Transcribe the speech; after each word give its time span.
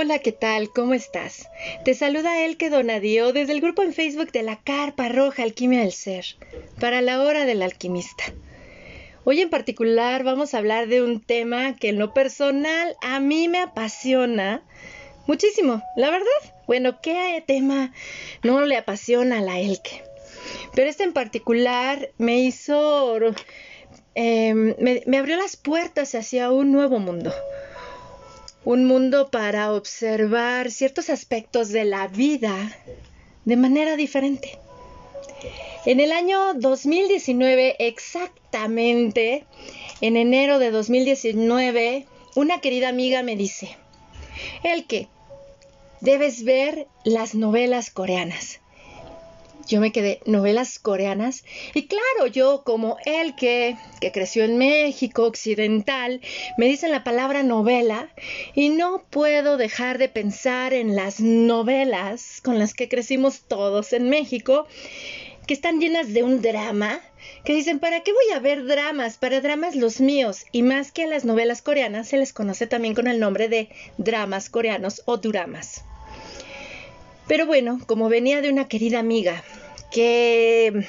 Hola, 0.00 0.20
¿qué 0.20 0.30
tal? 0.30 0.70
¿Cómo 0.70 0.94
estás? 0.94 1.48
Te 1.84 1.92
saluda 1.92 2.44
Elke 2.44 2.70
Donadío 2.70 3.32
desde 3.32 3.52
el 3.52 3.60
grupo 3.60 3.82
en 3.82 3.92
Facebook 3.92 4.30
de 4.30 4.44
la 4.44 4.54
Carpa 4.54 5.08
Roja 5.08 5.42
Alquimia 5.42 5.80
del 5.80 5.90
Ser, 5.90 6.24
para 6.78 7.00
la 7.00 7.20
hora 7.20 7.46
del 7.46 7.62
alquimista. 7.62 8.22
Hoy 9.24 9.40
en 9.40 9.50
particular 9.50 10.22
vamos 10.22 10.54
a 10.54 10.58
hablar 10.58 10.86
de 10.86 11.02
un 11.02 11.20
tema 11.20 11.74
que 11.74 11.88
en 11.88 11.98
lo 11.98 12.14
personal 12.14 12.96
a 13.02 13.18
mí 13.18 13.48
me 13.48 13.58
apasiona 13.58 14.62
muchísimo, 15.26 15.82
la 15.96 16.10
verdad. 16.10 16.54
Bueno, 16.68 17.00
¿qué 17.02 17.42
tema 17.44 17.92
no 18.44 18.64
le 18.66 18.76
apasiona 18.76 19.38
a 19.38 19.42
la 19.42 19.58
Elke? 19.58 20.04
Pero 20.76 20.88
este 20.88 21.02
en 21.02 21.12
particular 21.12 22.10
me 22.18 22.38
hizo... 22.38 23.18
Eh, 24.14 24.54
me, 24.54 25.02
me 25.06 25.18
abrió 25.18 25.36
las 25.36 25.56
puertas 25.56 26.14
hacia 26.14 26.52
un 26.52 26.70
nuevo 26.70 27.00
mundo 27.00 27.32
un 28.68 28.84
mundo 28.84 29.30
para 29.30 29.72
observar 29.72 30.70
ciertos 30.70 31.08
aspectos 31.08 31.70
de 31.70 31.86
la 31.86 32.06
vida 32.06 32.76
de 33.46 33.56
manera 33.56 33.96
diferente. 33.96 34.58
En 35.86 36.00
el 36.00 36.12
año 36.12 36.52
2019, 36.52 37.76
exactamente, 37.78 39.46
en 40.02 40.18
enero 40.18 40.58
de 40.58 40.70
2019, 40.70 42.06
una 42.36 42.60
querida 42.60 42.90
amiga 42.90 43.22
me 43.22 43.36
dice, 43.36 43.74
el 44.62 44.86
que 44.86 45.08
debes 46.02 46.44
ver 46.44 46.88
las 47.04 47.34
novelas 47.34 47.88
coreanas 47.88 48.60
yo 49.68 49.80
me 49.80 49.92
quedé 49.92 50.20
novelas 50.24 50.78
coreanas 50.78 51.44
y 51.74 51.86
claro, 51.86 52.26
yo 52.32 52.62
como 52.64 52.96
él 53.04 53.34
que, 53.36 53.76
que 54.00 54.10
creció 54.10 54.44
en 54.44 54.56
México 54.56 55.24
occidental, 55.24 56.20
me 56.56 56.66
dicen 56.66 56.90
la 56.90 57.04
palabra 57.04 57.42
novela 57.42 58.10
y 58.54 58.70
no 58.70 59.04
puedo 59.10 59.58
dejar 59.58 59.98
de 59.98 60.08
pensar 60.08 60.72
en 60.72 60.96
las 60.96 61.20
novelas 61.20 62.40
con 62.42 62.58
las 62.58 62.72
que 62.72 62.88
crecimos 62.88 63.42
todos 63.42 63.92
en 63.92 64.08
México, 64.08 64.66
que 65.46 65.54
están 65.54 65.80
llenas 65.80 66.12
de 66.12 66.22
un 66.22 66.40
drama, 66.42 67.00
que 67.44 67.54
dicen, 67.54 67.78
¿para 67.78 68.00
qué 68.00 68.12
voy 68.12 68.34
a 68.34 68.38
ver 68.38 68.64
dramas? 68.64 69.16
Para 69.18 69.40
dramas 69.40 69.76
los 69.76 70.00
míos. 70.00 70.44
Y 70.52 70.62
más 70.62 70.92
que 70.92 71.04
a 71.04 71.06
las 71.06 71.24
novelas 71.24 71.62
coreanas, 71.62 72.08
se 72.08 72.18
les 72.18 72.32
conoce 72.32 72.66
también 72.66 72.94
con 72.94 73.06
el 73.06 73.20
nombre 73.20 73.48
de 73.48 73.68
dramas 73.96 74.50
coreanos 74.50 75.02
o 75.06 75.16
dramas. 75.16 75.84
Pero 77.28 77.46
bueno, 77.46 77.78
como 77.86 78.08
venía 78.08 78.40
de 78.40 78.50
una 78.50 78.68
querida 78.68 78.98
amiga 78.98 79.44
que, 79.92 80.86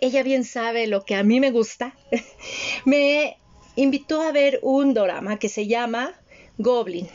ella 0.00 0.22
bien 0.22 0.44
sabe 0.44 0.86
lo 0.86 1.04
que 1.04 1.14
a 1.14 1.22
mí 1.22 1.38
me 1.38 1.50
gusta, 1.50 1.94
me 2.86 3.36
invitó 3.76 4.22
a 4.22 4.32
ver 4.32 4.58
un 4.62 4.94
drama 4.94 5.38
que 5.38 5.50
se 5.50 5.66
llama 5.66 6.14
Goblin. 6.56 7.08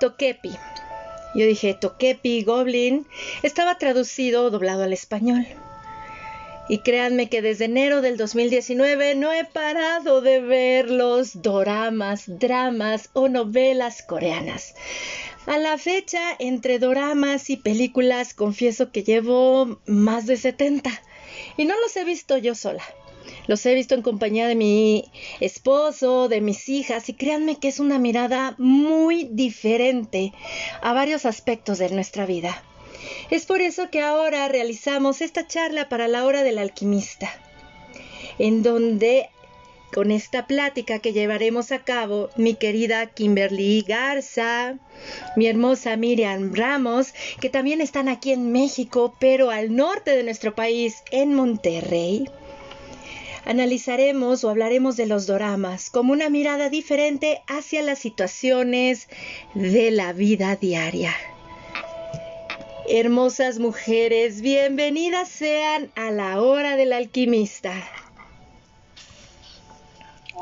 Tokepi. 0.00 0.50
Yo 1.36 1.46
dije, 1.46 1.74
Tokepi, 1.74 2.42
Goblin. 2.42 3.06
Estaba 3.42 3.78
traducido, 3.78 4.50
doblado 4.50 4.82
al 4.82 4.92
español. 4.92 5.46
Y 6.68 6.78
créanme 6.78 7.28
que 7.28 7.42
desde 7.42 7.66
enero 7.66 8.00
del 8.00 8.16
2019 8.16 9.14
no 9.16 9.32
he 9.32 9.44
parado 9.44 10.22
de 10.22 10.40
ver 10.40 10.90
los 10.90 11.42
doramas, 11.42 12.24
dramas 12.26 13.10
o 13.12 13.28
novelas 13.28 14.02
coreanas. 14.02 14.74
A 15.46 15.58
la 15.58 15.76
fecha, 15.76 16.20
entre 16.38 16.78
doramas 16.78 17.50
y 17.50 17.58
películas, 17.58 18.32
confieso 18.32 18.90
que 18.90 19.02
llevo 19.02 19.78
más 19.86 20.24
de 20.24 20.38
70 20.38 20.90
y 21.58 21.66
no 21.66 21.74
los 21.82 21.94
he 21.96 22.04
visto 22.04 22.38
yo 22.38 22.54
sola. 22.54 22.82
Los 23.46 23.64
he 23.66 23.74
visto 23.74 23.94
en 23.94 24.00
compañía 24.00 24.46
de 24.48 24.54
mi 24.54 25.04
esposo, 25.40 26.28
de 26.28 26.40
mis 26.40 26.70
hijas, 26.70 27.10
y 27.10 27.14
créanme 27.14 27.58
que 27.58 27.68
es 27.68 27.78
una 27.78 27.98
mirada 27.98 28.54
muy 28.56 29.28
diferente 29.32 30.32
a 30.80 30.94
varios 30.94 31.26
aspectos 31.26 31.78
de 31.78 31.90
nuestra 31.90 32.24
vida. 32.24 32.62
Es 33.30 33.44
por 33.44 33.60
eso 33.60 33.90
que 33.90 34.00
ahora 34.00 34.48
realizamos 34.48 35.20
esta 35.20 35.46
charla 35.46 35.90
para 35.90 36.08
la 36.08 36.24
hora 36.24 36.42
del 36.42 36.58
alquimista, 36.58 37.30
en 38.38 38.62
donde 38.62 39.28
con 39.94 40.10
esta 40.10 40.48
plática 40.48 40.98
que 40.98 41.12
llevaremos 41.12 41.70
a 41.70 41.84
cabo 41.84 42.28
mi 42.36 42.54
querida 42.54 43.06
Kimberly 43.06 43.84
Garza, 43.86 44.76
mi 45.36 45.46
hermosa 45.46 45.96
Miriam 45.96 46.52
Ramos, 46.52 47.14
que 47.40 47.48
también 47.48 47.80
están 47.80 48.08
aquí 48.08 48.32
en 48.32 48.50
México, 48.50 49.14
pero 49.20 49.50
al 49.50 49.76
norte 49.76 50.10
de 50.16 50.24
nuestro 50.24 50.52
país, 50.56 50.96
en 51.12 51.32
Monterrey. 51.34 52.28
Analizaremos 53.44 54.42
o 54.42 54.50
hablaremos 54.50 54.96
de 54.96 55.06
los 55.06 55.26
doramas 55.26 55.90
como 55.90 56.12
una 56.12 56.28
mirada 56.28 56.70
diferente 56.70 57.42
hacia 57.46 57.80
las 57.82 58.00
situaciones 58.00 59.08
de 59.54 59.92
la 59.92 60.12
vida 60.12 60.56
diaria. 60.56 61.14
Hermosas 62.88 63.60
mujeres, 63.60 64.40
bienvenidas 64.40 65.28
sean 65.28 65.90
a 65.94 66.10
la 66.10 66.42
hora 66.42 66.76
del 66.76 66.92
alquimista. 66.92 67.72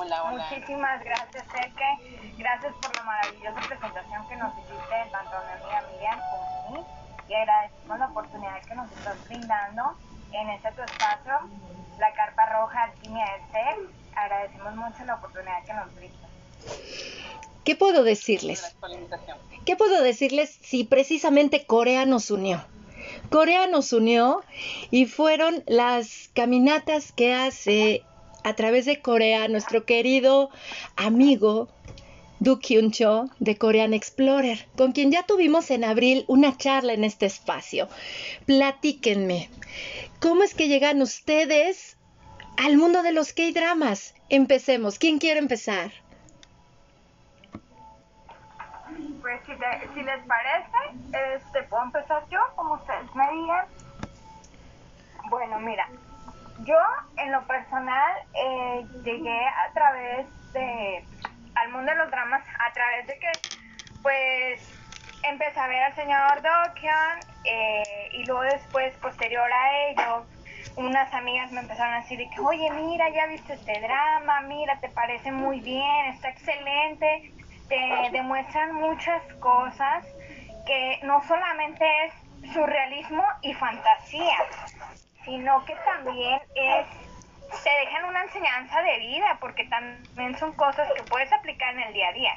Hola, 0.02 0.24
hola. 0.24 0.48
Muchísimas 0.50 1.04
gracias, 1.04 1.44
Eke. 1.54 2.34
Gracias 2.36 2.74
por 2.82 2.96
la 2.96 3.04
maravillosa 3.04 3.60
presentación 3.68 4.28
que 4.28 4.34
nos 4.36 4.52
hiciste, 4.58 5.10
tanto 5.12 5.36
a 5.36 5.44
mi 5.44 5.52
amiga 5.52 5.84
Miriam 5.92 6.20
como 6.28 6.42
a 6.42 6.70
mí. 6.72 6.86
Y 7.28 7.34
agradecemos 7.34 7.98
la 8.00 8.06
oportunidad 8.06 8.62
que 8.64 8.74
nos 8.74 8.90
estás 8.90 9.28
brindando 9.28 9.96
en 10.32 10.50
este 10.50 10.72
tu 10.72 10.82
espacio, 10.82 11.32
la 12.00 12.12
Carpa 12.14 12.46
Roja 12.46 12.82
Alquimia 12.82 13.24
del 13.32 13.52
Ser. 13.52 13.76
Agradecemos 14.16 14.74
mucho 14.74 15.04
la 15.04 15.14
oportunidad 15.14 15.64
que 15.64 15.72
nos 15.72 15.94
brindas. 15.94 16.30
¿Qué 17.62 17.76
puedo 17.76 18.02
decirles? 18.02 18.76
¿Qué 19.64 19.76
puedo 19.76 20.02
decirles 20.02 20.58
si 20.62 20.82
precisamente 20.82 21.64
Corea 21.64 22.06
nos 22.06 22.32
unió? 22.32 22.64
Corea 23.30 23.68
nos 23.68 23.92
unió 23.92 24.42
y 24.90 25.06
fueron 25.06 25.62
las 25.68 26.28
caminatas 26.34 27.12
que 27.12 27.34
hace 27.34 28.04
a 28.44 28.54
través 28.54 28.86
de 28.86 29.00
Corea 29.00 29.48
nuestro 29.48 29.84
querido 29.84 30.50
amigo 30.96 31.68
Du 32.42 32.58
Kyun 32.58 32.90
Cho 32.90 33.26
de 33.38 33.56
Korean 33.56 33.94
Explorer, 33.94 34.66
con 34.76 34.90
quien 34.90 35.12
ya 35.12 35.22
tuvimos 35.22 35.70
en 35.70 35.84
abril 35.84 36.24
una 36.26 36.56
charla 36.56 36.92
en 36.92 37.04
este 37.04 37.26
espacio. 37.26 37.88
Platíquenme, 38.46 39.48
¿cómo 40.20 40.42
es 40.42 40.52
que 40.54 40.66
llegan 40.66 41.02
ustedes 41.02 41.96
al 42.56 42.76
mundo 42.76 43.04
de 43.04 43.12
los 43.12 43.32
K-dramas? 43.32 44.14
Empecemos. 44.28 44.98
¿Quién 44.98 45.18
quiere 45.20 45.38
empezar? 45.38 45.92
Pues 49.20 49.40
si, 49.46 50.02
les 50.02 50.26
parece, 50.26 51.36
este, 51.36 51.62
puedo 51.68 51.84
empezar 51.84 52.24
yo, 52.28 52.40
como 52.56 52.74
ustedes 52.74 53.14
me 53.14 53.30
digan. 53.30 53.66
Bueno, 55.30 55.60
mira, 55.60 55.88
yo, 56.64 56.78
en 57.16 57.32
lo 57.32 57.46
personal, 57.46 58.12
eh, 58.34 58.86
llegué 59.04 59.46
a 59.46 59.72
través 59.72 60.26
de, 60.52 61.04
al 61.54 61.70
mundo 61.70 61.92
de 61.92 61.98
los 61.98 62.10
dramas, 62.10 62.42
a 62.58 62.72
través 62.72 63.06
de 63.06 63.18
que, 63.18 63.30
pues, 64.02 64.78
empecé 65.22 65.58
a 65.58 65.66
ver 65.68 65.82
al 65.82 65.94
señor 65.94 66.42
Dokyeon 66.42 67.18
eh, 67.44 68.08
y 68.12 68.24
luego 68.24 68.42
después, 68.42 68.94
posterior 68.96 69.50
a 69.52 69.78
ello, 69.88 70.26
unas 70.76 71.12
amigas 71.12 71.52
me 71.52 71.60
empezaron 71.60 71.94
a 71.94 72.00
decir 72.00 72.18
que, 72.34 72.40
oye, 72.40 72.70
mira, 72.70 73.08
ya 73.10 73.26
viste 73.26 73.54
este 73.54 73.80
drama, 73.80 74.40
mira, 74.42 74.78
te 74.80 74.88
parece 74.88 75.30
muy 75.30 75.60
bien, 75.60 76.06
está 76.06 76.30
excelente, 76.30 77.32
te 77.68 78.10
demuestran 78.12 78.74
muchas 78.74 79.22
cosas 79.34 80.04
que 80.66 81.00
no 81.02 81.22
solamente 81.26 81.84
es 82.04 82.52
surrealismo 82.52 83.24
y 83.42 83.54
fantasía, 83.54 84.36
sino 85.24 85.64
que 85.64 85.74
también 85.76 86.40
es 86.54 86.86
te 87.62 87.70
dejan 87.70 88.04
una 88.06 88.22
enseñanza 88.24 88.82
de 88.82 88.98
vida, 88.98 89.38
porque 89.40 89.64
también 89.64 90.38
son 90.38 90.52
cosas 90.52 90.88
que 90.96 91.02
puedes 91.04 91.30
aplicar 91.32 91.74
en 91.74 91.82
el 91.82 91.92
día 91.92 92.08
a 92.08 92.12
día. 92.12 92.32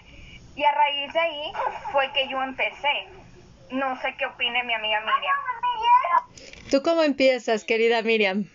Y 0.56 0.64
a 0.64 0.72
raíz 0.72 1.14
de 1.14 1.20
ahí 1.20 1.52
fue 1.92 2.12
que 2.14 2.28
yo 2.28 2.42
empecé. 2.42 3.08
No 3.72 4.00
sé 4.02 4.16
qué 4.18 4.26
opine 4.26 4.64
mi 4.64 4.74
amiga 4.74 5.00
Miriam. 5.00 6.70
¿Tú 6.70 6.82
cómo 6.84 7.02
empiezas, 7.04 7.64
querida 7.64 8.02
Miriam? 8.02 8.50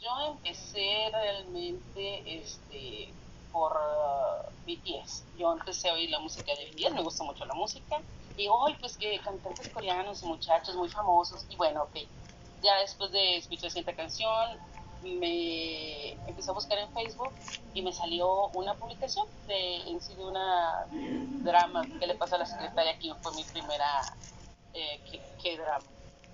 Yo 0.00 0.34
empecé 0.34 1.10
realmente 1.12 2.38
este, 2.38 3.12
por 3.52 3.72
uh, 3.72 4.50
BTS. 4.66 5.24
Yo 5.36 5.52
empecé 5.52 5.90
a 5.90 5.94
oír 5.94 6.10
la 6.10 6.18
música 6.18 6.52
de 6.54 6.70
BTS, 6.70 6.92
me 6.92 7.02
gusta 7.02 7.24
mucho 7.24 7.44
la 7.44 7.54
música. 7.54 8.00
Y 8.36 8.48
hoy, 8.48 8.74
pues 8.80 8.96
que 8.96 9.18
cantantes 9.20 9.68
coreanos, 9.68 10.22
muchachos 10.22 10.74
muy 10.76 10.88
famosos. 10.88 11.46
Y 11.50 11.56
bueno, 11.56 11.82
ok, 11.84 11.96
ya 12.62 12.78
después 12.80 13.10
de 13.12 13.36
escuchar 13.36 13.70
esta 13.74 13.94
canción, 13.94 14.58
me 15.02 16.12
empecé 16.28 16.50
a 16.50 16.54
buscar 16.54 16.78
en 16.78 16.92
Facebook 16.92 17.32
y 17.72 17.82
me 17.82 17.92
salió 17.92 18.48
una 18.48 18.74
publicación 18.74 19.26
de 19.46 19.76
en 19.88 20.00
sí 20.00 20.14
de 20.14 20.24
una 20.24 20.86
drama 21.42 21.86
que 21.98 22.06
le 22.06 22.14
pasó 22.16 22.34
a 22.34 22.38
la 22.38 22.46
secretaria 22.46 22.92
aquí 22.92 23.12
fue 23.22 23.32
mi 23.34 23.44
primera 23.44 24.16
eh, 24.74 25.00
que, 25.42 25.56
drama 25.56 25.84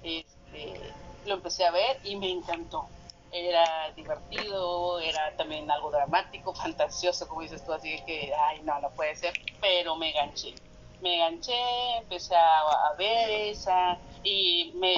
este, 0.02 0.93
lo 1.26 1.34
empecé 1.34 1.64
a 1.64 1.70
ver 1.70 2.00
y 2.05 2.17
me 2.17 2.31
encantó 2.31 2.87
era 3.32 3.90
divertido, 3.94 5.00
era 5.00 5.37
también 5.37 5.70
algo 5.70 5.90
dramático, 5.90 6.55
fantasioso, 6.62 7.28
como 7.28 7.43
dices 7.43 7.64
tú, 7.64 7.73
así 7.73 8.00
que, 8.06 8.32
ay, 8.34 8.62
no, 8.62 8.81
no 8.81 8.90
puede 8.90 9.14
ser, 9.17 9.34
pero 9.61 9.96
me 9.96 10.12
ganché. 10.12 10.55
Me 11.00 11.19
ganché, 11.19 11.52
empecé 11.99 12.34
a, 12.34 12.94
ver 12.96 13.31
esa 13.50 13.99
y 14.23 14.73
me, 14.76 14.96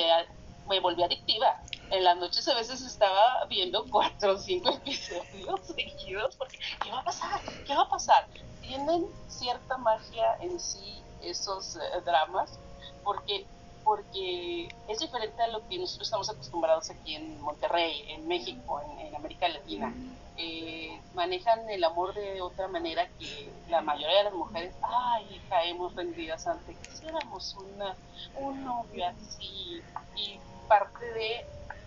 me 0.68 0.80
volví 0.80 1.02
adictiva. 1.02 1.60
En 1.90 2.04
las 2.04 2.16
noches 2.18 2.46
a 2.48 2.54
veces 2.54 2.82
estaba 2.82 3.44
viendo 3.48 3.84
cuatro 3.90 4.34
o 4.34 4.38
cinco 4.38 4.70
episodios 4.70 5.60
seguidos 5.74 6.36
porque, 6.36 6.58
¿qué 6.82 6.90
va 6.90 7.00
a 7.00 7.04
pasar? 7.04 7.40
¿Qué 7.66 7.74
va 7.74 7.82
a 7.82 7.88
pasar? 7.88 8.26
Tienen 8.62 9.06
cierta 9.28 9.78
magia 9.78 10.36
en 10.40 10.60
sí 10.60 11.02
esos 11.22 11.76
eh, 11.76 11.80
dramas 12.04 12.58
porque 13.02 13.46
porque 13.88 14.68
es 14.86 14.98
diferente 14.98 15.42
a 15.42 15.48
lo 15.48 15.66
que 15.66 15.78
nosotros 15.78 16.08
estamos 16.08 16.28
acostumbrados 16.28 16.90
aquí 16.90 17.14
en 17.14 17.40
Monterrey, 17.40 18.04
en 18.08 18.28
México, 18.28 18.82
en, 18.82 19.14
América 19.16 19.48
Latina. 19.48 19.94
Eh, 20.36 21.00
manejan 21.14 21.68
el 21.70 21.82
amor 21.82 22.12
de 22.12 22.42
otra 22.42 22.68
manera 22.68 23.08
que 23.18 23.50
la 23.70 23.80
mayoría 23.80 24.18
de 24.18 24.24
las 24.24 24.34
mujeres, 24.34 24.74
ay, 24.82 25.40
caemos 25.48 25.94
rendidas 25.94 26.46
ante, 26.46 26.74
quisiéramos 26.74 27.56
una, 27.56 27.96
un 28.36 28.62
novio 28.62 29.06
así. 29.06 29.80
Y 30.14 30.38
parte 30.68 31.04
de, 31.12 31.44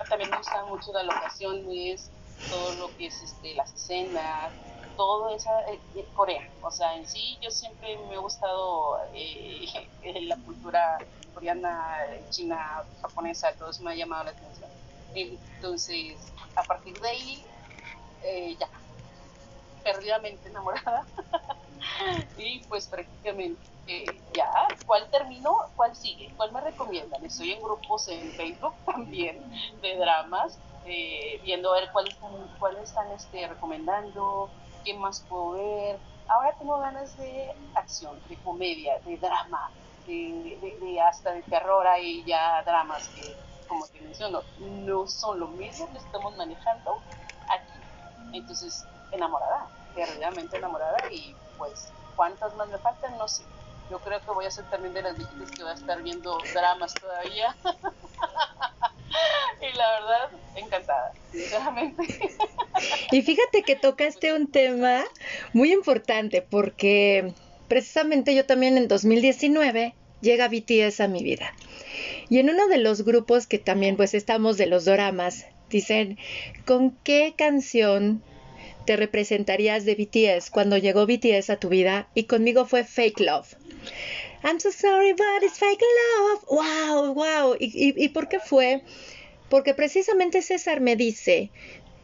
también 0.10 0.30
me 0.30 0.38
gusta 0.38 0.66
mucho 0.66 0.92
la 0.94 1.04
locación, 1.04 1.66
es 1.72 2.10
todo 2.50 2.74
lo 2.74 2.98
que 2.98 3.08
es 3.08 3.22
este, 3.22 3.54
las 3.56 3.72
escenas, 3.74 4.52
todo 4.98 5.34
esa 5.36 5.62
eh, 5.62 5.80
eh, 5.96 6.06
Corea. 6.14 6.48
O 6.62 6.72
sea, 6.72 6.96
en 6.96 7.08
sí 7.08 7.38
yo 7.42 7.50
siempre 7.50 7.98
me 8.10 8.16
ha 8.16 8.20
gustado 8.20 9.00
eh, 9.14 9.66
la 10.24 10.36
cultura 10.38 10.98
coreana, 11.34 11.98
china, 12.30 12.84
japonesa, 13.02 13.54
todo 13.54 13.70
eso 13.70 13.84
me 13.84 13.92
ha 13.92 13.96
llamado 13.96 14.26
la 14.26 14.32
atención. 14.32 14.70
Entonces, 15.14 16.18
a 16.56 16.64
partir 16.64 17.00
de 17.00 17.08
ahí, 17.08 17.46
ya, 18.60 18.70
perdidamente 19.84 20.50
enamorada. 20.50 21.06
y 22.38 22.60
pues 22.66 22.88
prácticamente 22.88 23.60
ya, 24.34 24.50
¿cuál 24.86 25.10
terminó? 25.10 25.56
¿Cuál 25.76 25.96
sigue? 25.96 26.34
¿Cuál 26.36 26.52
me 26.52 26.62
recomiendan? 26.62 27.24
Estoy 27.26 27.52
en 27.52 27.62
grupos 27.62 28.08
en 28.08 28.32
Facebook 28.34 28.76
también 28.86 29.50
de 29.82 29.98
dramas, 29.98 30.60
viendo 31.44 31.72
a 31.72 31.80
ver 31.80 31.90
cuáles 31.92 32.14
están, 32.14 32.32
cuáles 32.60 32.84
están 32.84 33.12
este, 33.12 33.48
recomendando, 33.48 34.50
qué 34.84 34.94
más 34.94 35.26
puedo 35.28 35.52
ver. 35.52 36.00
Ahora 36.28 36.56
tengo 36.58 36.78
ganas 36.80 37.16
de 37.18 37.50
acción, 37.76 38.22
de 38.28 38.38
comedia, 38.42 39.00
de 39.06 39.18
drama, 39.18 39.72
de, 40.06 41.02
hasta 41.08 41.34
de 41.34 41.44
terror. 41.44 41.86
Hay 41.88 42.24
ya 42.26 42.64
dramas 42.64 43.10
que, 43.10 43.36
como 43.68 43.88
te 43.88 44.02
menciono, 44.02 44.42
no 44.58 45.08
son 45.08 45.40
lo 45.40 45.48
mismo 45.50 45.92
que 45.92 45.98
estamos 45.98 46.36
manejando 46.38 47.04
aquí. 47.48 47.84
Entonces, 48.32 48.88
enamorada, 49.12 49.70
realmente 49.94 50.58
enamorada 50.58 50.98
y 51.12 51.36
pues 51.58 51.94
cuántas 52.16 52.54
más 52.56 52.70
me 52.70 52.80
faltan, 52.80 53.18
no 53.18 53.28
sé. 53.28 53.44
Yo 53.92 54.00
creo 54.00 54.22
que 54.22 54.32
voy 54.32 54.46
a 54.46 54.52
ser 54.52 54.64
también 54.70 54.94
de 54.94 55.02
las 55.02 55.18
viejitas 55.18 55.52
que 55.52 55.64
va 55.64 55.72
a 55.72 55.74
estar 55.74 56.02
viendo 56.02 56.38
dramas 56.54 56.94
todavía. 56.94 57.54
y 59.62 59.76
la 59.76 59.92
verdad, 59.92 60.30
encantada, 60.56 61.12
sinceramente. 61.30 62.02
Y 63.12 63.22
fíjate 63.22 63.64
que 63.64 63.76
tocaste 63.76 64.34
un 64.34 64.50
tema 64.50 65.04
muy 65.52 65.74
importante 65.74 66.42
porque 66.42 67.34
precisamente 67.68 68.34
yo 68.34 68.46
también 68.46 68.78
en 68.78 68.88
2019 68.88 69.94
llega 70.22 70.48
BTS 70.48 71.02
a 71.02 71.10
mi 71.10 71.22
vida. 71.22 71.54
Y 72.30 72.40
en 72.40 72.50
uno 72.50 72.70
de 72.70 72.78
los 72.78 73.04
grupos 73.04 73.46
que 73.46 73.60
también 73.60 73.98
pues 73.98 74.14
estamos 74.14 74.58
de 74.58 74.68
los 74.68 74.86
doramas, 74.86 75.48
dicen, 75.70 76.18
¿con 76.66 76.92
qué 77.04 77.34
canción 77.38 78.24
te 78.86 78.96
representarías 78.96 79.84
de 79.84 79.96
BTS 79.96 80.50
cuando 80.50 80.78
llegó 80.78 81.06
BTS 81.06 81.50
a 81.50 81.58
tu 81.58 81.68
vida? 81.68 82.08
Y 82.14 82.24
conmigo 82.24 82.66
fue 82.66 82.86
Fake 82.86 83.20
Love. 83.20 83.58
I'm 84.44 84.60
so 84.60 84.72
sorry, 84.72 85.14
but 85.14 85.44
it's 85.44 85.58
fake 85.58 85.82
love. 85.82 86.46
Wow, 86.50 87.12
wow. 87.14 87.56
¿Y, 87.60 88.10
por 88.10 88.28
qué 88.28 88.40
fue? 88.40 88.84
Porque 89.50 89.74
precisamente 89.74 90.42
César 90.42 90.82
me 90.82 90.96
dice, 90.96 91.52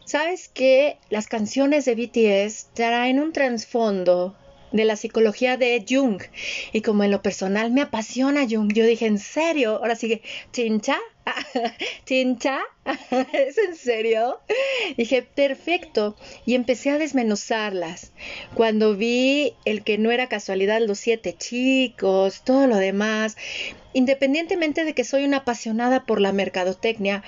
¿sabes 0.04 0.48
que 0.48 0.98
las 1.10 1.26
canciones 1.26 1.84
de 1.84 1.94
BTS 1.94 2.74
traen 2.74 3.18
un 3.18 3.32
trasfondo 3.32 4.36
de 4.72 4.84
la 4.84 4.96
psicología 4.96 5.56
de 5.56 5.84
Jung. 5.88 6.22
Y 6.72 6.82
como 6.82 7.04
en 7.04 7.10
lo 7.10 7.22
personal 7.22 7.70
me 7.70 7.82
apasiona 7.82 8.46
Jung, 8.48 8.72
yo 8.72 8.84
dije, 8.84 9.06
¿en 9.06 9.18
serio? 9.18 9.76
Ahora 9.76 9.96
sigue, 9.96 10.22
¿chincha? 10.52 10.98
¿Chincha? 12.04 12.60
¿Es 13.32 13.58
en 13.58 13.76
serio? 13.76 14.38
Dije, 14.96 15.22
perfecto. 15.22 16.16
Y 16.46 16.54
empecé 16.54 16.90
a 16.90 16.98
desmenuzarlas. 16.98 18.12
Cuando 18.54 18.96
vi 18.96 19.54
el 19.64 19.84
que 19.84 19.98
no 19.98 20.10
era 20.10 20.28
casualidad, 20.28 20.80
los 20.80 20.98
siete 20.98 21.34
chicos, 21.36 22.42
todo 22.44 22.66
lo 22.66 22.76
demás, 22.76 23.36
independientemente 23.92 24.84
de 24.84 24.94
que 24.94 25.04
soy 25.04 25.24
una 25.24 25.38
apasionada 25.38 26.04
por 26.04 26.20
la 26.20 26.32
mercadotecnia, 26.32 27.22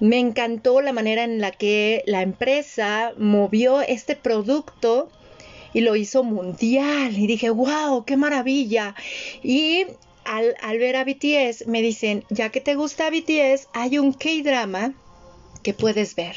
me 0.00 0.18
encantó 0.18 0.80
la 0.80 0.92
manera 0.92 1.24
en 1.24 1.40
la 1.40 1.50
que 1.50 2.02
la 2.06 2.22
empresa 2.22 3.12
movió 3.16 3.80
este 3.80 4.14
producto 4.14 5.10
y 5.72 5.80
lo 5.80 5.96
hizo 5.96 6.22
mundial. 6.24 7.18
Y 7.18 7.26
dije, 7.26 7.50
wow, 7.50 8.04
qué 8.04 8.16
maravilla. 8.16 8.94
Y 9.42 9.86
al, 10.28 10.78
ver 10.78 10.96
a 10.96 11.04
BTS, 11.04 11.66
me 11.66 11.80
dicen, 11.80 12.24
ya 12.28 12.50
que 12.50 12.60
te 12.60 12.74
gusta 12.74 13.10
BTS, 13.10 13.68
hay 13.72 13.98
un 13.98 14.12
K-drama 14.12 14.94
que 15.62 15.72
puedes 15.72 16.14
ver, 16.14 16.36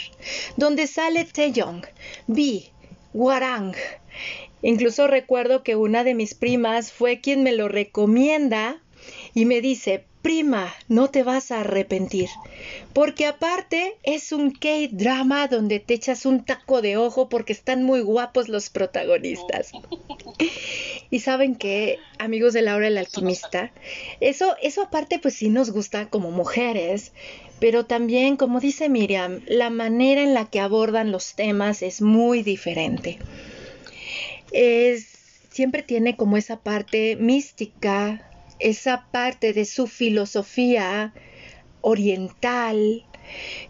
donde 0.56 0.88
sale 0.88 1.26
Taeyong, 1.26 1.86
B, 2.28 2.64
Warang. 3.14 3.76
Incluso 4.62 5.08
recuerdo 5.08 5.64
que 5.64 5.76
una 5.76 6.04
de 6.04 6.16
mis 6.16 6.34
primas 6.34 6.92
fue 6.92 7.20
quien 7.20 7.44
me 7.44 7.52
lo 7.52 7.68
recomienda 7.68 8.82
y 9.34 9.46
me 9.46 9.60
dice, 9.60 10.06
prima, 10.22 10.74
no 10.88 11.10
te 11.10 11.24
vas 11.24 11.52
a 11.52 11.62
arrepentir. 11.62 12.30
Porque 12.94 13.26
aparte 13.26 13.98
es 14.04 14.32
un 14.32 14.52
K-drama 14.52 15.48
donde 15.48 15.80
te 15.80 15.94
echas 15.94 16.26
un 16.26 16.44
taco 16.46 16.82
de 16.82 16.98
ojo 16.98 17.30
porque 17.30 17.54
están 17.54 17.84
muy 17.84 18.02
guapos 18.02 18.50
los 18.50 18.70
protagonistas. 18.70 19.72
y 21.10 21.20
saben 21.20 21.56
que, 21.56 22.00
amigos 22.20 22.54
de 22.54 22.62
Laura 22.62 22.88
el 22.88 22.98
alquimista, 22.98 23.72
eso, 24.20 24.56
eso 24.62 24.84
aparte 24.84 25.20
pues 25.20 25.36
sí 25.36 25.50
nos 25.50 25.72
gusta 25.72 26.10
como 26.10 26.32
mujeres, 26.32 27.14
pero 27.60 27.86
también, 27.86 28.38
como 28.38 28.60
dice 28.60 28.90
Miriam, 28.90 29.42
la 29.48 29.70
manera 29.70 30.22
en 30.24 30.34
la 30.34 30.46
que 30.46 30.60
abordan 30.60 31.12
los 31.12 31.36
temas 31.36 31.84
es 31.84 32.02
muy 32.02 32.42
diferente. 32.42 33.20
Es, 34.52 35.08
siempre 35.52 35.84
tiene 35.84 36.18
como 36.18 36.38
esa 36.38 36.60
parte 36.60 37.16
mística, 37.18 38.31
esa 38.62 39.08
parte 39.12 39.54
de 39.54 39.66
su 39.66 39.88
filosofía 39.88 41.14
oriental 41.82 43.06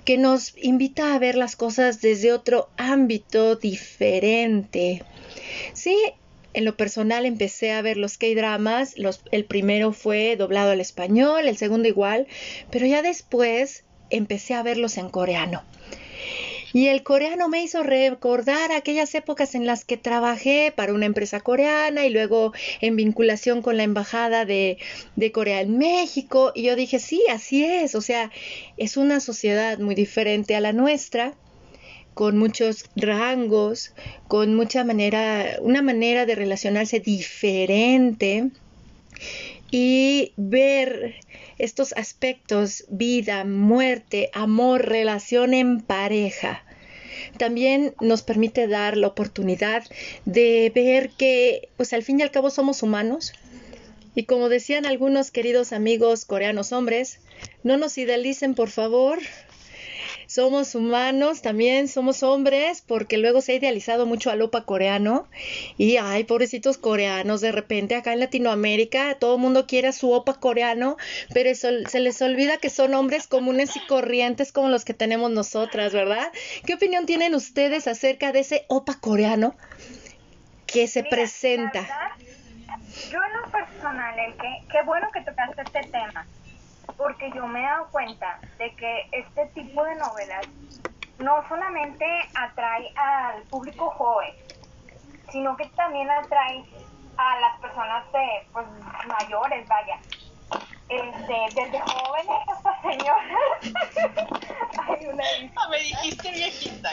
que 0.05 0.17
nos 0.17 0.53
invita 0.57 1.13
a 1.13 1.19
ver 1.19 1.36
las 1.36 1.55
cosas 1.55 2.01
desde 2.01 2.33
otro 2.33 2.69
ámbito 2.77 3.55
diferente. 3.55 5.03
Sí, 5.74 5.98
en 6.53 6.65
lo 6.65 6.75
personal 6.75 7.25
empecé 7.25 7.71
a 7.71 7.81
ver 7.81 7.98
los 7.98 8.17
K-dramas, 8.17 8.95
el 9.31 9.45
primero 9.45 9.93
fue 9.93 10.36
doblado 10.36 10.71
al 10.71 10.81
español, 10.81 11.48
el 11.48 11.57
segundo 11.57 11.88
igual, 11.88 12.27
pero 12.69 12.86
ya 12.86 13.01
después 13.01 13.86
empecé 14.10 14.53
a 14.53 14.63
verlos 14.63 14.98
en 14.98 15.10
coreano. 15.10 15.63
Y 16.74 16.88
el 16.88 17.04
coreano 17.04 17.50
me 17.50 17.63
hizo 17.63 17.84
recordar 17.84 18.72
aquellas 18.72 19.13
épocas 19.16 19.56
en 19.56 19.66
las 19.66 19.84
que 19.84 19.98
trabajé 19.98 20.74
para 20.75 20.94
una 20.94 21.06
empresa 21.06 21.42
coreana 21.42 22.06
y 22.06 22.10
luego 22.10 22.54
en 22.80 22.96
vinculación 22.96 23.62
con 23.62 23.78
la 23.78 23.84
embajada 23.84 24.46
de, 24.46 24.78
Corea 25.34 25.62
en 25.62 25.78
México. 25.78 26.51
Y 26.56 26.63
yo 26.63 26.75
dije, 26.75 27.00
sí, 27.00 27.24
así 27.30 27.63
es. 27.63 27.96
O 27.96 28.01
sea, 28.01 28.32
es 28.78 28.98
una 28.98 29.20
sociedad 29.20 29.80
muy 29.80 29.96
diferente 29.96 30.56
a 30.56 30.62
la 30.62 30.74
nuestra 30.74 31.34
con 32.13 32.38
muchos 32.38 32.86
rangos, 32.96 33.94
con 34.28 34.54
mucha 34.56 34.84
manera, 34.84 35.58
una 35.62 35.82
manera 35.82 36.25
de 36.25 36.36
relacionarse 36.36 37.00
diferente 37.00 38.51
y 39.72 40.34
ver 40.36 41.16
estos 41.58 41.94
aspectos, 41.94 42.86
vida, 42.90 43.46
muerte, 43.46 44.30
amor, 44.34 44.86
relación 44.88 45.54
en 45.54 45.80
pareja, 45.80 46.63
también 47.38 47.94
nos 48.01 48.22
permite 48.22 48.68
dar 48.68 48.98
la 48.98 49.08
oportunidad 49.08 49.84
de 50.25 50.72
ver 50.75 51.10
que, 51.10 51.70
pues 51.78 51.94
al 51.94 52.04
fin 52.04 52.20
y 52.20 52.24
al 52.24 52.32
cabo 52.32 52.50
somos 52.50 52.84
humanos. 52.84 53.34
Y 54.13 54.24
como 54.24 54.50
decían 54.50 54.86
algunos 54.86 55.32
queridos 55.32 55.72
amigos 55.72 56.25
coreanos 56.25 56.74
hombres, 56.74 57.20
no 57.63 57.78
nos 57.78 57.98
idealicen 57.98 58.56
por 58.56 58.70
favor. 58.70 59.20
Somos 60.32 60.76
humanos 60.76 61.42
también, 61.42 61.90
somos 61.90 62.24
hombres, 62.24 62.82
porque 62.82 63.18
luego 63.18 63.42
se 63.42 63.52
ha 63.52 63.56
idealizado 63.56 64.06
mucho 64.06 64.32
al 64.32 64.42
opa 64.42 64.64
coreano 64.64 65.28
y 65.78 65.98
ay, 65.98 66.24
pobrecitos 66.24 66.78
coreanos, 66.78 67.42
de 67.42 67.52
repente 67.52 67.96
acá 67.96 68.14
en 68.14 68.22
Latinoamérica 68.22 69.16
todo 69.16 69.36
el 69.36 69.42
mundo 69.42 69.68
quiere 69.68 69.90
a 69.90 69.92
su 69.92 70.10
opa 70.14 70.40
coreano, 70.40 70.96
pero 71.34 71.54
se 71.54 72.00
les 72.00 72.22
olvida 72.22 72.60
que 72.60 72.70
son 72.70 72.94
hombres 72.94 73.28
comunes 73.28 73.76
y 73.76 73.86
corrientes 73.88 74.54
como 74.54 74.70
los 74.70 74.86
que 74.86 74.94
tenemos 74.94 75.32
nosotras, 75.32 75.92
¿verdad? 75.92 76.32
¿Qué 76.66 76.76
opinión 76.76 77.06
tienen 77.06 77.36
ustedes 77.36 77.88
acerca 77.88 78.32
de 78.32 78.40
ese 78.40 78.66
opa 78.70 79.02
coreano 79.02 79.54
que 80.66 80.88
se 80.88 81.04
presenta? 81.04 81.90
yo 83.12 83.20
en 83.22 83.42
lo 83.42 83.52
personal, 83.52 84.18
el 84.18 84.34
que, 84.36 84.64
qué 84.72 84.82
bueno 84.86 85.10
que 85.14 85.22
tocaste 85.22 85.62
este 85.62 85.82
tema 85.92 86.26
porque 86.98 87.31
yo 87.31 87.48
me 87.48 87.62
he 87.62 87.65
dado 87.65 87.88
cuenta 87.91 88.39
de 88.57 88.75
que 88.75 89.07
este 89.12 89.45
tipo 89.48 89.83
de 89.83 89.95
novelas 89.95 90.45
no 91.19 91.48
solamente 91.48 92.05
atrae 92.36 92.91
al 92.95 93.43
público 93.43 93.89
joven, 93.91 94.33
sino 95.31 95.55
que 95.55 95.65
también 95.75 96.10
atrae 96.10 96.65
a 97.17 97.39
las 97.39 97.60
personas 97.60 98.12
de, 98.12 98.48
pues, 98.51 98.65
mayores, 99.07 99.67
vaya. 99.67 100.00
Este, 100.91 101.62
desde 101.62 101.79
jóvenes 101.79 102.36
hasta 102.48 102.81
señoras. 102.81 103.39
Hay 104.89 105.07
una 105.07 105.24
ah, 105.55 105.69
me 105.69 105.79
dijiste 105.79 106.31
viejita. 106.31 106.91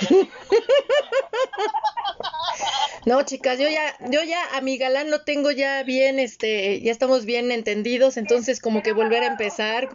No, 3.07 3.23
chicas, 3.23 3.59
yo 3.59 3.69
ya, 3.69 3.97
yo 4.11 4.23
ya 4.23 4.39
a 4.55 4.61
mi 4.61 4.77
galán 4.77 5.11
lo 5.11 5.23
tengo 5.23 5.51
ya 5.51 5.83
bien, 5.83 6.19
este, 6.19 6.81
ya 6.81 6.93
estamos 6.93 7.25
bien 7.25 7.51
entendidos, 7.51 8.19
entonces 8.19 8.61
como 8.61 8.83
que 8.83 8.93
volver 8.93 9.23
a 9.23 9.29
empezar, 9.29 9.89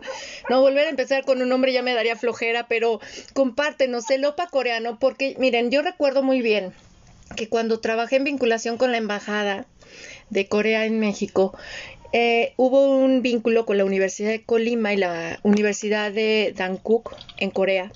no, 0.49 0.61
volver 0.61 0.87
a 0.87 0.89
empezar 0.89 1.23
con 1.23 1.41
un 1.41 1.51
hombre 1.51 1.71
ya 1.71 1.83
me 1.83 1.93
daría 1.93 2.15
flojera, 2.15 2.67
pero 2.67 2.99
compártenos 3.33 4.09
el 4.09 4.25
OPA 4.25 4.47
coreano, 4.47 4.97
porque 4.99 5.35
miren, 5.37 5.69
yo 5.69 5.81
recuerdo 5.81 6.23
muy 6.23 6.41
bien 6.41 6.73
que 7.35 7.47
cuando 7.47 7.79
trabajé 7.79 8.15
en 8.17 8.23
vinculación 8.23 8.77
con 8.77 8.91
la 8.91 8.97
embajada 8.97 9.65
de 10.29 10.47
Corea 10.47 10.85
en 10.85 10.99
México, 10.99 11.55
eh, 12.13 12.53
hubo 12.57 12.95
un 12.95 13.23
vínculo 13.23 13.65
con 13.65 13.77
la 13.77 13.85
Universidad 13.85 14.29
de 14.29 14.43
Colima 14.43 14.93
y 14.93 14.97
la 14.97 15.39
Universidad 15.41 16.11
de 16.11 16.53
Dankuk 16.55 17.15
en 17.37 17.49
Corea. 17.49 17.91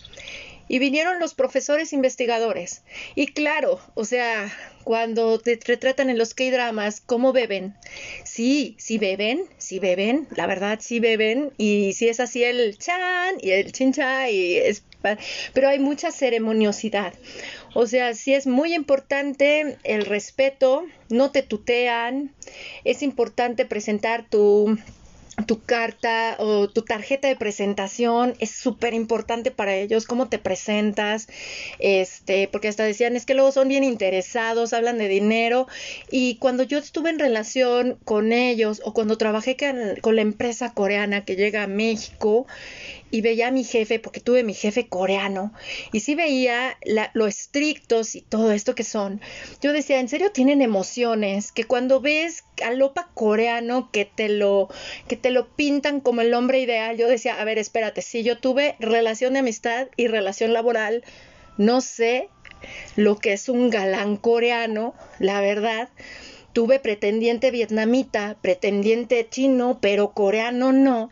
Y 0.67 0.79
vinieron 0.79 1.19
los 1.19 1.33
profesores 1.33 1.93
investigadores. 1.93 2.81
Y 3.15 3.27
claro, 3.27 3.79
o 3.93 4.03
sea, 4.03 4.51
cuando 4.83 5.39
te 5.39 5.57
retratan 5.65 6.09
en 6.09 6.17
los 6.17 6.33
K-dramas 6.33 6.99
cómo 6.99 7.31
beben, 7.31 7.75
sí, 8.25 8.75
sí 8.77 8.97
beben, 8.97 9.45
sí 9.57 9.79
beben, 9.79 10.27
la 10.35 10.45
verdad 10.45 10.79
sí 10.81 10.99
beben. 10.99 11.51
Y 11.57 11.93
si 11.93 12.09
es 12.09 12.19
así 12.19 12.43
el 12.43 12.77
chan 12.77 13.35
y 13.39 13.51
el 13.51 13.71
chincha 13.71 14.29
y 14.29 14.57
es... 14.57 14.83
Pero 15.53 15.69
hay 15.69 15.79
mucha 15.79 16.11
ceremoniosidad. 16.11 17.13
O 17.79 17.85
sea, 17.85 18.15
sí 18.15 18.33
es 18.33 18.47
muy 18.47 18.73
importante 18.73 19.77
el 19.83 20.07
respeto, 20.07 20.85
no 21.09 21.29
te 21.29 21.43
tutean, 21.43 22.33
es 22.85 23.03
importante 23.03 23.65
presentar 23.65 24.27
tu 24.27 24.79
carta 25.67 26.35
o 26.39 26.67
tu 26.69 26.81
tarjeta 26.81 27.27
de 27.27 27.35
presentación 27.35 28.33
es 28.39 28.49
súper 28.49 28.95
importante 28.95 29.51
para 29.51 29.75
ellos, 29.75 30.07
cómo 30.07 30.27
te 30.27 30.39
presentas, 30.39 31.27
este, 31.77 32.47
porque 32.47 32.67
hasta 32.67 32.83
decían, 32.83 33.15
es 33.15 33.27
que 33.27 33.35
luego 33.35 33.51
son 33.51 33.67
bien 33.67 33.83
interesados, 33.83 34.73
hablan 34.73 34.97
de 34.97 35.07
dinero, 35.07 35.67
y 36.09 36.37
cuando 36.37 36.63
yo 36.63 36.79
estuve 36.79 37.11
en 37.11 37.19
relación 37.19 37.99
con 38.03 38.33
ellos 38.33 38.81
o 38.83 38.93
cuando 38.93 39.19
trabajé 39.19 39.55
con, 40.01 40.15
la 40.15 40.21
empresa 40.21 40.73
coreana 40.73 41.25
que 41.25 41.35
llega 41.35 41.63
a 41.63 41.67
México, 41.67 42.47
y 43.11 43.21
veía 43.21 43.47
a 43.47 43.51
mi 43.51 43.63
jefe, 43.63 43.99
porque 43.99 44.19
tuve 44.19 44.43
mi 44.43 44.53
jefe 44.53 44.87
coreano, 44.87 45.53
y 45.91 46.01
sí 46.01 46.15
veía 46.15 46.77
lo 47.13 47.27
estrictos 47.27 48.15
y 48.15 48.21
todo 48.21 48.51
esto 48.51 48.75
que 48.75 48.83
son. 48.83 49.21
Yo 49.61 49.73
decía, 49.73 49.99
¿en 49.99 50.09
serio 50.09 50.31
tienen 50.31 50.61
emociones? 50.61 51.51
Que 51.51 51.63
cuando 51.63 52.01
ves 52.01 52.43
al 52.63 52.79
lopa 52.79 53.09
coreano 53.13 53.89
que 53.91 54.05
te 54.05 54.29
lo, 54.29 54.69
que 55.07 55.15
te 55.15 55.31
lo 55.31 55.47
pintan 55.47 55.99
como 56.01 56.21
el 56.21 56.33
hombre 56.33 56.59
ideal, 56.59 56.97
yo 56.97 57.07
decía, 57.07 57.39
a 57.39 57.45
ver, 57.45 57.57
espérate, 57.57 58.01
si 58.01 58.23
yo 58.23 58.37
tuve 58.39 58.75
relación 58.79 59.33
de 59.33 59.39
amistad 59.39 59.87
y 59.95 60.07
relación 60.07 60.53
laboral, 60.53 61.03
no 61.57 61.81
sé 61.81 62.29
lo 62.95 63.17
que 63.17 63.33
es 63.33 63.49
un 63.49 63.69
galán 63.69 64.17
coreano, 64.17 64.93
la 65.19 65.41
verdad. 65.41 65.89
Tuve 66.53 66.79
pretendiente 66.79 67.51
vietnamita, 67.51 68.37
pretendiente 68.41 69.27
chino, 69.29 69.77
pero 69.79 70.11
coreano 70.11 70.71
no. 70.71 71.11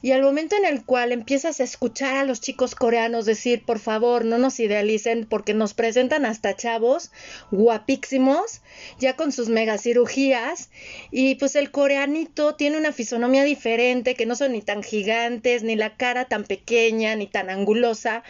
Y 0.00 0.12
al 0.12 0.22
momento 0.22 0.54
en 0.56 0.64
el 0.64 0.84
cual 0.84 1.10
empiezas 1.10 1.58
a 1.58 1.64
escuchar 1.64 2.16
a 2.16 2.24
los 2.24 2.40
chicos 2.40 2.76
coreanos 2.76 3.26
decir, 3.26 3.64
por 3.64 3.80
favor, 3.80 4.24
no 4.24 4.38
nos 4.38 4.60
idealicen 4.60 5.26
porque 5.28 5.54
nos 5.54 5.74
presentan 5.74 6.24
hasta 6.24 6.54
chavos 6.54 7.10
guapísimos, 7.50 8.60
ya 9.00 9.16
con 9.16 9.32
sus 9.32 9.48
megacirugías, 9.48 10.70
y 11.10 11.34
pues 11.34 11.56
el 11.56 11.72
coreanito 11.72 12.54
tiene 12.54 12.78
una 12.78 12.92
fisonomía 12.92 13.42
diferente, 13.42 14.14
que 14.14 14.26
no 14.26 14.36
son 14.36 14.52
ni 14.52 14.62
tan 14.62 14.84
gigantes, 14.84 15.64
ni 15.64 15.74
la 15.74 15.96
cara 15.96 16.26
tan 16.26 16.44
pequeña, 16.44 17.16
ni 17.16 17.26
tan 17.26 17.50
angulosa, 17.50 18.22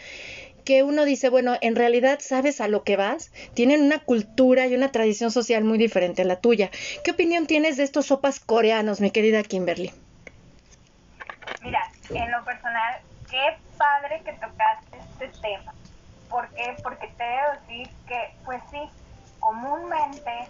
que 0.64 0.82
uno 0.82 1.04
dice, 1.04 1.28
bueno, 1.28 1.56
en 1.60 1.76
realidad 1.76 2.18
sabes 2.22 2.62
a 2.62 2.68
lo 2.68 2.82
que 2.82 2.96
vas, 2.96 3.30
tienen 3.52 3.82
una 3.82 3.98
cultura 4.04 4.66
y 4.66 4.74
una 4.74 4.90
tradición 4.90 5.30
social 5.30 5.64
muy 5.64 5.76
diferente 5.76 6.22
a 6.22 6.24
la 6.24 6.40
tuya. 6.40 6.70
¿Qué 7.04 7.10
opinión 7.10 7.46
tienes 7.46 7.76
de 7.76 7.84
estos 7.84 8.06
sopas 8.06 8.40
coreanos, 8.40 9.00
mi 9.00 9.10
querida 9.10 9.42
Kimberly? 9.42 9.92
En 12.10 12.30
lo 12.30 12.44
personal, 12.44 13.00
qué 13.30 13.58
padre 13.76 14.22
que 14.24 14.32
tocaste 14.34 14.98
este 14.98 15.28
tema. 15.40 15.72
¿Por 16.30 16.48
qué? 16.54 16.76
Porque 16.82 17.08
te 17.08 17.24
debo 17.24 17.52
decir 17.60 17.90
que, 18.06 18.36
pues 18.44 18.62
sí, 18.70 18.90
comúnmente 19.40 20.48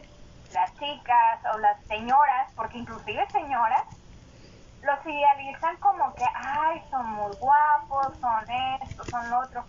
las 0.52 0.72
chicas 0.78 1.40
o 1.52 1.58
las 1.58 1.80
señoras, 1.86 2.52
porque 2.54 2.78
inclusive 2.78 3.26
señoras, 3.30 3.84
los 4.82 5.04
idealizan 5.06 5.76
como 5.78 6.14
que, 6.14 6.24
ay, 6.34 6.82
son 6.90 7.06
muy 7.06 7.32
guapos, 7.36 8.16
son 8.20 8.50
esto, 8.80 9.04
son 9.06 9.30
lo 9.30 9.40
otro, 9.40 9.64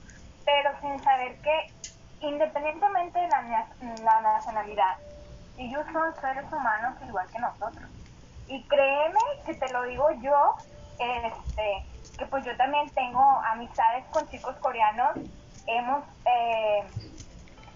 pero 0.45 0.71
sin 0.81 1.03
saber 1.03 1.41
que 1.41 1.73
independientemente 2.21 3.19
de 3.19 3.27
la, 3.27 3.41
la 4.03 4.21
nacionalidad, 4.21 4.97
ellos 5.57 5.85
son 5.91 6.13
seres 6.21 6.51
humanos 6.51 6.95
igual 7.07 7.27
que 7.31 7.39
nosotros. 7.39 7.89
Y 8.47 8.63
créeme 8.67 9.19
que 9.45 9.53
te 9.55 9.69
lo 9.69 9.83
digo 9.83 10.09
yo, 10.21 10.55
este, 10.99 11.85
que 12.17 12.25
pues 12.25 12.43
yo 12.45 12.55
también 12.57 12.89
tengo 12.91 13.21
amistades 13.21 14.05
con 14.11 14.27
chicos 14.29 14.55
coreanos, 14.57 15.17
hemos 15.65 16.03
eh, 16.25 16.83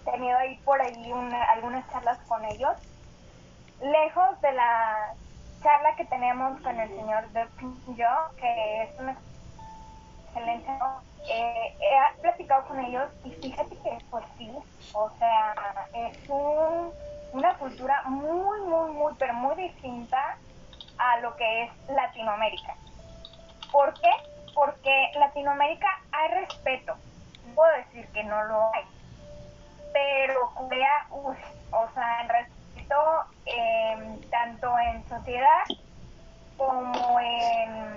tenido 0.04 0.36
ahí 0.38 0.56
por 0.64 0.80
ahí 0.80 1.12
algunas 1.54 1.88
charlas 1.90 2.18
con 2.28 2.44
ellos, 2.44 2.76
lejos 3.80 4.40
de 4.40 4.52
la 4.52 5.14
charla 5.62 5.96
que 5.96 6.04
tenemos 6.04 6.60
con 6.60 6.78
el 6.78 6.88
señor 6.90 7.28
De 7.30 7.46
Yo, 7.96 8.08
que 8.36 8.82
es 8.82 9.00
un 9.00 9.16
excelente, 10.26 10.70
eh, 11.30 11.76
he 11.80 12.20
platicado 12.20 12.66
con 12.66 12.80
ellos 12.80 13.08
y 13.24 13.30
fíjate 13.30 13.76
que 13.76 13.98
pues 14.10 14.24
sí, 14.36 14.50
o 14.92 15.10
sea, 15.18 15.54
es 15.94 16.18
una 17.32 17.54
cultura 17.58 18.02
muy, 18.06 18.60
muy, 18.60 18.90
muy, 18.92 19.14
pero 19.18 19.32
muy 19.34 19.56
distinta 19.56 20.36
a 20.98 21.20
lo 21.20 21.34
que 21.36 21.64
es 21.64 21.70
Latinoamérica. 21.88 22.76
¿Por 23.74 23.92
qué? 23.94 24.10
Porque 24.54 25.10
en 25.12 25.18
Latinoamérica 25.18 25.88
hay 26.12 26.28
respeto. 26.28 26.94
No 27.44 27.54
puedo 27.56 27.72
decir 27.74 28.06
que 28.12 28.22
no 28.22 28.44
lo 28.44 28.72
hay. 28.72 28.84
Pero 29.92 30.52
Corea, 30.54 31.06
uff, 31.10 31.36
o 31.72 31.88
sea, 31.92 32.20
el 32.20 32.28
respeto 32.28 33.24
em, 33.46 34.20
tanto 34.30 34.78
en 34.78 35.04
sociedad 35.08 35.64
como 36.56 37.18
en 37.18 37.96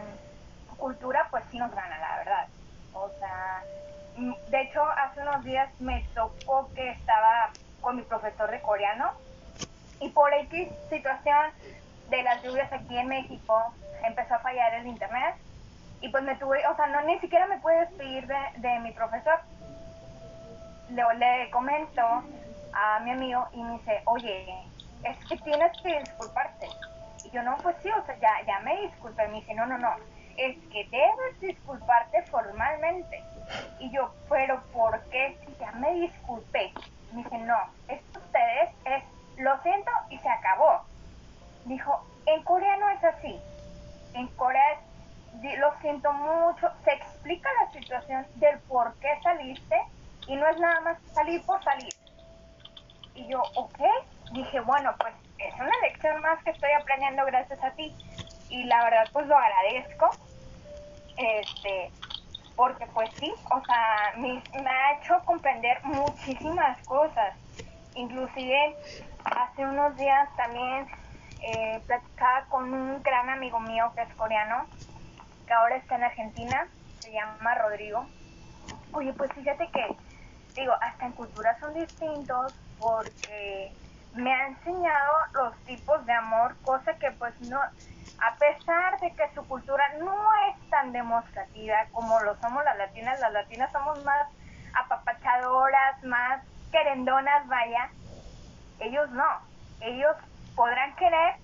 cultura, 0.77 1.27
pues 1.29 1.43
sí 1.51 1.59
nos 1.59 1.69
gana, 1.69 1.99
la 1.99 2.17
verdad. 2.17 2.47
O 2.93 3.09
sea, 3.19 3.63
de 4.47 4.61
hecho, 4.61 4.83
hace 4.83 5.21
unos 5.21 5.43
días 5.43 5.69
me 5.79 6.03
tocó 6.15 6.73
que 6.73 6.89
estaba 6.89 7.51
con 7.81 7.97
mi 7.97 8.01
profesor 8.01 8.49
de 8.49 8.61
coreano 8.61 9.11
y 9.99 10.09
por 10.09 10.33
X 10.33 10.69
situación 10.89 11.51
de 12.09 12.23
las 12.23 12.41
lluvias 12.41 12.73
aquí 12.73 12.97
en 12.97 13.09
México 13.09 13.75
empezó 14.03 14.33
a 14.33 14.39
fallar 14.39 14.73
el 14.73 14.87
internet 14.87 15.35
y 16.01 16.09
pues 16.09 16.23
me 16.23 16.35
tuve, 16.35 16.65
o 16.67 16.75
sea, 16.75 16.87
no 16.87 17.01
ni 17.01 17.19
siquiera 17.19 17.47
me 17.47 17.57
pude 17.59 17.79
despedir 17.79 18.27
de, 18.27 18.37
de 18.57 18.79
mi 18.79 18.91
profesor. 18.91 19.39
Le, 20.89 21.03
le 21.17 21.49
comento 21.51 22.01
a 22.73 22.99
mi 22.99 23.11
amigo 23.11 23.47
y 23.51 23.63
me 23.63 23.73
dice, 23.73 24.01
oye, 24.05 24.63
es 25.03 25.17
que 25.25 25.37
tienes 25.37 25.71
que 25.81 25.99
disculparte. 25.99 26.67
Y 27.23 27.31
yo, 27.31 27.41
no, 27.43 27.57
pues 27.57 27.75
sí, 27.81 27.89
o 27.89 28.05
sea, 28.05 28.17
ya, 28.19 28.45
ya 28.45 28.59
me 28.59 28.79
disculpé. 28.81 29.27
Me 29.27 29.39
dice, 29.41 29.53
no, 29.53 29.65
no, 29.65 29.77
no, 29.77 29.95
es 30.37 30.55
que 30.71 30.87
debes 30.89 31.39
disculparte 31.41 32.21
formalmente. 32.23 33.23
Y 33.79 33.91
yo, 33.91 34.13
pero 34.29 34.61
¿por 34.73 35.01
qué 35.09 35.37
ya 35.59 35.71
me 35.73 35.93
disculpé? 35.95 36.73
Me 37.11 37.23
dice, 37.23 37.37
no, 37.39 37.57
esto 37.87 38.19
ustedes 38.19 38.69
es, 38.85 39.03
lo 39.37 39.61
siento 39.63 39.91
y 40.09 40.17
se 40.19 40.29
acabó. 40.29 40.81
Dijo, 41.65 42.05
en 42.25 42.43
Corea 42.43 42.77
no 42.77 42.89
es 42.89 43.03
así. 43.03 43.39
En 44.13 44.27
Corea 44.29 44.73
es 44.73 44.79
lo 45.57 45.73
siento 45.81 46.11
mucho, 46.13 46.69
se 46.83 46.91
explica 46.93 47.49
la 47.61 47.71
situación 47.71 48.25
del 48.35 48.59
por 48.61 48.93
qué 48.99 49.09
saliste 49.23 49.75
y 50.27 50.35
no 50.35 50.47
es 50.47 50.59
nada 50.59 50.79
más 50.81 50.97
salir 51.13 51.43
por 51.45 51.63
salir. 51.63 51.93
Y 53.13 53.27
yo, 53.27 53.41
ok, 53.55 53.79
dije, 54.33 54.59
bueno, 54.61 54.93
pues 54.99 55.13
es 55.39 55.53
una 55.55 55.71
lección 55.83 56.21
más 56.21 56.43
que 56.43 56.51
estoy 56.51 56.71
aprendiendo 56.71 57.25
gracias 57.25 57.63
a 57.63 57.71
ti. 57.71 57.95
Y 58.49 58.63
la 58.65 58.83
verdad, 58.83 59.07
pues 59.11 59.27
lo 59.27 59.37
agradezco. 59.37 60.09
Este, 61.17 61.91
porque 62.55 62.85
pues 62.87 63.09
sí, 63.19 63.33
o 63.51 63.63
sea, 63.65 64.13
me, 64.17 64.41
me 64.61 64.69
ha 64.69 64.93
hecho 64.99 65.19
comprender 65.25 65.83
muchísimas 65.83 66.85
cosas. 66.85 67.35
Inclusive 67.95 68.75
hace 69.23 69.65
unos 69.65 69.95
días 69.97 70.29
también 70.35 70.87
eh, 71.41 71.81
platicaba 71.85 72.45
con 72.49 72.73
un 72.73 73.01
gran 73.03 73.29
amigo 73.29 73.59
mío 73.59 73.91
que 73.95 74.01
es 74.01 74.13
coreano, 74.15 74.65
que 75.47 75.53
ahora 75.53 75.77
está 75.77 75.95
en 75.95 76.03
Argentina, 76.03 76.67
se 76.99 77.11
llama 77.11 77.55
Rodrigo. 77.55 78.05
Oye, 78.91 79.13
pues 79.13 79.31
fíjate 79.33 79.69
que, 79.71 79.95
digo, 80.53 80.73
hasta 80.81 81.05
en 81.05 81.13
culturas 81.13 81.57
son 81.59 81.73
distintos 81.73 82.53
porque 82.79 83.73
me 84.13 84.33
ha 84.33 84.47
enseñado 84.47 85.13
los 85.33 85.55
tipos 85.65 86.05
de 86.05 86.13
amor, 86.13 86.55
cosa 86.63 86.93
que 86.97 87.11
pues 87.11 87.39
no, 87.41 87.59
a 87.61 88.35
pesar 88.37 88.99
de 88.99 89.11
que 89.13 89.33
su 89.33 89.47
cultura 89.47 89.83
no 89.99 90.15
es 90.49 90.69
tan 90.69 90.91
demostrativa 90.91 91.75
como 91.91 92.19
lo 92.21 92.35
somos 92.41 92.63
las 92.63 92.77
latinas, 92.77 93.19
las 93.19 93.31
latinas 93.31 93.71
somos 93.71 94.03
más 94.03 94.27
apapachadoras, 94.73 96.03
más 96.03 96.43
querendonas, 96.71 97.47
vaya, 97.47 97.89
ellos 98.79 99.09
no, 99.11 99.25
ellos 99.81 100.15
podrán 100.55 100.95
querer, 100.95 101.35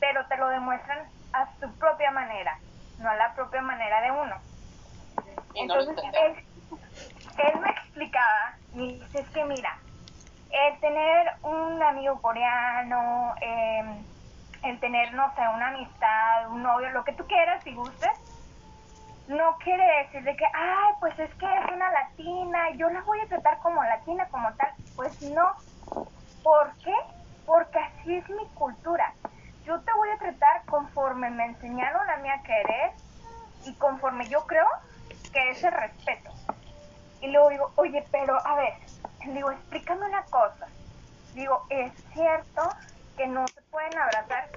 pero 0.00 0.26
te 0.26 0.36
lo 0.36 0.48
demuestran 0.48 0.98
a 1.32 1.48
su 1.60 1.72
propia 1.78 2.10
manera, 2.10 2.58
no 2.98 3.08
a 3.08 3.16
la 3.16 3.34
propia 3.34 3.62
manera 3.62 4.00
de 4.02 4.10
uno. 4.10 4.36
Entonces, 5.54 5.96
él, 6.12 6.36
él, 7.38 7.60
me 7.60 7.70
explicaba, 7.70 8.56
me 8.74 8.82
dice, 8.82 9.20
es 9.20 9.28
que 9.30 9.44
mira, 9.44 9.76
el 10.50 10.80
tener 10.80 11.32
un 11.42 11.82
amigo 11.82 12.20
coreano, 12.20 13.34
em, 13.40 14.04
el 14.62 14.80
tener, 14.80 15.12
no 15.14 15.32
sé, 15.34 15.42
una 15.54 15.68
amistad, 15.68 16.50
un 16.50 16.62
novio, 16.62 16.90
lo 16.90 17.04
que 17.04 17.12
tú 17.12 17.26
quieras 17.26 17.66
y 17.66 17.74
gustes, 17.74 18.10
no 19.28 19.56
quiere 19.58 19.84
decir 20.02 20.22
de 20.22 20.36
que, 20.36 20.46
ay, 20.54 20.94
pues 21.00 21.18
es 21.18 21.34
que 21.34 21.46
es 21.46 21.72
una 21.72 21.90
latina, 21.90 22.70
yo 22.76 22.88
la 22.88 23.02
voy 23.02 23.20
a 23.20 23.28
tratar 23.28 23.58
como 23.58 23.82
latina, 23.82 24.26
como 24.30 24.52
tal. 24.54 24.72
Pues 24.96 25.20
no. 25.20 25.52
¿Por 26.42 26.74
qué? 26.82 26.94
porque 27.48 27.78
así 27.78 28.14
es 28.14 28.28
mi 28.28 28.46
cultura. 28.48 29.14
Yo 29.68 29.78
te 29.82 29.92
voy 29.92 30.08
a 30.08 30.16
tratar 30.16 30.64
conforme 30.64 31.28
me 31.28 31.44
enseñaron 31.44 32.08
a 32.08 32.16
mí 32.16 32.30
a 32.30 32.42
querer 32.42 32.90
y 33.66 33.74
conforme 33.74 34.26
yo 34.30 34.46
creo 34.46 34.66
que 35.30 35.50
es 35.50 35.62
el 35.62 35.72
respeto. 35.72 36.30
Y 37.20 37.26
luego 37.26 37.50
digo, 37.50 37.72
oye, 37.76 38.02
pero 38.10 38.34
a 38.46 38.54
ver, 38.54 38.72
digo, 39.26 39.50
explícame 39.50 40.06
una 40.06 40.22
cosa. 40.22 40.68
Digo, 41.34 41.66
¿es 41.68 41.92
cierto 42.14 42.62
que 43.18 43.26
no 43.26 43.46
se 43.48 43.60
pueden 43.70 43.92
abrazar? 43.98 44.48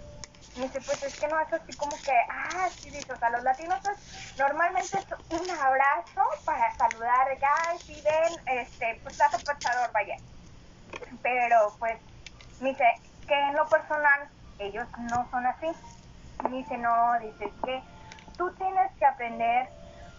Y 0.55 0.61
dice, 0.61 0.79
pues 0.79 1.03
es 1.03 1.19
que 1.19 1.27
no 1.27 1.41
es 1.41 1.51
así 1.51 1.73
como 1.75 1.91
que, 1.91 2.17
ah, 2.29 2.69
sí, 2.69 2.89
dice, 2.89 3.11
o 3.11 3.17
sea, 3.17 3.31
los 3.31 3.43
latinos 3.43 3.79
pues, 3.83 3.97
normalmente 4.37 4.97
es 4.97 5.41
un 5.41 5.51
abrazo 5.51 6.23
para 6.45 6.73
saludar, 6.77 7.37
ya, 7.37 7.77
si 7.79 8.01
ven, 8.01 8.33
este, 8.45 8.97
pues 9.03 9.19
está 9.19 9.29
pachador, 9.29 9.91
vaya. 9.91 10.15
Pero 11.21 11.75
pues 11.79 11.99
me 12.61 12.69
dice 12.69 12.85
que 13.27 13.37
en 13.37 13.57
lo 13.57 13.67
personal 13.67 14.29
ellos 14.61 14.87
no 14.97 15.27
son 15.31 15.45
así. 15.45 15.67
Me 16.43 16.57
dice, 16.57 16.77
no, 16.77 17.19
dice 17.19 17.51
que 17.63 17.83
tú 18.37 18.51
tienes 18.53 18.91
que 18.97 19.05
aprender 19.05 19.69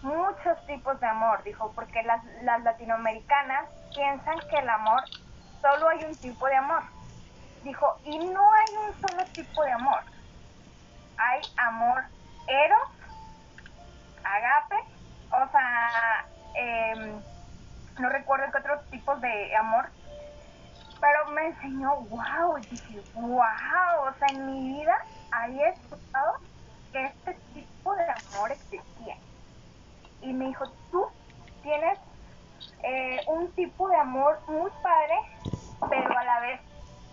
muchos 0.02 0.66
tipos 0.66 0.98
de 1.00 1.06
amor, 1.06 1.42
dijo, 1.44 1.72
porque 1.74 2.02
las, 2.02 2.24
las 2.42 2.62
latinoamericanas 2.62 3.68
piensan 3.94 4.38
que 4.50 4.58
el 4.58 4.68
amor 4.68 5.02
solo 5.60 5.88
hay 5.88 6.04
un 6.04 6.16
tipo 6.16 6.46
de 6.46 6.56
amor. 6.56 6.82
Dijo, 7.64 7.86
y 8.04 8.18
no 8.18 8.52
hay 8.52 8.76
un 8.88 9.00
solo 9.00 9.24
tipo 9.34 9.62
de 9.62 9.72
amor. 9.72 10.02
Hay 11.16 11.40
amor 11.56 12.04
eros, 12.46 12.88
agape, 14.24 14.76
o 15.30 15.50
sea, 15.52 16.26
em, 16.54 17.22
no 18.00 18.08
recuerdo 18.08 18.50
qué 18.50 18.58
otros 18.58 18.90
tipos 18.90 19.20
de 19.20 19.56
amor 19.56 19.88
pero 21.02 21.32
me 21.32 21.46
enseñó, 21.48 21.96
wow, 21.96 22.58
y 22.58 22.62
dije, 22.70 23.02
wow, 23.14 23.34
o 23.34 24.18
sea, 24.20 24.28
en 24.30 24.46
mi 24.46 24.78
vida 24.78 24.96
había 25.32 25.70
escuchado 25.70 26.34
que 26.92 27.06
este 27.06 27.34
tipo 27.52 27.96
de 27.96 28.08
amor 28.08 28.52
existía. 28.52 29.16
Y 30.20 30.32
me 30.32 30.46
dijo, 30.46 30.64
tú 30.92 31.04
tienes 31.64 31.98
eh, 32.84 33.20
un 33.26 33.50
tipo 33.54 33.88
de 33.88 33.96
amor 33.96 34.38
muy 34.46 34.70
padre, 34.80 35.14
pero 35.90 36.16
a 36.16 36.24
la 36.24 36.40
vez 36.40 36.60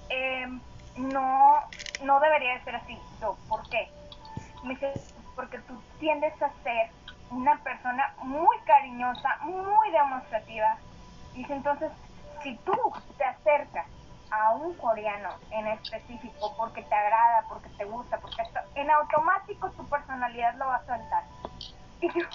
em, 0.09 0.61
no, 0.97 1.55
no 2.03 2.19
debería 2.19 2.59
de 2.59 2.63
ser 2.65 2.75
así. 2.75 2.95
Yo, 3.19 3.35
¿por 3.47 3.67
qué? 3.71 3.89
Me 4.61 4.75
dice, 4.75 4.93
porque 5.35 5.57
tú 5.61 5.81
tiendes 5.97 6.39
a 6.43 6.51
ser 6.61 6.91
una 7.31 7.57
persona 7.63 8.13
muy 8.21 8.55
cariñosa, 8.67 9.37
muy 9.41 9.89
demostrativa. 9.89 10.77
Dice, 11.33 11.53
entonces 11.53 11.91
si 12.41 12.55
tú 12.57 12.73
te 13.17 13.23
acercas 13.23 13.85
a 14.31 14.51
un 14.51 14.73
coreano 14.75 15.29
en 15.51 15.67
específico 15.67 16.53
porque 16.57 16.83
te 16.83 16.95
agrada, 16.95 17.45
porque 17.49 17.69
te 17.69 17.85
gusta, 17.85 18.17
porque 18.19 18.41
esto, 18.41 18.59
en 18.75 18.89
automático 18.91 19.69
tu 19.71 19.87
personalidad 19.87 20.55
lo 20.55 20.67
va 20.67 20.75
a 20.75 20.85
soltar. 20.85 21.23
Y 22.01 22.07
yo, 22.07 22.25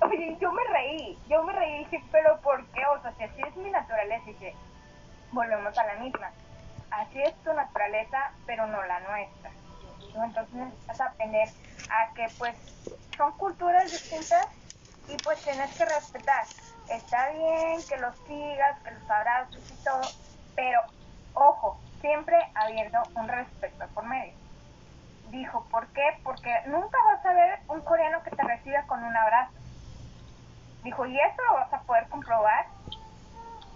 oye, 0.06 0.36
yo 0.40 0.52
me 0.52 0.64
reí, 0.64 1.18
yo 1.28 1.42
me 1.44 1.52
reí 1.52 1.74
y 1.74 1.78
dije, 1.84 2.02
pero 2.10 2.40
¿por 2.40 2.64
qué? 2.68 2.84
O 2.86 3.02
sea, 3.02 3.12
si 3.12 3.24
así 3.24 3.42
es 3.46 3.56
mi 3.56 3.70
naturaleza, 3.70 4.30
y 4.30 4.32
dije, 4.32 4.54
volvemos 5.30 5.76
a 5.76 5.84
la 5.84 5.94
misma. 5.94 6.30
Así 6.90 7.22
es 7.22 7.34
tu 7.42 7.52
naturaleza, 7.52 8.32
pero 8.46 8.66
no 8.66 8.82
la 8.84 9.00
nuestra. 9.00 9.50
Entonces 10.14 10.54
necesitas 10.54 11.00
aprender 11.00 11.48
a 11.90 12.12
que 12.14 12.26
pues 12.38 12.56
son 13.16 13.32
culturas 13.32 13.90
distintas 13.90 14.46
y 15.08 15.16
pues 15.22 15.42
tienes 15.42 15.76
que 15.76 15.84
respetar 15.84 16.44
está 16.88 17.30
bien 17.30 17.80
que 17.88 17.96
los 17.98 18.16
sigas, 18.26 18.78
que 18.80 18.90
los 18.90 19.10
abraces 19.10 19.70
y 19.70 19.84
todo, 19.84 20.02
pero 20.54 20.80
ojo, 21.34 21.78
siempre 22.00 22.36
habiendo 22.54 22.98
un 23.16 23.28
respeto 23.28 23.86
por 23.94 24.04
medio. 24.04 24.34
Dijo, 25.30 25.66
¿por 25.70 25.86
qué? 25.88 26.02
Porque 26.22 26.52
nunca 26.66 26.98
vas 27.06 27.24
a 27.24 27.32
ver 27.32 27.60
un 27.68 27.80
coreano 27.80 28.22
que 28.22 28.30
te 28.30 28.42
reciba 28.42 28.82
con 28.82 29.02
un 29.02 29.16
abrazo. 29.16 29.54
Dijo, 30.82 31.06
y 31.06 31.18
eso 31.18 31.42
lo 31.48 31.54
vas 31.54 31.72
a 31.72 31.80
poder 31.82 32.06
comprobar. 32.08 32.66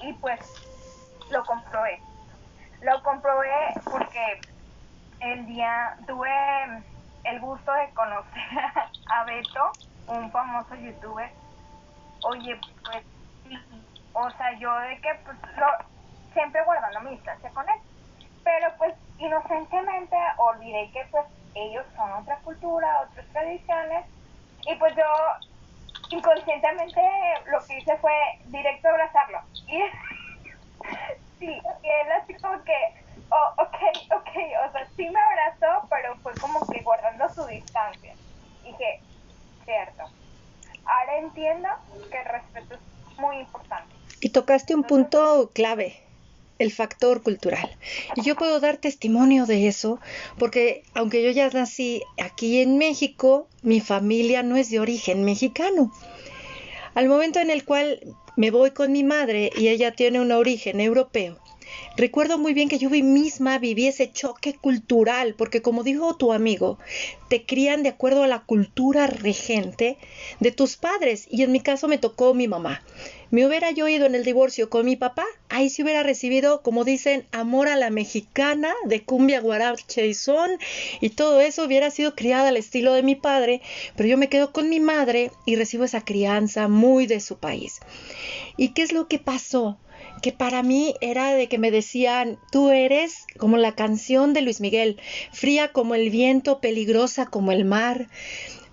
Y 0.01 0.13
pues 0.15 0.41
lo 1.31 1.45
comprobé. 1.47 2.01
Lo 2.83 3.03
comprobé 3.03 3.73
porque 3.91 4.41
el 5.21 5.47
día 5.47 5.97
tuve 6.07 6.31
el 7.25 7.41
gusto 7.41 7.73
de 7.73 7.91
conocer 7.95 8.43
a 9.11 9.25
Beto, 9.25 9.73
un 10.09 10.31
famoso 10.31 10.75
youtuber, 10.75 11.31
oye, 12.25 12.59
pues 12.85 13.05
o 14.13 14.31
sea, 14.31 14.59
yo 14.59 14.75
de 14.81 15.01
que 15.01 15.15
pues 15.25 15.37
lo, 15.57 15.67
siempre 16.33 16.65
guardando 16.65 17.01
mi 17.03 17.11
distancia 17.11 17.51
con 17.51 17.69
él. 17.69 17.79
Pero 18.45 18.69
pues 18.79 18.95
inocentemente 19.19 20.17
olvidé 20.39 20.91
que 20.93 21.05
pues 21.11 21.27
ellos 21.55 21.85
son 21.97 22.11
otra 22.13 22.39
cultura, 22.41 23.03
otras 23.03 23.27
tradiciones 23.33 24.07
y 24.67 24.75
pues 24.77 24.95
yo 24.97 25.05
inconscientemente 26.11 27.01
lo 27.47 27.65
que 27.67 27.79
hice 27.79 27.97
fue 27.99 28.13
directo 28.47 28.89
abrazarlo. 28.89 29.41
Y 29.67 29.81
sí, 31.39 31.47
y 31.49 31.89
él 31.89 32.13
así 32.23 32.35
como 32.41 32.63
que, 32.65 32.73
oh, 33.31 33.63
ok, 33.63 33.77
ok, 34.17 34.31
o 34.69 34.73
sea, 34.73 34.89
sí 34.97 35.09
me 35.11 35.21
abrazó, 35.21 35.87
pero 35.91 36.17
fue 36.23 36.39
como 36.39 36.69
que 36.69 36.83
guardando 36.83 37.29
su 37.31 37.45
distancia. 37.47 38.17
Y 38.63 38.71
dije, 38.73 39.05
cierto. 39.65 40.05
Ahora 40.87 41.19
entiendo 41.19 41.69
que 42.11 42.19
el 42.19 42.25
respeto 42.25 42.75
es 42.75 43.19
muy 43.19 43.39
importante. 43.39 43.95
Y 44.21 44.31
tocaste 44.31 44.75
un 44.75 44.85
punto 44.85 45.51
clave, 45.53 45.97
el 46.59 46.73
factor 46.73 47.23
cultural. 47.23 47.69
Y 48.15 48.23
yo 48.23 48.37
puedo 48.37 48.61
dar 48.61 48.77
testimonio 48.79 49.47
de 49.47 49.69
eso 49.69 50.01
porque 50.39 50.85
aunque 50.95 51.23
yo 51.23 51.31
ya 51.31 51.51
nací 51.51 52.03
aquí 52.23 52.63
en 52.63 52.79
México, 52.79 53.49
mi 53.63 53.81
familia 53.81 54.43
no 54.43 54.57
es 54.57 54.71
de 54.71 54.81
origen 54.81 55.25
mexicano. 55.25 55.93
Al 56.95 57.09
momento 57.09 57.41
en 57.41 57.51
el 57.51 57.65
cual 57.65 58.01
me 58.37 58.51
voy 58.51 58.71
con 58.71 58.93
mi 58.93 59.05
madre 59.05 59.51
y 59.57 59.69
ella 59.69 59.93
tiene 59.93 60.21
un 60.21 60.33
origen 60.33 60.81
europeo, 60.81 61.39
recuerdo 61.97 62.39
muy 62.39 62.55
bien 62.55 62.69
que 62.69 62.79
yo 62.79 62.91
misma 62.91 63.59
viví 63.59 63.87
ese 63.87 64.13
choque 64.13 64.55
cultural, 64.55 65.35
porque 65.37 65.63
como 65.63 65.83
dijo 65.83 66.17
tu 66.17 66.33
amigo, 66.33 66.79
te 67.29 67.45
crían 67.45 67.83
de 67.83 67.89
acuerdo 67.91 68.23
a 68.23 68.29
la 68.29 68.45
cultura 68.45 69.07
regente 69.07 69.97
de 70.41 70.53
tus 70.53 70.77
padres, 70.77 71.27
y 71.31 71.43
en 71.43 71.53
mi 71.53 71.61
caso 71.61 71.89
me 71.89 71.99
tocó 71.99 72.35
mi 72.35 72.49
mamá. 72.49 72.83
Me 73.31 73.45
hubiera 73.45 73.73
yo 73.73 73.89
ido 73.89 74.07
en 74.07 74.15
el 74.15 74.25
divorcio 74.25 74.71
con 74.71 74.87
mi 74.87 74.95
papá, 74.95 75.25
ahí 75.49 75.69
se 75.69 75.83
hubiera 75.83 76.05
recibido, 76.05 76.63
como 76.63 76.85
dicen, 76.85 77.27
amor 77.33 77.69
a 77.69 77.77
la 77.77 77.91
mexicana, 77.91 78.73
de 78.85 79.03
cumbia, 79.03 79.41
guarache 79.41 80.07
y 80.07 80.15
son, 80.15 80.51
y 81.01 81.11
todo 81.11 81.41
eso 81.41 81.65
hubiera 81.65 81.91
sido 81.91 82.15
criada 82.15 82.49
al 82.49 82.57
estilo 82.57 82.93
de 82.93 83.03
mi 83.03 83.17
padre, 83.17 83.63
pero 83.97 84.09
yo 84.09 84.17
me 84.17 84.29
quedo 84.29 84.53
con 84.53 84.69
mi 84.69 84.79
madre 84.79 85.33
y 85.45 85.57
recibo 85.57 85.85
esa 85.85 86.05
crianza 86.05 86.69
muy 86.69 87.07
de 87.07 87.21
su 87.21 87.39
país. 87.39 87.81
¿Y 88.57 88.69
qué 88.69 88.83
es 88.83 88.93
lo 88.93 89.09
que 89.09 89.19
pasó? 89.19 89.79
Que 90.23 90.33
para 90.33 90.63
mí 90.63 90.95
era 91.01 91.35
de 91.35 91.49
que 91.49 91.59
me 91.59 91.71
decían, 91.71 92.39
tú 92.51 92.71
eres 92.71 93.27
como 93.39 93.57
la 93.57 93.75
canción 93.75 94.33
de 94.35 94.43
Luis 94.43 94.61
Miguel, 94.61 95.01
fría 95.33 95.73
como 95.73 95.95
el 95.95 96.11
viento, 96.11 96.61
peligrosa 96.61 97.27
como 97.27 97.53
el 97.53 97.65
mar. 97.65 98.09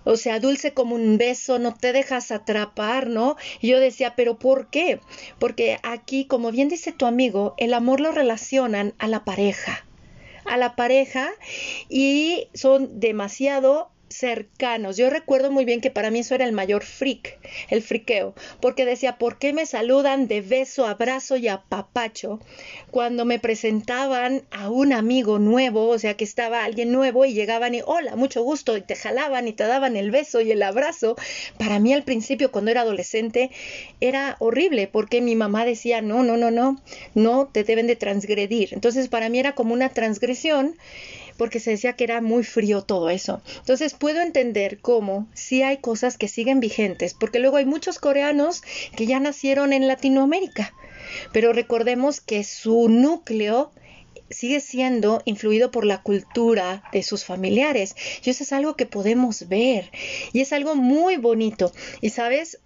O 0.04 0.16
sea, 0.16 0.38
dulce 0.38 0.74
como 0.74 0.96
un 0.96 1.16
beso, 1.16 1.58
no 1.58 1.74
te 1.74 1.92
dejas 1.92 2.30
atrapar, 2.30 3.08
¿no? 3.08 3.36
Y 3.60 3.68
yo 3.68 3.80
decía, 3.80 4.14
pero 4.14 4.38
¿por 4.38 4.68
qué? 4.68 5.00
Porque 5.38 5.78
aquí, 5.82 6.26
como 6.26 6.52
bien 6.52 6.68
dice 6.68 6.92
tu 6.92 7.06
amigo, 7.06 7.54
el 7.56 7.72
amor 7.72 8.00
lo 8.00 8.12
relacionan 8.12 8.94
a 8.98 9.08
la 9.08 9.24
pareja 9.24 9.84
a 10.44 10.58
la 10.58 10.76
pareja 10.76 11.30
y 11.88 12.48
son 12.52 13.00
demasiado 13.00 13.90
cercanos. 14.08 14.96
Yo 14.96 15.10
recuerdo 15.10 15.50
muy 15.50 15.64
bien 15.64 15.80
que 15.80 15.90
para 15.90 16.10
mí 16.10 16.20
eso 16.20 16.34
era 16.34 16.44
el 16.44 16.52
mayor 16.52 16.84
freak, 16.84 17.38
el 17.70 17.82
friqueo, 17.82 18.34
porque 18.60 18.84
decía, 18.84 19.18
¿por 19.18 19.38
qué 19.38 19.52
me 19.52 19.66
saludan 19.66 20.28
de 20.28 20.40
beso, 20.40 20.86
abrazo 20.86 21.36
y 21.36 21.48
apapacho 21.48 22.40
cuando 22.90 23.24
me 23.24 23.38
presentaban 23.38 24.42
a 24.50 24.70
un 24.70 24.92
amigo 24.92 25.38
nuevo, 25.38 25.88
o 25.88 25.98
sea, 25.98 26.16
que 26.16 26.24
estaba 26.24 26.64
alguien 26.64 26.92
nuevo 26.92 27.24
y 27.24 27.34
llegaban 27.34 27.74
y, 27.74 27.82
hola, 27.84 28.16
mucho 28.16 28.42
gusto, 28.42 28.76
y 28.76 28.82
te 28.82 28.96
jalaban 28.96 29.48
y 29.48 29.52
te 29.52 29.64
daban 29.64 29.96
el 29.96 30.10
beso 30.10 30.40
y 30.40 30.52
el 30.52 30.62
abrazo? 30.62 31.16
Para 31.58 31.78
mí 31.78 31.92
al 31.92 32.04
principio, 32.04 32.50
cuando 32.52 32.70
era 32.70 32.82
adolescente, 32.82 33.50
era 34.00 34.36
horrible, 34.38 34.88
porque 34.88 35.20
mi 35.20 35.34
mamá 35.34 35.64
decía, 35.64 36.02
no, 36.02 36.22
no, 36.22 36.36
no, 36.36 36.50
no, 36.50 36.80
no 37.14 37.46
te 37.46 37.64
deben 37.64 37.86
de 37.86 37.96
transgredir. 37.96 38.68
Entonces, 38.72 39.08
para 39.08 39.28
mí 39.28 39.38
era 39.38 39.54
como 39.54 39.74
una 39.74 39.88
transgresión 39.88 40.76
porque 41.36 41.60
se 41.60 41.70
decía 41.70 41.94
que 41.94 42.04
era 42.04 42.20
muy 42.20 42.44
frío 42.44 42.82
todo 42.82 43.10
eso. 43.10 43.42
Entonces 43.58 43.94
puedo 43.94 44.20
entender 44.20 44.78
cómo 44.80 45.28
sí 45.34 45.62
hay 45.62 45.78
cosas 45.78 46.18
que 46.18 46.28
siguen 46.28 46.60
vigentes, 46.60 47.14
porque 47.14 47.38
luego 47.38 47.56
hay 47.56 47.66
muchos 47.66 47.98
coreanos 47.98 48.62
que 48.96 49.06
ya 49.06 49.20
nacieron 49.20 49.72
en 49.72 49.88
Latinoamérica, 49.88 50.74
pero 51.32 51.52
recordemos 51.52 52.20
que 52.20 52.44
su 52.44 52.88
núcleo 52.88 53.72
sigue 54.30 54.60
siendo 54.60 55.22
influido 55.24 55.70
por 55.70 55.84
la 55.84 56.02
cultura 56.02 56.82
de 56.92 57.02
sus 57.02 57.24
familiares. 57.24 57.94
Y 58.24 58.30
eso 58.30 58.42
es 58.42 58.52
algo 58.52 58.74
que 58.74 58.86
podemos 58.86 59.48
ver. 59.48 59.90
Y 60.32 60.40
es 60.40 60.52
algo 60.52 60.74
muy 60.74 61.16
bonito. 61.16 61.72
Y 62.00 62.10
sabes, 62.10 62.58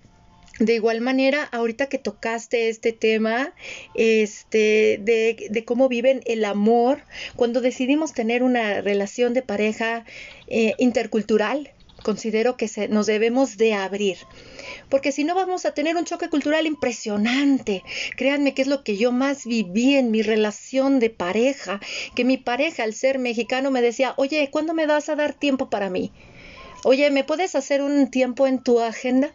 de 0.59 0.75
igual 0.75 1.01
manera, 1.01 1.45
ahorita 1.45 1.89
que 1.89 1.99
tocaste 1.99 2.69
este 2.69 2.93
tema, 2.93 3.53
este, 3.95 4.99
de, 5.01 5.65
cómo 5.65 5.89
viven 5.89 6.21
el 6.27 6.45
amor, 6.45 7.03
cuando 7.37 7.61
decidimos 7.61 8.13
tener 8.13 8.43
una 8.43 8.81
relación 8.81 9.35
de 9.35 9.43
pareja 9.43 10.05
eh, 10.49 10.75
intercultural, 10.79 11.73
considero 12.03 12.57
que 12.57 12.69
se, 12.69 12.89
nos 12.89 13.07
debemos 13.07 13.57
de 13.57 13.75
abrir. 13.75 14.19
Porque 14.89 15.13
si 15.13 15.25
no 15.25 15.35
vamos 15.35 15.65
a 15.65 15.75
tener 15.75 15.97
un 15.97 16.05
choque 16.05 16.29
cultural 16.29 16.67
impresionante. 16.67 17.83
Créanme 18.17 18.55
que 18.55 18.63
es 18.63 18.69
lo 18.69 18.83
que 18.83 18.97
yo 18.97 19.13
más 19.13 19.45
viví 19.47 19.95
en 19.95 20.11
mi 20.11 20.23
relación 20.23 21.01
de 21.01 21.11
pareja. 21.11 21.81
Que 22.15 22.25
mi 22.25 22.37
pareja, 22.37 22.85
al 22.85 22.95
ser 22.95 23.19
mexicano, 23.19 23.71
me 23.71 23.83
decía, 23.83 24.15
oye, 24.17 24.49
¿cuándo 24.51 24.75
me 24.75 24.87
vas 24.87 25.09
a 25.09 25.17
dar 25.17 25.35
tiempo 25.35 25.71
para 25.71 25.91
mí? 25.91 26.13
Oye, 26.85 27.11
¿me 27.11 27.25
puedes 27.25 27.55
hacer 27.55 27.83
un 27.83 28.11
tiempo 28.11 28.47
en 28.47 28.63
tu 28.63 28.81
agenda? 28.81 29.35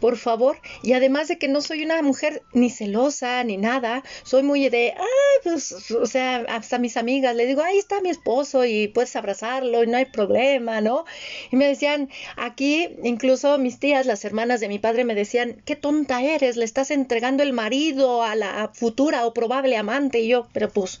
Por 0.00 0.16
favor. 0.16 0.58
Y 0.82 0.92
además 0.92 1.28
de 1.28 1.38
que 1.38 1.48
no 1.48 1.60
soy 1.60 1.84
una 1.84 2.00
mujer 2.02 2.42
ni 2.52 2.70
celosa 2.70 3.42
ni 3.44 3.56
nada, 3.56 4.02
soy 4.22 4.42
muy 4.42 4.68
de, 4.68 4.94
ay, 4.96 5.40
pues, 5.42 5.90
o 5.92 6.06
sea, 6.06 6.44
hasta 6.48 6.78
mis 6.78 6.96
amigas 6.96 7.34
le 7.34 7.46
digo, 7.46 7.62
ahí 7.62 7.78
está 7.78 8.00
mi 8.00 8.10
esposo 8.10 8.64
y 8.64 8.88
puedes 8.88 9.16
abrazarlo 9.16 9.82
y 9.82 9.86
no 9.86 9.96
hay 9.96 10.06
problema, 10.06 10.80
¿no? 10.80 11.04
Y 11.50 11.56
me 11.56 11.66
decían, 11.66 12.10
aquí 12.36 12.88
incluso 13.02 13.58
mis 13.58 13.78
tías, 13.78 14.06
las 14.06 14.24
hermanas 14.24 14.60
de 14.60 14.68
mi 14.68 14.78
padre, 14.78 15.04
me 15.04 15.14
decían, 15.14 15.62
qué 15.64 15.76
tonta 15.76 16.22
eres, 16.22 16.56
le 16.56 16.64
estás 16.64 16.90
entregando 16.90 17.42
el 17.42 17.52
marido 17.52 18.22
a 18.22 18.34
la 18.34 18.70
futura 18.74 19.26
o 19.26 19.34
probable 19.34 19.76
amante. 19.76 20.20
Y 20.20 20.28
yo, 20.28 20.48
pero 20.52 20.68
pues, 20.68 21.00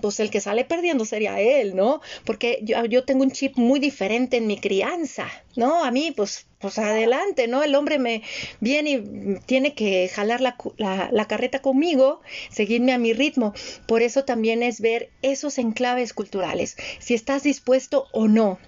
pues 0.00 0.20
el 0.20 0.30
que 0.30 0.40
sale 0.40 0.64
perdiendo 0.64 1.04
sería 1.04 1.40
él, 1.40 1.76
¿no? 1.76 2.00
Porque 2.24 2.60
yo, 2.62 2.84
yo 2.84 3.04
tengo 3.04 3.22
un 3.22 3.30
chip 3.32 3.56
muy 3.56 3.80
diferente 3.80 4.36
en 4.36 4.46
mi 4.46 4.58
crianza, 4.58 5.28
¿no? 5.56 5.84
A 5.84 5.90
mí, 5.90 6.12
pues, 6.16 6.46
pues 6.62 6.78
adelante, 6.78 7.48
¿no? 7.48 7.62
El 7.62 7.74
hombre 7.74 7.98
me 7.98 8.22
viene 8.60 8.90
y 8.90 9.40
tiene 9.44 9.74
que 9.74 10.08
jalar 10.08 10.40
la, 10.40 10.56
la, 10.78 11.24
carreta 11.26 11.60
conmigo, 11.60 12.20
seguirme 12.50 12.92
a 12.92 12.98
mi 12.98 13.12
ritmo. 13.12 13.52
Por 13.86 14.00
eso 14.00 14.24
también 14.24 14.62
es 14.62 14.80
ver 14.80 15.10
esos 15.20 15.58
enclaves 15.58 16.14
culturales, 16.14 16.76
si 17.00 17.14
estás 17.14 17.42
dispuesto 17.42 18.06
o 18.12 18.28
no. 18.28 18.58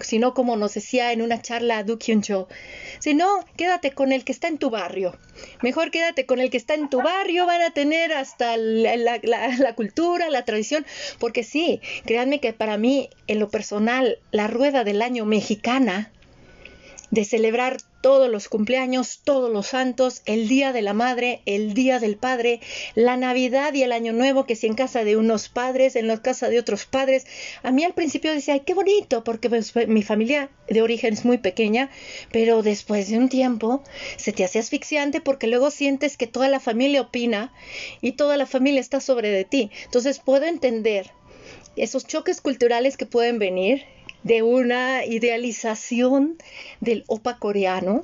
Si 0.00 0.18
no, 0.18 0.34
como 0.34 0.56
nos 0.56 0.74
decía 0.74 1.12
en 1.12 1.22
una 1.22 1.40
charla 1.40 1.84
Du 1.84 1.98
Kyun 1.98 2.22
Cho, 2.22 2.48
si 2.98 3.14
no, 3.14 3.44
quédate 3.56 3.92
con 3.92 4.10
el 4.10 4.24
que 4.24 4.32
está 4.32 4.48
en 4.48 4.58
tu 4.58 4.68
barrio. 4.70 5.16
Mejor 5.62 5.92
quédate 5.92 6.26
con 6.26 6.40
el 6.40 6.50
que 6.50 6.56
está 6.56 6.74
en 6.74 6.90
tu 6.90 7.00
barrio, 7.00 7.46
van 7.46 7.62
a 7.62 7.70
tener 7.70 8.12
hasta 8.12 8.56
la, 8.56 8.96
la, 8.96 9.74
cultura, 9.76 10.30
la 10.30 10.44
tradición, 10.44 10.84
porque 11.20 11.44
sí, 11.44 11.80
créanme 12.04 12.40
que 12.40 12.52
para 12.52 12.76
mí, 12.76 13.08
en 13.28 13.38
lo 13.38 13.48
personal, 13.48 14.18
la 14.32 14.48
rueda 14.48 14.82
del 14.82 15.00
año 15.00 15.26
mexicana 15.26 16.10
de 17.14 17.24
celebrar 17.24 17.76
todos 18.02 18.28
los 18.28 18.48
cumpleaños, 18.48 19.20
todos 19.22 19.50
los 19.50 19.68
santos, 19.68 20.22
el 20.26 20.48
Día 20.48 20.72
de 20.72 20.82
la 20.82 20.94
Madre, 20.94 21.42
el 21.46 21.72
Día 21.72 22.00
del 22.00 22.16
Padre, 22.16 22.60
la 22.96 23.16
Navidad 23.16 23.72
y 23.72 23.82
el 23.82 23.92
Año 23.92 24.12
Nuevo, 24.12 24.46
que 24.46 24.56
si 24.56 24.66
en 24.66 24.74
casa 24.74 25.04
de 25.04 25.16
unos 25.16 25.48
padres, 25.48 25.94
en 25.94 26.08
la 26.08 26.20
casa 26.20 26.48
de 26.48 26.58
otros 26.58 26.86
padres. 26.86 27.24
A 27.62 27.70
mí 27.70 27.84
al 27.84 27.94
principio 27.94 28.32
decía, 28.32 28.54
ay, 28.54 28.62
qué 28.66 28.74
bonito, 28.74 29.22
porque 29.22 29.48
pues, 29.48 29.72
mi 29.86 30.02
familia 30.02 30.50
de 30.68 30.82
origen 30.82 31.14
es 31.14 31.24
muy 31.24 31.38
pequeña, 31.38 31.88
pero 32.32 32.62
después 32.62 33.08
de 33.08 33.16
un 33.16 33.28
tiempo 33.28 33.82
se 34.16 34.32
te 34.32 34.44
hace 34.44 34.58
asfixiante 34.58 35.20
porque 35.20 35.46
luego 35.46 35.70
sientes 35.70 36.16
que 36.16 36.26
toda 36.26 36.48
la 36.48 36.58
familia 36.58 37.00
opina 37.00 37.52
y 38.00 38.12
toda 38.12 38.36
la 38.36 38.46
familia 38.46 38.80
está 38.80 39.00
sobre 39.00 39.30
de 39.30 39.44
ti. 39.44 39.70
Entonces 39.84 40.18
puedo 40.18 40.46
entender 40.46 41.12
esos 41.76 42.06
choques 42.06 42.40
culturales 42.40 42.96
que 42.96 43.06
pueden 43.06 43.38
venir 43.38 43.93
de 44.24 44.42
una 44.42 45.04
idealización 45.04 46.36
del 46.80 47.04
opa 47.06 47.38
coreano 47.38 48.02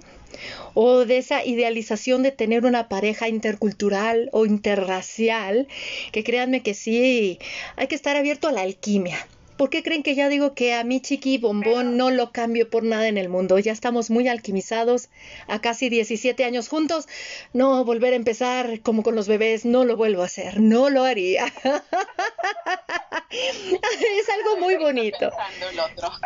o 0.75 1.05
de 1.05 1.19
esa 1.19 1.45
idealización 1.45 2.23
de 2.23 2.31
tener 2.31 2.65
una 2.65 2.89
pareja 2.89 3.29
intercultural 3.29 4.29
o 4.33 4.47
interracial, 4.47 5.67
que 6.13 6.23
créanme 6.23 6.63
que 6.63 6.75
sí, 6.75 7.39
hay 7.77 7.89
que 7.89 7.95
estar 7.95 8.17
abierto 8.17 8.49
a 8.49 8.53
la 8.53 8.63
alquimia. 8.63 9.27
¿Por 9.61 9.69
qué 9.69 9.83
creen 9.83 10.03
que 10.03 10.15
ya 10.15 10.31
digo 10.31 10.55
que 10.55 10.73
a 10.73 10.85
mi 10.85 11.03
chiqui 11.03 11.37
bombón 11.37 11.99
no 11.99 12.11
lo 12.11 12.33
cambio 12.33 12.71
por 12.71 12.83
nada 12.83 13.09
en 13.09 13.19
el 13.19 13.29
mundo? 13.29 13.59
Ya 13.59 13.73
estamos 13.73 14.09
muy 14.09 14.27
alquimizados, 14.27 15.11
a 15.49 15.61
casi 15.61 15.91
17 15.91 16.45
años 16.45 16.71
juntos. 16.71 17.07
No, 17.53 17.85
volver 17.85 18.15
a 18.15 18.17
empezar 18.17 18.81
como 18.81 19.03
con 19.03 19.15
los 19.15 19.29
bebés, 19.29 19.67
no 19.67 19.85
lo 19.85 19.99
vuelvo 19.99 20.23
a 20.23 20.27
hacer, 20.27 20.61
no 20.61 20.89
lo 20.89 21.05
haría. 21.05 21.53
es 23.31 24.29
algo 24.29 24.57
muy 24.59 24.77
bonito. 24.77 25.31
Ah. 25.39 25.51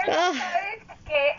¿sabes, 0.06 0.82
qué? 1.06 1.36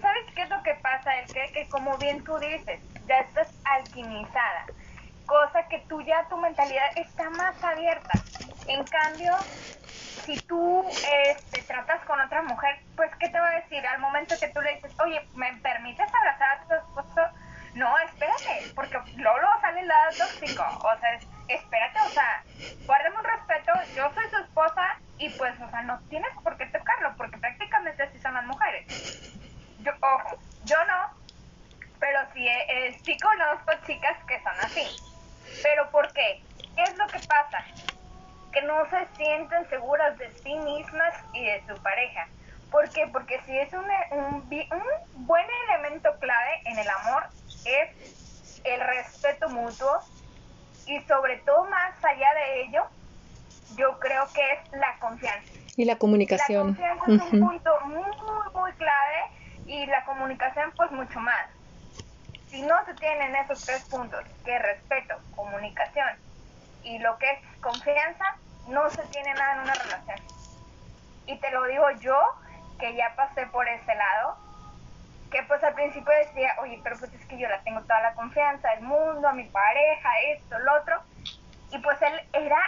¿Sabes 0.00 0.24
qué 0.34 0.42
es 0.42 0.48
lo 0.50 0.62
que 0.62 0.74
pasa? 0.82 1.18
El 1.20 1.32
que, 1.32 1.52
que 1.52 1.68
como 1.68 1.96
bien 1.98 2.22
tú 2.24 2.38
dices, 2.38 2.80
ya 3.06 3.20
estás 3.20 3.48
alquimizada 3.64 4.66
cosa 5.28 5.62
que 5.68 5.78
tú 5.88 6.00
ya 6.00 6.26
tu 6.28 6.36
mentalidad 6.38 6.86
está 6.96 7.30
más 7.30 7.62
abierta. 7.62 8.18
En 8.66 8.82
cambio, 8.84 9.36
si 10.24 10.36
tú 10.40 10.84
te 10.88 11.30
este, 11.30 11.62
tratas 11.62 12.04
con 12.06 12.18
otra 12.20 12.42
mujer, 12.42 12.80
pues 12.96 13.10
¿qué 13.20 13.28
te 13.28 13.38
va 13.38 13.48
a 13.48 13.60
decir? 13.60 13.86
Al 13.86 14.00
momento 14.00 14.34
que 14.40 14.48
tú 14.48 14.60
le 14.60 14.74
dices, 14.74 14.90
oye, 15.04 15.20
¿me 15.34 15.54
permites 15.58 16.08
abrazar 16.12 16.58
a 16.58 16.64
tu 16.66 16.74
esposo? 16.74 17.20
No, 17.78 17.96
espérate, 17.98 18.72
porque 18.74 18.98
luego, 19.14 19.46
sale 19.60 19.82
el 19.82 19.86
lado 19.86 20.10
tóxico. 20.18 20.64
O 20.64 20.98
sea, 20.98 21.20
espérate, 21.46 22.00
o 22.00 22.08
sea, 22.08 22.42
guárdame 22.84 23.22
respeto, 23.22 23.72
yo 23.94 24.12
soy 24.14 24.28
su 24.30 24.36
esposa 24.38 24.98
y 25.16 25.28
pues, 25.30 25.54
o 25.60 25.70
sea, 25.70 25.82
no 25.82 26.00
tienes 26.08 26.30
por 26.42 26.56
qué 26.56 26.66
tocarlo, 26.66 27.14
porque 27.16 27.38
prácticamente 27.38 28.02
así 28.02 28.18
son 28.18 28.34
las 28.34 28.44
mujeres. 28.46 29.32
Yo, 29.78 29.92
ojo, 30.00 30.38
yo 30.64 30.76
no, 30.86 31.16
pero 32.00 32.18
sí, 32.34 32.48
eh, 32.48 33.00
sí 33.04 33.16
conozco 33.20 33.70
chicas 33.86 34.16
que 34.26 34.42
son 34.42 34.54
así. 34.60 34.84
¿Pero 35.62 35.88
por 35.92 36.12
qué? 36.12 36.42
¿Qué 36.74 36.82
es 36.82 36.96
lo 36.96 37.06
que 37.06 37.20
pasa? 37.28 37.64
que 38.52 38.62
no 38.62 38.88
se 38.88 39.06
sienten 39.14 39.68
seguras 39.68 40.16
de 40.16 40.32
sí 40.42 40.54
mismas 40.54 41.14
y 41.34 41.44
de 41.44 41.62
su 41.68 41.80
pareja. 41.82 42.26
¿Por 42.70 42.90
qué? 42.90 43.06
Porque 43.12 43.38
si 43.46 43.56
es 43.56 43.70
un, 43.74 43.84
un, 44.10 44.34
un 44.36 45.26
buen 45.26 45.46
elemento 45.68 46.18
clave 46.18 46.62
en 46.64 46.78
el 46.78 46.88
amor 46.88 47.28
es 47.64 48.60
el 48.64 48.80
respeto 48.80 49.48
mutuo 49.48 50.00
y 50.86 51.00
sobre 51.02 51.36
todo 51.38 51.64
más 51.64 51.92
allá 52.02 52.34
de 52.34 52.62
ello, 52.62 52.84
yo 53.76 53.98
creo 53.98 54.26
que 54.32 54.52
es 54.52 54.72
la 54.72 54.98
confianza. 54.98 55.52
Y 55.76 55.84
la 55.84 55.96
comunicación. 55.96 56.76
La 56.80 56.96
confianza 56.96 57.26
es 57.26 57.32
un 57.32 57.40
punto 57.40 57.70
muy, 57.84 57.94
muy, 57.96 58.52
muy 58.54 58.72
clave 58.72 59.24
y 59.66 59.86
la 59.86 60.04
comunicación 60.04 60.72
pues 60.76 60.90
mucho 60.90 61.20
más. 61.20 61.48
Si 62.48 62.62
no 62.62 62.74
se 62.86 62.94
tienen 62.94 63.36
esos 63.36 63.64
tres 63.64 63.84
puntos, 63.84 64.24
que 64.44 64.56
es 64.56 64.62
respeto, 64.62 65.14
comunicación 65.36 66.08
y 66.82 66.98
lo 66.98 67.18
que 67.18 67.30
es 67.30 67.38
confianza, 67.60 68.36
no 68.68 68.88
se 68.90 69.02
tiene 69.08 69.34
nada 69.34 69.54
en 69.54 69.60
una 69.60 69.74
relación. 69.74 70.18
Y 71.26 71.36
te 71.36 71.50
lo 71.50 71.64
digo 71.64 71.90
yo, 72.00 72.18
que 72.78 72.94
ya 72.94 73.14
pasé 73.16 73.46
por 73.46 73.68
ese 73.68 73.94
lado, 73.94 74.36
que 75.30 75.42
pues 75.44 75.62
al 75.62 75.74
principio 75.74 76.12
decía, 76.24 76.54
oye, 76.60 76.80
pero 76.82 76.98
pues 76.98 77.12
es 77.12 77.24
que 77.26 77.38
yo 77.38 77.48
la 77.48 77.60
tengo 77.62 77.80
toda 77.82 78.00
la 78.00 78.14
confianza 78.14 78.70
del 78.70 78.82
mundo, 78.82 79.28
a 79.28 79.32
mi 79.32 79.44
pareja, 79.44 80.08
esto, 80.32 80.58
lo 80.58 80.74
otro. 80.74 81.02
Y 81.70 81.78
pues 81.78 82.00
él 82.02 82.20
era 82.32 82.58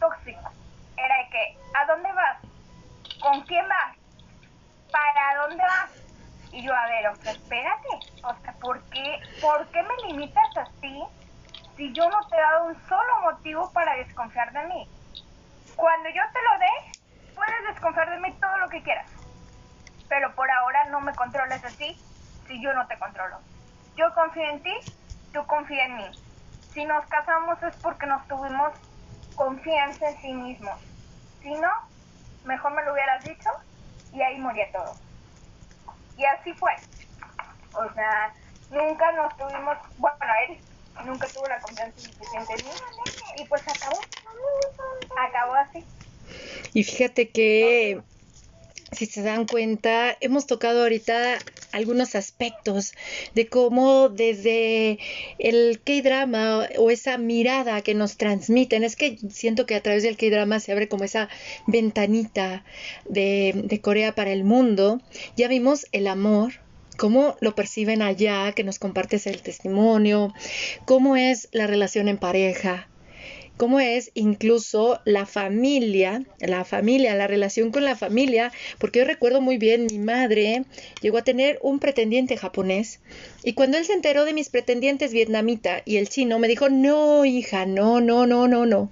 tóxico. 0.00 0.50
Era 0.96 1.16
de 1.18 1.28
que, 1.30 1.58
¿a 1.74 1.84
dónde 1.86 2.12
vas? 2.12 2.38
¿Con 3.20 3.42
quién 3.42 3.68
vas? 3.68 3.96
¿Para 4.90 5.42
dónde 5.42 5.62
vas? 5.62 5.90
Y 6.52 6.62
yo, 6.62 6.74
a 6.74 6.86
ver, 6.86 7.08
o 7.08 7.16
sea, 7.16 7.32
espérate. 7.32 7.88
O 8.22 8.34
sea, 8.42 8.52
¿por 8.60 8.82
qué, 8.90 9.20
¿por 9.42 9.66
qué 9.68 9.82
me 9.82 10.08
limitas 10.08 10.56
así 10.56 11.02
si 11.76 11.92
yo 11.92 12.08
no 12.08 12.26
te 12.28 12.36
he 12.36 12.40
dado 12.40 12.66
un 12.66 12.88
solo 12.88 13.20
motivo 13.22 13.70
para 13.72 13.94
desconfiar 13.96 14.52
de 14.52 14.64
mí? 14.64 14.88
Cuando 15.74 16.08
yo 16.08 16.22
te 16.32 16.38
lo 16.42 16.58
dé, 16.58 17.34
puedes 17.34 17.74
desconfiar 17.74 18.10
de 18.10 18.20
mí 18.20 18.32
todo 18.40 18.56
lo 18.56 18.68
que 18.70 18.82
quieras. 18.82 19.10
Pero 20.08 20.34
por 20.34 20.50
ahora 20.50 20.84
no 20.86 21.00
me 21.00 21.12
controles 21.14 21.62
así 21.62 22.00
si 22.46 22.62
yo 22.62 22.72
no 22.74 22.86
te 22.86 22.98
controlo. 22.98 23.38
Yo 23.96 24.12
confío 24.14 24.48
en 24.50 24.62
ti, 24.62 24.74
tú 25.32 25.44
confía 25.46 25.86
en 25.86 25.96
mí. 25.96 26.10
Si 26.72 26.84
nos 26.84 27.06
casamos 27.06 27.62
es 27.62 27.74
porque 27.76 28.06
nos 28.06 28.26
tuvimos 28.28 28.72
confianza 29.34 30.10
en 30.10 30.20
sí 30.20 30.32
mismos. 30.32 30.78
Si 31.42 31.50
no, 31.54 31.70
mejor 32.44 32.74
me 32.74 32.84
lo 32.84 32.92
hubieras 32.92 33.24
dicho 33.24 33.50
y 34.12 34.22
ahí 34.22 34.38
moría 34.38 34.70
todo. 34.72 34.94
Y 36.16 36.24
así 36.24 36.52
fue. 36.54 36.72
O 37.74 37.92
sea, 37.94 38.32
nunca 38.70 39.12
nos 39.12 39.36
tuvimos, 39.36 39.76
bueno, 39.98 40.32
él 40.48 40.58
nunca 41.04 41.26
tuvo 41.28 41.46
la 41.46 41.60
confianza 41.60 41.98
suficiente 41.98 42.54
en 42.54 42.64
mí 42.66 42.72
y 43.38 43.44
pues 43.46 43.62
acabó. 43.68 44.00
Acabó 45.18 45.54
así. 45.54 45.84
Y 46.72 46.84
fíjate 46.84 47.30
que 47.30 48.02
si 48.92 49.06
se 49.06 49.22
dan 49.22 49.46
cuenta, 49.46 50.16
hemos 50.20 50.46
tocado 50.46 50.82
ahorita 50.82 51.38
algunos 51.72 52.14
aspectos 52.14 52.92
de 53.34 53.48
cómo 53.48 54.08
desde 54.08 54.98
el 55.38 55.80
K-drama 55.84 56.68
o 56.78 56.90
esa 56.90 57.18
mirada 57.18 57.82
que 57.82 57.94
nos 57.94 58.16
transmiten, 58.16 58.84
es 58.84 58.96
que 58.96 59.18
siento 59.30 59.66
que 59.66 59.74
a 59.74 59.82
través 59.82 60.02
del 60.02 60.16
K-drama 60.16 60.60
se 60.60 60.72
abre 60.72 60.88
como 60.88 61.04
esa 61.04 61.28
ventanita 61.66 62.64
de, 63.08 63.52
de 63.64 63.80
Corea 63.80 64.14
para 64.14 64.32
el 64.32 64.44
mundo. 64.44 65.00
Ya 65.36 65.48
vimos 65.48 65.86
el 65.92 66.06
amor, 66.06 66.54
cómo 66.96 67.36
lo 67.40 67.54
perciben 67.54 68.02
allá, 68.02 68.52
que 68.52 68.64
nos 68.64 68.78
compartes 68.78 69.26
el 69.26 69.42
testimonio, 69.42 70.32
cómo 70.84 71.16
es 71.16 71.48
la 71.52 71.66
relación 71.66 72.08
en 72.08 72.18
pareja, 72.18 72.88
cómo 73.56 73.80
es 73.80 74.10
incluso 74.14 75.00
la 75.04 75.26
familia, 75.26 76.22
la 76.40 76.64
familia, 76.64 77.14
la 77.14 77.26
relación 77.26 77.70
con 77.70 77.84
la 77.84 77.96
familia, 77.96 78.52
porque 78.78 79.00
yo 79.00 79.04
recuerdo 79.04 79.40
muy 79.40 79.58
bien, 79.58 79.86
mi 79.90 79.98
madre 79.98 80.64
llegó 81.00 81.18
a 81.18 81.24
tener 81.24 81.58
un 81.62 81.78
pretendiente 81.78 82.36
japonés 82.36 83.00
y 83.42 83.54
cuando 83.54 83.78
él 83.78 83.84
se 83.84 83.94
enteró 83.94 84.24
de 84.24 84.34
mis 84.34 84.50
pretendientes 84.50 85.12
vietnamita 85.12 85.82
y 85.84 85.96
el 85.96 86.08
chino, 86.08 86.38
me 86.38 86.48
dijo, 86.48 86.68
no, 86.68 87.24
hija, 87.24 87.66
no, 87.66 88.00
no, 88.00 88.26
no, 88.26 88.46
no, 88.46 88.66
no. 88.66 88.90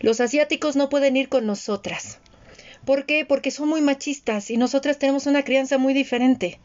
Los 0.00 0.20
asiáticos 0.20 0.76
no 0.76 0.88
pueden 0.88 1.16
ir 1.16 1.28
con 1.28 1.46
nosotras. 1.46 2.19
¿Por 2.84 3.06
qué? 3.06 3.24
Porque 3.24 3.50
son 3.50 3.68
muy 3.68 3.80
machistas 3.80 4.50
y 4.50 4.56
nosotras 4.56 4.98
tenemos 4.98 5.26
una 5.26 5.44
crianza 5.44 5.78
muy 5.78 5.94
diferente. 5.94 6.58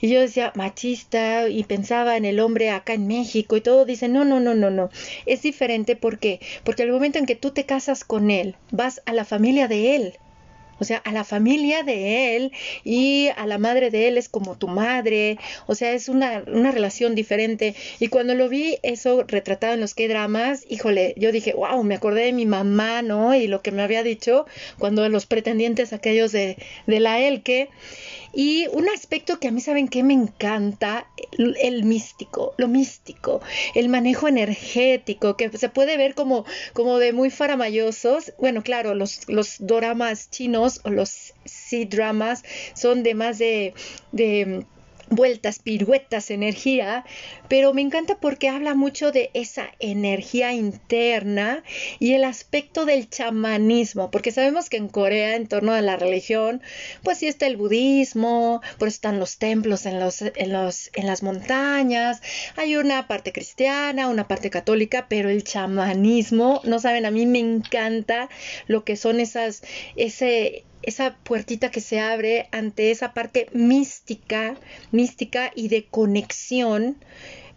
Y 0.00 0.10
yo 0.10 0.20
decía, 0.20 0.52
machista, 0.54 1.48
y 1.48 1.64
pensaba 1.64 2.16
en 2.16 2.24
el 2.24 2.38
hombre 2.40 2.70
acá 2.70 2.92
en 2.92 3.06
México 3.06 3.56
y 3.56 3.60
todo, 3.60 3.84
dice, 3.84 4.08
no, 4.08 4.24
no, 4.24 4.40
no, 4.40 4.54
no, 4.54 4.70
no. 4.70 4.90
Es 5.26 5.42
diferente 5.42 5.96
porque, 5.96 6.40
porque 6.64 6.82
al 6.82 6.92
momento 6.92 7.18
en 7.18 7.26
que 7.26 7.36
tú 7.36 7.50
te 7.50 7.64
casas 7.64 8.04
con 8.04 8.30
él, 8.30 8.56
vas 8.70 9.00
a 9.06 9.12
la 9.12 9.24
familia 9.24 9.68
de 9.68 9.96
él 9.96 10.18
o 10.78 10.84
sea, 10.84 10.98
a 10.98 11.12
la 11.12 11.24
familia 11.24 11.82
de 11.82 12.36
él 12.36 12.52
y 12.84 13.28
a 13.36 13.46
la 13.46 13.58
madre 13.58 13.90
de 13.90 14.08
él 14.08 14.18
es 14.18 14.28
como 14.28 14.56
tu 14.56 14.68
madre, 14.68 15.38
o 15.66 15.74
sea, 15.74 15.92
es 15.92 16.08
una, 16.08 16.42
una 16.46 16.70
relación 16.70 17.14
diferente. 17.14 17.74
Y 17.98 18.08
cuando 18.08 18.34
lo 18.34 18.48
vi 18.48 18.78
eso 18.82 19.24
retratado 19.26 19.74
en 19.74 19.80
los 19.80 19.94
que 19.94 20.08
dramas, 20.08 20.64
híjole, 20.68 21.14
yo 21.16 21.32
dije, 21.32 21.52
wow, 21.54 21.82
me 21.82 21.94
acordé 21.94 22.24
de 22.24 22.32
mi 22.32 22.46
mamá, 22.46 23.02
¿no? 23.02 23.34
Y 23.34 23.46
lo 23.46 23.62
que 23.62 23.72
me 23.72 23.82
había 23.82 24.02
dicho 24.02 24.46
cuando 24.78 25.08
los 25.08 25.26
pretendientes 25.26 25.92
aquellos 25.92 26.32
de, 26.32 26.56
de 26.86 27.00
la 27.00 27.20
Elke. 27.20 27.68
Y 28.40 28.68
un 28.68 28.88
aspecto 28.88 29.40
que 29.40 29.48
a 29.48 29.50
mí 29.50 29.60
saben 29.60 29.88
que 29.88 30.04
me 30.04 30.14
encanta, 30.14 31.08
el, 31.36 31.82
místico, 31.82 32.54
lo 32.56 32.68
místico, 32.68 33.40
el 33.74 33.88
manejo 33.88 34.28
energético, 34.28 35.36
que 35.36 35.50
se 35.58 35.68
puede 35.68 35.96
ver 35.96 36.14
como, 36.14 36.44
como 36.72 37.00
de 37.00 37.12
muy 37.12 37.30
faramayosos. 37.30 38.32
Bueno, 38.38 38.62
claro, 38.62 38.94
los, 38.94 39.28
los 39.28 39.56
doramas 39.58 40.30
chinos 40.30 40.80
o 40.84 40.90
los 40.90 41.34
C-dramas 41.46 42.44
son 42.74 43.02
de 43.02 43.16
más 43.16 43.38
de, 43.38 43.74
de 44.12 44.64
vueltas, 45.10 45.58
piruetas, 45.58 46.30
energía, 46.30 47.04
pero 47.48 47.72
me 47.74 47.82
encanta 47.82 48.18
porque 48.20 48.48
habla 48.48 48.74
mucho 48.74 49.12
de 49.12 49.30
esa 49.34 49.70
energía 49.78 50.52
interna 50.52 51.62
y 51.98 52.14
el 52.14 52.24
aspecto 52.24 52.84
del 52.84 53.08
chamanismo, 53.08 54.10
porque 54.10 54.32
sabemos 54.32 54.68
que 54.68 54.76
en 54.76 54.88
Corea, 54.88 55.36
en 55.36 55.48
torno 55.48 55.72
a 55.72 55.80
la 55.80 55.96
religión, 55.96 56.62
pues 57.02 57.18
sí 57.18 57.26
está 57.26 57.46
el 57.46 57.56
budismo, 57.56 58.62
pues 58.78 58.94
están 58.94 59.18
los 59.18 59.38
templos 59.38 59.86
en, 59.86 60.00
los, 60.00 60.22
en, 60.22 60.52
los, 60.52 60.90
en 60.94 61.06
las 61.06 61.22
montañas, 61.22 62.20
hay 62.56 62.76
una 62.76 63.06
parte 63.08 63.32
cristiana, 63.32 64.08
una 64.08 64.28
parte 64.28 64.50
católica, 64.50 65.06
pero 65.08 65.28
el 65.30 65.44
chamanismo, 65.44 66.60
no 66.64 66.78
saben, 66.78 67.06
a 67.06 67.10
mí 67.10 67.26
me 67.26 67.38
encanta 67.38 68.28
lo 68.66 68.84
que 68.84 68.96
son 68.96 69.20
esas, 69.20 69.62
ese, 69.96 70.64
esa 70.82 71.16
puertita 71.16 71.70
que 71.70 71.80
se 71.80 72.00
abre 72.00 72.48
ante 72.52 72.90
esa 72.90 73.12
parte 73.12 73.48
mística, 73.52 74.56
mística 74.90 75.50
y 75.54 75.68
de 75.68 75.86
conexión 75.86 76.98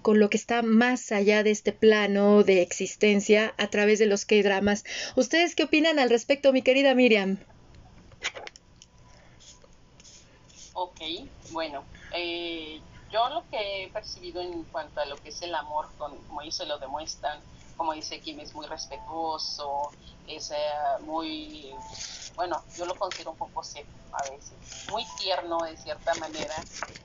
con 0.02 0.20
lo 0.20 0.30
que 0.30 0.38
está 0.38 0.62
más 0.62 1.12
allá 1.12 1.44
de 1.44 1.52
este 1.52 1.74
plano 1.74 2.44
de 2.44 2.62
existencia 2.62 3.54
a 3.58 3.68
través 3.68 4.00
de 4.00 4.08
los 4.08 4.26
K-dramas. 4.26 4.84
¿Ustedes 5.16 5.56
qué 5.56 5.64
opinan 5.64 6.00
al 6.00 6.10
respecto, 6.10 6.52
mi 6.54 6.62
querida 6.62 6.96
Miriam? 6.96 7.38
Ok, 10.74 11.02
bueno, 11.52 11.84
eh, 12.16 12.80
yo 13.12 13.30
lo 13.30 13.44
que 13.50 13.84
he 13.84 13.88
percibido 13.90 14.42
en 14.42 14.64
cuanto 14.64 15.02
a 15.02 15.06
lo 15.06 15.22
que 15.22 15.30
es 15.30 15.42
el 15.42 15.54
amor, 15.54 15.90
como 15.98 16.42
ellos 16.42 16.56
se 16.56 16.66
lo 16.66 16.80
demuestran, 16.80 17.40
como 17.82 17.94
dice 17.94 18.20
Kim, 18.20 18.40
es 18.40 18.54
muy 18.54 18.68
respetuoso, 18.68 19.90
es 20.28 20.52
eh, 20.52 20.56
muy, 21.00 21.74
bueno, 22.36 22.62
yo 22.78 22.86
lo 22.86 22.94
considero 22.94 23.32
un 23.32 23.38
poco 23.38 23.64
seco 23.64 23.90
a 24.14 24.30
veces, 24.30 24.86
muy 24.92 25.04
tierno 25.18 25.58
de 25.64 25.76
cierta 25.78 26.14
manera, 26.20 26.54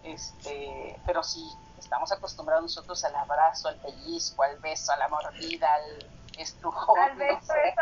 este, 0.03 1.01
pero 1.07 1.23
sí, 1.23 1.51
estamos 1.79 2.13
acostumbrados 2.13 2.65
nosotros 2.65 3.03
al 3.07 3.17
abrazo, 3.17 3.69
al 3.69 3.77
pellizco, 3.77 4.43
al 4.43 4.59
beso, 4.59 4.93
a 4.93 4.99
la 4.99 5.09
mordida, 5.09 5.67
al 5.73 6.11
estrujón, 6.37 6.99
al 6.99 7.17
beso, 7.17 7.35
no 7.39 7.41
sé, 7.41 7.75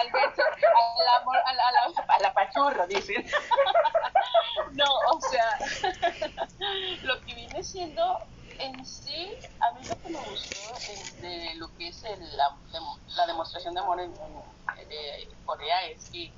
al 0.00 0.10
beso, 0.10 0.42
al 0.42 1.20
amor, 1.20 1.36
a 1.46 1.54
la, 1.54 1.62
a 1.68 1.72
la, 1.72 2.04
a 2.08 2.18
la 2.18 2.34
pachurra, 2.34 2.88
dicen. 2.88 3.24
no, 4.72 4.84
o 5.12 5.20
sea, 5.20 5.58
lo 7.04 7.20
que 7.20 7.34
viene 7.36 7.62
siendo 7.62 8.18
en 8.58 8.84
sí, 8.84 9.32
a 9.60 9.72
mí 9.72 9.86
lo 9.86 10.00
que 10.00 10.08
me 10.08 10.18
gustó 10.18 10.74
de 11.20 11.54
lo 11.56 11.76
que 11.76 11.88
es 11.88 12.04
el, 12.04 12.36
la, 12.36 12.56
la, 13.16 13.26
demostración 13.26 13.74
de 13.74 13.80
amor 13.80 14.00
en, 14.00 14.12
de 14.12 15.28
Corea 15.44 15.86
es 15.86 16.10
que, 16.10 16.32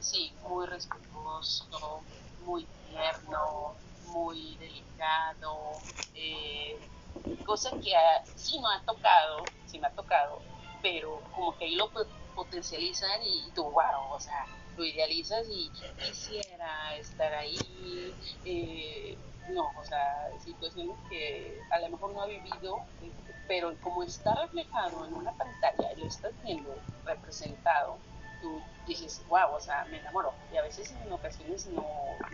sí, 0.00 0.32
muy 0.48 0.66
respetuoso, 0.66 2.02
muy 2.44 2.66
tierno, 2.88 3.74
muy 4.08 4.56
delicado, 4.56 5.72
eh, 6.14 6.78
cosa 7.44 7.70
que 7.82 7.92
sí 8.34 8.58
no 8.58 8.68
ha 8.68 8.82
tocado, 8.84 9.44
sí 9.66 9.78
me 9.78 9.86
ha 9.86 9.94
tocado, 9.94 10.40
pero 10.82 11.20
como 11.34 11.56
que 11.56 11.66
ahí 11.66 11.76
lo 11.76 11.90
potencializan 12.34 13.22
y 13.22 13.50
tú, 13.54 13.64
wow, 13.64 14.12
o 14.12 14.20
sea, 14.20 14.46
lo 14.76 14.84
idealizas 14.84 15.46
y 15.50 15.70
quisiera 15.98 16.96
estar 16.96 17.32
ahí. 17.34 18.14
Eh, 18.44 19.16
no, 19.50 19.72
o 19.78 19.84
sea, 19.84 20.30
situaciones 20.44 20.96
que 21.08 21.60
a 21.70 21.78
lo 21.80 21.90
mejor 21.90 22.12
no 22.12 22.22
ha 22.22 22.26
vivido, 22.26 22.80
pero 23.48 23.74
como 23.80 24.02
está 24.02 24.34
reflejado 24.34 25.06
en 25.06 25.14
una 25.14 25.32
pantalla 25.32 25.92
y 25.92 26.00
lo 26.00 26.06
estás 26.06 26.32
viendo 26.42 26.74
representado, 27.04 27.98
tú 28.40 28.60
dices, 28.86 29.22
wow, 29.28 29.54
o 29.54 29.60
sea, 29.60 29.84
me 29.86 29.98
enamoro. 29.98 30.32
Y 30.52 30.56
a 30.56 30.62
veces 30.62 30.92
en 31.04 31.12
ocasiones 31.12 31.66
no, 31.66 31.86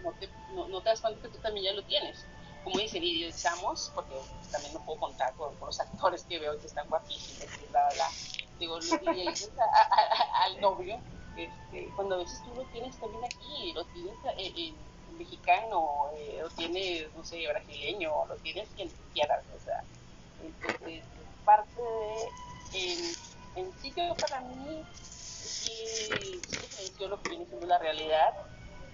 no, 0.03 0.13
te, 0.13 0.29
no, 0.55 0.69
no 0.69 0.81
te 0.81 0.91
das 0.91 1.01
cuenta 1.01 1.21
que 1.23 1.29
tú 1.29 1.39
también 1.39 1.67
ya 1.67 1.73
lo 1.73 1.83
tienes. 1.85 2.25
Como 2.65 2.79
dicen, 2.79 3.03
idealizamos, 3.03 3.91
porque 3.95 4.15
también 4.51 4.75
no 4.75 4.81
puedo 4.85 5.01
contar 5.01 5.35
con, 5.35 5.53
los 5.61 5.81
actores 5.81 6.23
que 6.25 6.39
veo 6.39 6.59
que 6.61 6.67
están 6.67 6.89
guapísimos, 6.89 7.49
bla, 7.71 7.89
bla, 7.95 8.09
digo, 8.59 8.79
le, 8.79 9.31
dices 9.31 9.51
al 10.45 10.61
novio, 10.61 11.01
este, 11.37 11.91
cuando 11.97 12.17
a 12.17 12.19
veces 12.19 12.41
tú 12.45 12.55
lo 12.55 12.63
tienes 12.67 12.97
también 12.99 13.25
aquí, 13.25 13.73
lo 13.73 13.85
tienes 13.87 14.15
eh, 14.37 14.53
en, 14.57 14.92
mexicano, 15.23 16.11
eh, 16.17 16.39
lo 16.43 16.51
tienes, 16.51 17.15
no 17.15 17.25
sé, 17.25 17.47
brasileño, 17.49 18.27
lo 18.27 18.37
tienes 18.37 18.69
quien 18.77 18.91
quieras, 19.13 19.43
o 19.57 19.65
sea, 19.65 19.83
entonces 20.43 21.05
parte 21.45 21.83
de, 22.73 22.93
en, 22.93 23.15
en 23.57 23.79
sitio 23.81 24.15
para 24.17 24.41
mí, 24.41 24.85
sí, 24.95 26.41
sí 26.45 27.07
lo 27.07 27.21
que 27.23 27.31
viene 27.31 27.47
siendo 27.47 27.67
la 27.67 27.79
realidad 27.79 28.35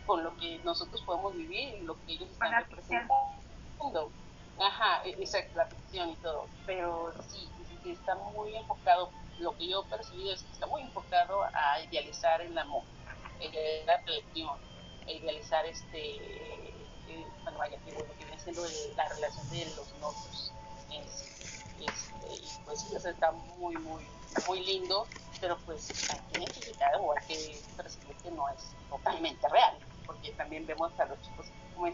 con 0.06 0.24
lo 0.24 0.36
que 0.38 0.58
nosotros 0.64 1.02
podemos 1.02 1.34
vivir 1.36 1.74
y 1.74 1.80
lo 1.82 1.94
que 2.04 2.12
ellos 2.12 2.28
están 2.30 2.64
representando. 2.64 4.10
Ajá, 4.58 5.02
e, 5.04 5.10
exacto, 5.10 5.56
la 5.56 5.66
ficción 5.66 6.10
y 6.10 6.16
todo, 6.16 6.46
pero 6.66 7.12
sí, 7.28 7.48
sí, 7.82 7.90
está 7.92 8.14
muy 8.14 8.56
enfocado, 8.56 9.10
lo 9.38 9.56
que 9.56 9.68
yo 9.68 9.84
he 9.84 9.90
percibido 9.90 10.32
es 10.32 10.42
que 10.42 10.52
está 10.52 10.66
muy 10.66 10.82
enfocado 10.82 11.44
a 11.44 11.80
idealizar 11.84 12.40
el 12.40 12.56
amor, 12.58 12.82
la 13.86 13.96
religión, 13.98 14.56
idealizar 15.12 15.64
este, 15.66 16.16
eh, 16.16 17.26
bueno, 17.42 17.58
vaya, 17.58 17.78
que 17.84 17.92
lo 17.92 17.98
que 17.98 18.24
viene 18.24 18.38
siendo 18.40 18.62
la 18.96 19.08
relación 19.08 19.50
de 19.50 19.64
los 19.76 19.92
novios. 20.00 20.52
Este, 20.90 22.34
y 22.34 22.64
pues 22.64 22.80
sí, 22.80 22.94
eso 22.94 23.08
está 23.08 23.32
muy, 23.58 23.76
muy, 23.76 24.02
muy 24.46 24.64
lindo, 24.64 25.06
pero 25.40 25.56
pues 25.64 25.88
hay 26.10 26.20
que 26.32 26.38
identificar 26.40 26.96
o 27.00 27.12
hay 27.16 27.26
que 27.26 27.60
percibir 27.76 28.16
que 28.16 28.30
no 28.30 28.48
es 28.48 28.72
totalmente 28.88 29.48
real, 29.48 29.78
porque 30.06 30.32
también 30.32 30.66
vemos 30.66 30.92
a 30.98 31.04
los 31.06 31.20
chicos 31.22 31.46
muy 31.76 31.92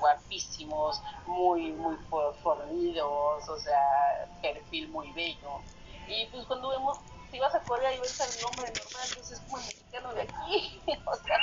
guapísimos, 0.00 1.00
muy, 1.26 1.72
muy 1.72 1.96
fornidos, 2.42 3.48
o 3.48 3.58
sea, 3.58 4.28
perfil 4.40 4.88
muy 4.88 5.10
bello. 5.12 5.60
Y 6.06 6.26
pues 6.26 6.46
cuando 6.46 6.68
vemos, 6.68 6.98
si 7.34 7.40
vas 7.40 7.52
a 7.52 7.58
Corea 7.62 7.92
y 7.92 7.98
ves 7.98 8.20
al 8.20 8.44
hombre 8.44 8.72
normal, 8.72 9.08
pues 9.12 9.32
es 9.32 9.40
como 9.40 9.58
el 9.58 9.64
mexicano 9.64 10.14
de 10.14 10.22
aquí, 10.22 10.80
o 11.04 11.16
sea, 11.16 11.36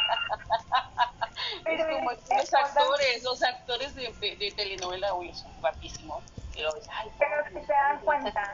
es 1.66 1.86
como 1.86 2.12
los 2.12 2.54
actores, 2.54 3.24
los 3.24 3.44
actores 3.44 3.96
de, 3.96 4.38
de, 4.38 4.54
telenovela, 4.56 5.14
uy, 5.16 5.34
son 5.34 5.52
guapísimos, 5.60 6.24
pero, 6.54 6.70
ay, 6.94 7.12
pero 7.20 7.44
si 7.50 7.66
se 7.66 7.74
dan 7.74 8.00
cuenta, 8.06 8.54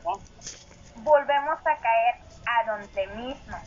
volvemos 0.96 1.60
a 1.60 1.78
caer 1.78 2.16
a 2.48 2.72
donde 2.72 3.08
mismo 3.08 3.58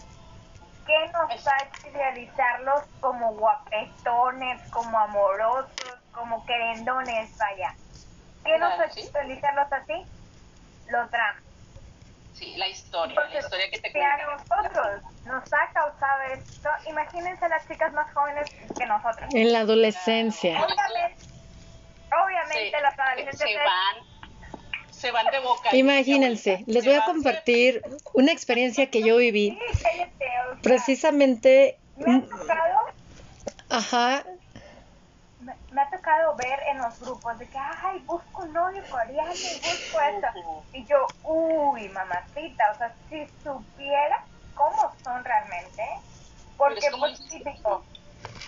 ¿Qué 0.85 1.13
nos 1.13 1.47
va 1.47 1.53
a 1.53 1.89
idealizarlos 1.89 2.83
como 3.01 3.35
guapetones, 3.35 4.69
como 4.71 4.99
amorosos, 4.99 5.71
como 6.11 6.45
querendones, 6.45 7.39
vaya? 7.39 7.77
¿Qué 8.45 8.59
nos 8.59 8.77
va 8.77 8.83
a 8.83 9.01
idealizarlos 9.01 9.73
así? 9.73 10.05
Los 10.89 11.09
dramas. 11.13 11.50
Sí, 12.41 12.55
la 12.57 12.69
historia, 12.69 13.21
la 13.31 13.39
historia 13.39 13.71
que 13.71 13.79
te 13.81 13.93
cuenta. 13.93 14.15
a 14.15 14.37
nosotros 14.37 15.03
nos 15.27 15.53
ha 15.53 15.73
causado 15.75 16.23
esto, 16.33 16.71
imagínense 16.89 17.47
las 17.51 17.69
chicas 17.69 17.93
más 17.93 18.11
jóvenes 18.15 18.49
que 18.79 18.87
nosotros. 18.87 19.29
En 19.35 19.53
la 19.53 19.61
adolescencia. 19.61 20.53
Obviamente, 20.53 21.27
obviamente 22.11 22.81
las 22.81 22.99
adolescentes 22.99 23.39
se 23.41 23.57
van 23.57 24.11
se 24.91 25.11
van 25.11 25.27
de 25.27 25.41
boca. 25.41 25.77
Imagínense, 25.77 26.65
les 26.67 26.87
voy 26.87 26.95
a 26.95 27.05
compartir 27.05 27.83
una 28.15 28.33
experiencia 28.33 28.91
que 28.91 29.03
yo 29.03 29.19
viví. 29.19 29.59
Precisamente. 30.63 31.79
Me 31.97 32.17
ha 32.17 32.21
tocado. 32.23 32.79
Ajá. 33.69 34.25
Me, 35.71 35.83
ha 35.83 35.91
tocado 35.91 36.35
ver 36.37 36.59
en 36.69 36.79
los 36.79 36.99
grupos 37.01 37.39
de 37.39 37.49
que, 37.49 37.59
ay, 37.59 38.01
busco 38.01 38.43
un 38.43 38.53
novio 38.53 38.83
coreano 38.91 39.33
y 39.33 39.61
busco 39.61 40.01
eso. 40.01 40.65
Y 40.73 40.85
yo, 40.87 41.07
uy, 41.25 41.89
mamacita, 41.89 42.73
o 42.73 42.79
sea, 42.79 42.95
si 43.09 43.27
supiera 43.43 44.25
cómo 44.55 44.93
son 45.03 45.25
realmente, 45.25 45.83
porque 46.57 46.91
pues 46.99 47.19
típico 47.29 47.85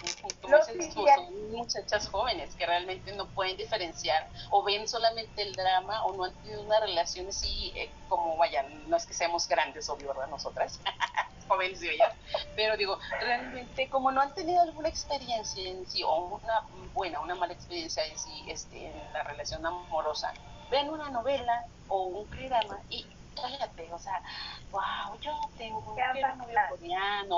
son 0.09 1.51
muchachas 1.51 2.09
jóvenes 2.09 2.55
que 2.55 2.67
realmente 2.67 3.13
no 3.13 3.27
pueden 3.29 3.57
diferenciar 3.57 4.29
o 4.51 4.63
ven 4.63 4.89
solamente 4.89 5.43
el 5.43 5.55
drama 5.55 6.05
o 6.05 6.15
no 6.15 6.25
han 6.25 6.35
tenido 6.43 6.63
una 6.63 6.81
relación 6.81 7.29
así 7.29 7.73
eh, 7.77 7.91
como 8.09 8.37
vayan, 8.37 8.89
no 8.89 8.97
es 8.97 9.07
que 9.07 9.15
seamos 9.15 9.49
grandes, 9.49 9.89
obvio, 9.89 10.09
¿verdad? 10.09 10.29
Nosotras, 10.29 10.81
jóvenes 11.49 11.83
y 11.83 11.89
bellas, 11.89 12.15
pero 12.55 12.77
digo, 12.77 12.99
realmente 13.21 13.89
como 13.89 14.11
no 14.11 14.21
han 14.21 14.35
tenido 14.35 14.63
alguna 14.63 14.89
experiencia 14.89 15.69
en 15.69 15.87
sí 15.87 16.03
o 16.03 16.37
una 16.37 16.67
buena, 16.93 17.21
una 17.21 17.35
mala 17.35 17.53
experiencia 17.53 18.05
en 18.07 18.19
sí 18.19 18.45
este, 18.49 18.87
en 18.87 19.13
la 19.13 19.23
relación 19.23 19.65
amorosa, 19.65 20.33
ven 20.71 20.91
una 20.91 21.11
novela 21.11 21.65
o 21.89 22.05
un 22.05 22.31
drama 22.31 22.81
y 22.89 23.07
cállate, 23.35 23.93
o 23.93 23.99
sea, 23.99 24.23
wow, 24.71 25.19
yo 25.21 25.33
tengo 25.59 25.79
un 25.79 25.85
coreano. 25.85 27.37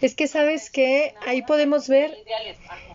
Es 0.00 0.14
que 0.14 0.28
sabes 0.28 0.70
que 0.70 1.14
ahí 1.26 1.42
podemos 1.42 1.88
ver 1.88 2.16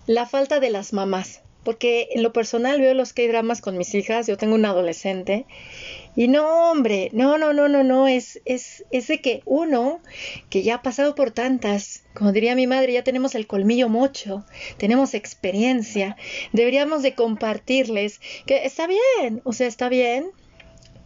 la 0.05 0.25
falta 0.25 0.59
de 0.59 0.69
las 0.69 0.93
mamás. 0.93 1.41
Porque 1.63 2.07
en 2.11 2.23
lo 2.23 2.31
personal 2.31 2.79
veo 2.79 2.93
los 2.93 3.11
K-dramas 3.11 3.59
con 3.59 3.77
mis 3.77 3.93
hijas, 3.93 4.27
yo 4.27 4.37
tengo 4.37 4.55
un 4.55 4.65
adolescente, 4.65 5.45
y 6.15 6.27
no, 6.27 6.71
hombre, 6.71 7.09
no, 7.13 7.37
no, 7.37 7.53
no, 7.53 7.67
no, 7.67 7.83
no, 7.83 8.07
es, 8.07 8.41
es, 8.45 8.85
es 8.91 9.07
de 9.07 9.21
que 9.21 9.41
uno, 9.45 9.99
que 10.49 10.63
ya 10.63 10.75
ha 10.75 10.81
pasado 10.81 11.15
por 11.15 11.31
tantas, 11.31 12.03
como 12.13 12.31
diría 12.31 12.55
mi 12.55 12.65
madre, 12.65 12.93
ya 12.93 13.03
tenemos 13.03 13.35
el 13.35 13.45
colmillo 13.45 13.89
mocho, 13.89 14.45
tenemos 14.77 15.13
experiencia, 15.13 16.15
deberíamos 16.53 17.03
de 17.03 17.13
compartirles 17.13 18.19
que 18.45 18.65
está 18.65 18.87
bien, 18.87 19.41
o 19.43 19.53
sea, 19.53 19.67
está 19.67 19.89
bien, 19.89 20.31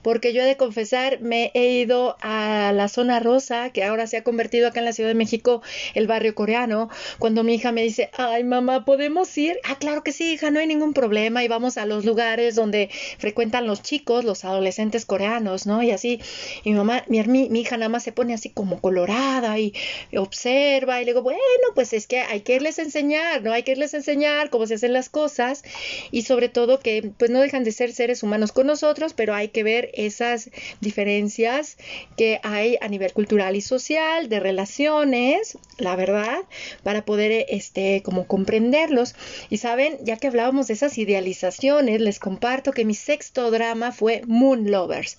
porque 0.03 0.33
yo 0.33 0.43
he 0.43 0.45
de 0.45 0.57
confesar, 0.57 1.21
me 1.21 1.51
he 1.53 1.79
ido 1.79 2.17
a 2.21 2.71
la 2.73 2.87
zona 2.89 3.19
rosa, 3.19 3.71
que 3.71 3.83
ahora 3.83 4.05
se 4.05 4.17
ha 4.17 4.23
convertido 4.23 4.67
acá 4.67 4.79
en 4.79 4.85
la 4.85 4.93
Ciudad 4.93 5.09
de 5.09 5.15
México 5.15 5.61
el 5.95 6.07
barrio 6.07 6.35
coreano, 6.35 6.89
cuando 7.19 7.43
mi 7.43 7.55
hija 7.55 7.71
me 7.71 7.81
dice, 7.81 8.11
ay 8.13 8.43
mamá, 8.43 8.85
¿podemos 8.85 9.35
ir? 9.37 9.57
Ah, 9.63 9.77
claro 9.79 10.03
que 10.03 10.11
sí, 10.11 10.33
hija, 10.33 10.51
no 10.51 10.59
hay 10.59 10.67
ningún 10.67 10.93
problema 10.93 11.43
y 11.43 11.47
vamos 11.47 11.77
a 11.77 11.85
los 11.85 12.05
lugares 12.05 12.55
donde 12.55 12.89
frecuentan 13.17 13.65
los 13.65 13.81
chicos, 13.81 14.25
los 14.25 14.45
adolescentes 14.45 15.05
coreanos, 15.05 15.65
¿no? 15.65 15.81
Y 15.81 15.91
así, 15.91 16.19
y 16.63 16.71
mi 16.71 16.75
mamá, 16.75 17.03
mi, 17.07 17.23
mi, 17.23 17.59
hija 17.59 17.77
nada 17.77 17.89
más 17.89 18.03
se 18.03 18.11
pone 18.11 18.33
así 18.33 18.49
como 18.49 18.81
colorada 18.81 19.57
y, 19.59 19.73
observa 20.17 21.01
y 21.01 21.05
le 21.05 21.11
digo, 21.11 21.21
bueno, 21.21 21.39
pues 21.75 21.93
es 21.93 22.07
que 22.07 22.19
hay 22.19 22.41
que 22.41 22.55
irles 22.55 22.79
a 22.79 22.83
enseñar, 22.83 23.41
¿no? 23.41 23.51
Hay 23.53 23.63
que 23.63 23.71
irles 23.71 23.93
a 23.93 23.97
enseñar 23.97 24.49
cómo 24.49 24.67
se 24.67 24.75
hacen 24.75 24.93
las 24.93 25.09
cosas 25.09 25.63
y 26.11 26.23
sobre 26.23 26.49
todo 26.49 26.79
que 26.79 27.11
pues 27.17 27.31
no 27.31 27.39
dejan 27.39 27.63
de 27.63 27.71
ser 27.71 27.93
seres 27.93 28.23
humanos 28.23 28.51
con 28.51 28.67
nosotros, 28.67 29.13
pero 29.13 29.33
hay 29.33 29.49
que 29.49 29.63
ver 29.63 29.91
esas 29.93 30.49
diferencias 30.81 31.77
que 32.17 32.39
hay 32.43 32.77
a 32.81 32.87
nivel 32.87 33.13
cultural 33.13 33.55
y 33.55 33.61
social, 33.61 34.29
de 34.29 34.39
relaciones, 34.39 35.57
la 35.77 35.95
verdad, 35.95 36.39
para 36.83 37.05
poder 37.05 37.45
este 37.49 38.01
como 38.03 38.27
comprenderlos. 38.27 39.15
Y 39.49 39.57
saben, 39.57 39.97
ya 40.03 40.17
que 40.17 40.27
hablábamos 40.27 40.67
de 40.67 40.73
esas 40.73 40.97
idealizaciones, 40.97 42.01
les 42.01 42.19
comparto 42.19 42.71
que 42.71 42.85
mi 42.85 42.95
sexto 42.95 43.51
drama 43.51 43.91
fue 43.91 44.21
Moon 44.27 44.71
Lovers. 44.71 45.17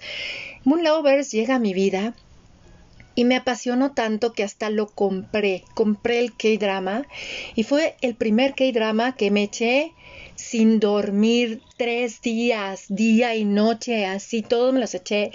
Moon 0.64 0.82
Lovers 0.82 1.30
llega 1.30 1.56
a 1.56 1.58
mi 1.58 1.74
vida 1.74 2.14
y 3.14 3.24
me 3.24 3.36
apasionó 3.36 3.92
tanto 3.92 4.32
que 4.32 4.42
hasta 4.42 4.70
lo 4.70 4.86
compré. 4.86 5.64
Compré 5.74 6.18
el 6.18 6.34
K-drama 6.34 7.06
y 7.54 7.62
fue 7.62 7.96
el 8.00 8.14
primer 8.14 8.54
K-drama 8.54 9.14
que 9.14 9.30
me 9.30 9.44
eché 9.44 9.92
sin 10.36 10.80
dormir 10.80 11.62
tres 11.76 12.20
días, 12.20 12.86
día 12.88 13.34
y 13.34 13.44
noche, 13.44 14.06
así 14.06 14.42
todo 14.42 14.72
me 14.72 14.80
los 14.80 14.94
eché. 14.94 15.32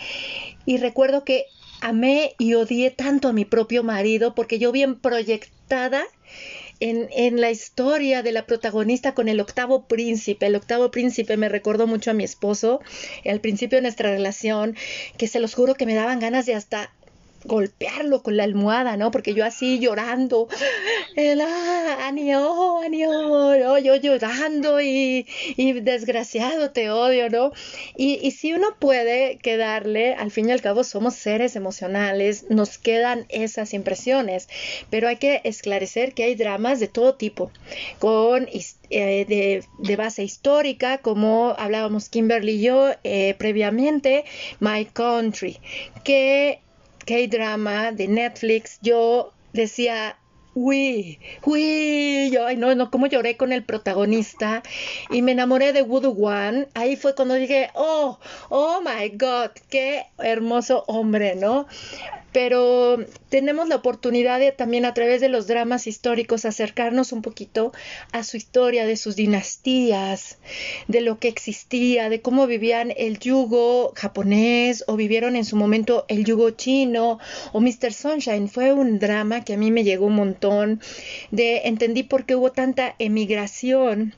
Y 0.66 0.78
recuerdo 0.78 1.24
que 1.24 1.46
amé 1.82 2.36
y 2.38 2.54
odié 2.54 2.92
tanto 2.92 3.30
a 3.30 3.34
mi 3.34 3.46
propio 3.46 3.84
marido 3.84 4.36
porque 4.36 4.60
yo 4.60 4.72
bien 4.72 5.00
proyectada 5.00 6.04
en, 6.80 7.10
en, 7.12 7.42
la 7.42 7.52
historia 7.52 8.24
de 8.24 8.32
la 8.32 8.46
protagonista 8.46 9.14
con 9.14 9.28
el 9.28 9.40
octavo 9.40 9.88
príncipe. 9.88 10.46
El 10.46 10.56
octavo 10.56 10.92
príncipe 10.92 11.36
me 11.38 11.50
recordó 11.50 11.88
mucho 11.88 12.12
a 12.12 12.14
mi 12.14 12.24
esposo 12.24 12.80
al 13.26 13.42
principio 13.42 13.78
de 13.78 13.82
nuestra 13.84 14.12
relación, 14.12 14.76
que 15.18 15.28
se 15.28 15.40
los 15.40 15.56
juro 15.56 15.76
que 15.76 15.86
me 15.86 15.96
daban 15.96 16.20
ganas 16.20 16.46
de 16.46 16.56
hasta 16.56 16.94
golpearlo 17.45 18.21
con 18.23 18.38
la 18.38 18.43
almohada, 18.43 18.97
¿no? 18.97 19.12
Porque 19.12 19.34
yo 19.34 19.45
así 19.45 19.80
llorando, 19.80 20.47
el, 21.15 21.41
ah, 21.41 22.12
yo 22.15 23.95
llorando 23.95 24.82
y, 24.82 25.25
y, 25.56 25.73
desgraciado 25.73 26.71
te 26.71 26.89
odio, 26.89 27.30
¿no? 27.30 27.52
Y, 27.95 28.19
y 28.21 28.32
si 28.32 28.54
uno 28.54 28.67
puede 28.80 29.38
quedarle, 29.38 30.13
al 30.15 30.32
fin 30.32 30.49
y 30.49 30.52
al 30.52 30.62
cabo 30.62 30.84
somos 30.84 31.15
seres 31.15 31.56
emocionales, 31.56 32.45
nos 32.49 32.78
quedan 32.78 33.25
esas 33.30 33.73
impresiones, 33.73 34.49
pero 34.89 35.08
hay 35.08 35.17
que 35.17 35.41
esclarecer 35.43 36.13
que 36.13 36.23
hay 36.23 36.36
dramas 36.36 36.80
de 36.80 36.88
todo 36.88 37.15
tipo, 37.15 37.52
con 37.99 38.47
eh, 38.89 39.25
de, 39.28 39.63
de, 39.78 39.95
base 39.95 40.23
histórica, 40.23 40.97
como 40.99 41.54
hablábamos 41.58 42.10
Kimberly 42.10 42.54
y 42.54 42.62
yo 42.62 42.89
eh, 43.04 43.36
previamente, 43.38 44.25
My 44.60 44.86
Country, 44.86 45.60
que 46.04 46.60
K-drama 47.10 47.92
de 47.92 48.08
Netflix, 48.08 48.77
yo 48.84 49.34
decía, 49.52 50.15
uy, 50.54 51.17
uy, 51.44 52.29
yo, 52.31 52.46
ay, 52.46 52.56
no, 52.56 52.75
no, 52.75 52.92
cómo 52.92 53.08
lloré 53.08 53.36
con 53.36 53.52
el 53.52 53.63
protagonista 53.63 54.62
y 55.10 55.23
me 55.23 55.31
enamoré 55.31 55.73
de 55.73 55.81
Woo 55.81 56.08
Wan. 56.12 56.67
Ahí 56.75 56.98
fue 56.98 57.15
cuando 57.15 57.34
dije, 57.34 57.71
oh, 57.73 58.19
oh 58.50 58.81
my 58.81 59.10
God, 59.17 59.50
qué 59.71 60.06
hermoso 60.19 60.84
hombre, 60.86 61.36
¿no? 61.36 61.65
Pero 62.32 62.98
tenemos 63.30 63.67
la 63.67 63.75
oportunidad 63.75 64.40
de 64.40 64.52
también 64.52 64.86
a 64.86 64.94
través 64.94 65.21
de 65.21 65.30
los 65.30 65.48
dramas 65.48 65.88
históricos 65.88 66.46
acercarnos 66.46 67.12
un 67.12 67.21
poquito 67.21 67.71
a 68.12 68.23
su 68.23 68.38
historia, 68.38 68.86
de 68.86 68.98
sus 68.98 69.15
dinastías, 69.15 70.38
de 70.88 71.02
lo 71.02 71.19
que 71.19 71.27
existía, 71.27 72.10
de 72.10 72.21
cómo 72.21 72.48
vivían 72.48 72.94
el 72.96 73.19
yugo 73.19 73.94
japonés 73.96 74.84
o 74.88 74.96
vivieron 74.96 75.36
en 75.36 75.46
su 75.46 75.56
momento 75.56 76.06
el 76.08 76.25
yugo 76.25 76.52
chino 76.52 77.19
o 77.52 77.60
Mr. 77.60 77.94
Sunshine. 77.94 78.50
Fue 78.50 78.73
un 78.73 79.00
drama 79.00 79.44
que 79.44 79.54
a 79.54 79.58
mí 79.58 79.71
me 79.71 79.84
llegó 79.84 80.08
un 80.08 80.15
montón 80.15 80.82
de 81.32 81.62
entendí 81.65 82.04
por 82.04 82.25
qué 82.25 82.36
hubo 82.36 82.52
tanta 82.52 82.96
emigración 83.00 84.13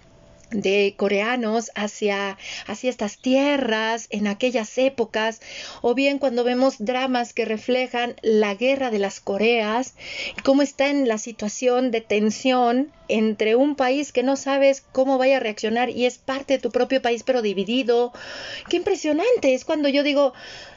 de 0.51 0.93
coreanos 0.97 1.71
hacia, 1.75 2.37
hacia 2.67 2.89
estas 2.89 3.17
tierras 3.17 4.07
en 4.09 4.27
aquellas 4.27 4.77
épocas, 4.77 5.41
o 5.81 5.95
bien 5.95 6.19
cuando 6.19 6.43
vemos 6.43 6.75
dramas 6.79 7.33
que 7.33 7.45
reflejan 7.45 8.15
la 8.21 8.55
guerra 8.55 8.91
de 8.91 8.99
las 8.99 9.19
Coreas, 9.19 9.95
cómo 10.43 10.61
está 10.61 10.87
en 10.87 11.07
la 11.07 11.17
situación 11.17 11.91
de 11.91 12.01
tensión 12.01 12.91
entre 13.07 13.55
un 13.55 13.75
país 13.75 14.13
que 14.13 14.23
no 14.23 14.37
sabes 14.37 14.81
cómo 14.91 15.17
vaya 15.17 15.37
a 15.37 15.39
reaccionar 15.41 15.89
y 15.89 16.05
es 16.05 16.17
parte 16.17 16.53
de 16.53 16.59
tu 16.59 16.71
propio 16.71 17.01
país 17.01 17.23
pero 17.23 17.41
dividido. 17.41 18.13
Qué 18.69 18.77
impresionante 18.77 19.53
es 19.53 19.65
cuando 19.65 19.89
yo 19.89 20.03
digo, 20.03 20.33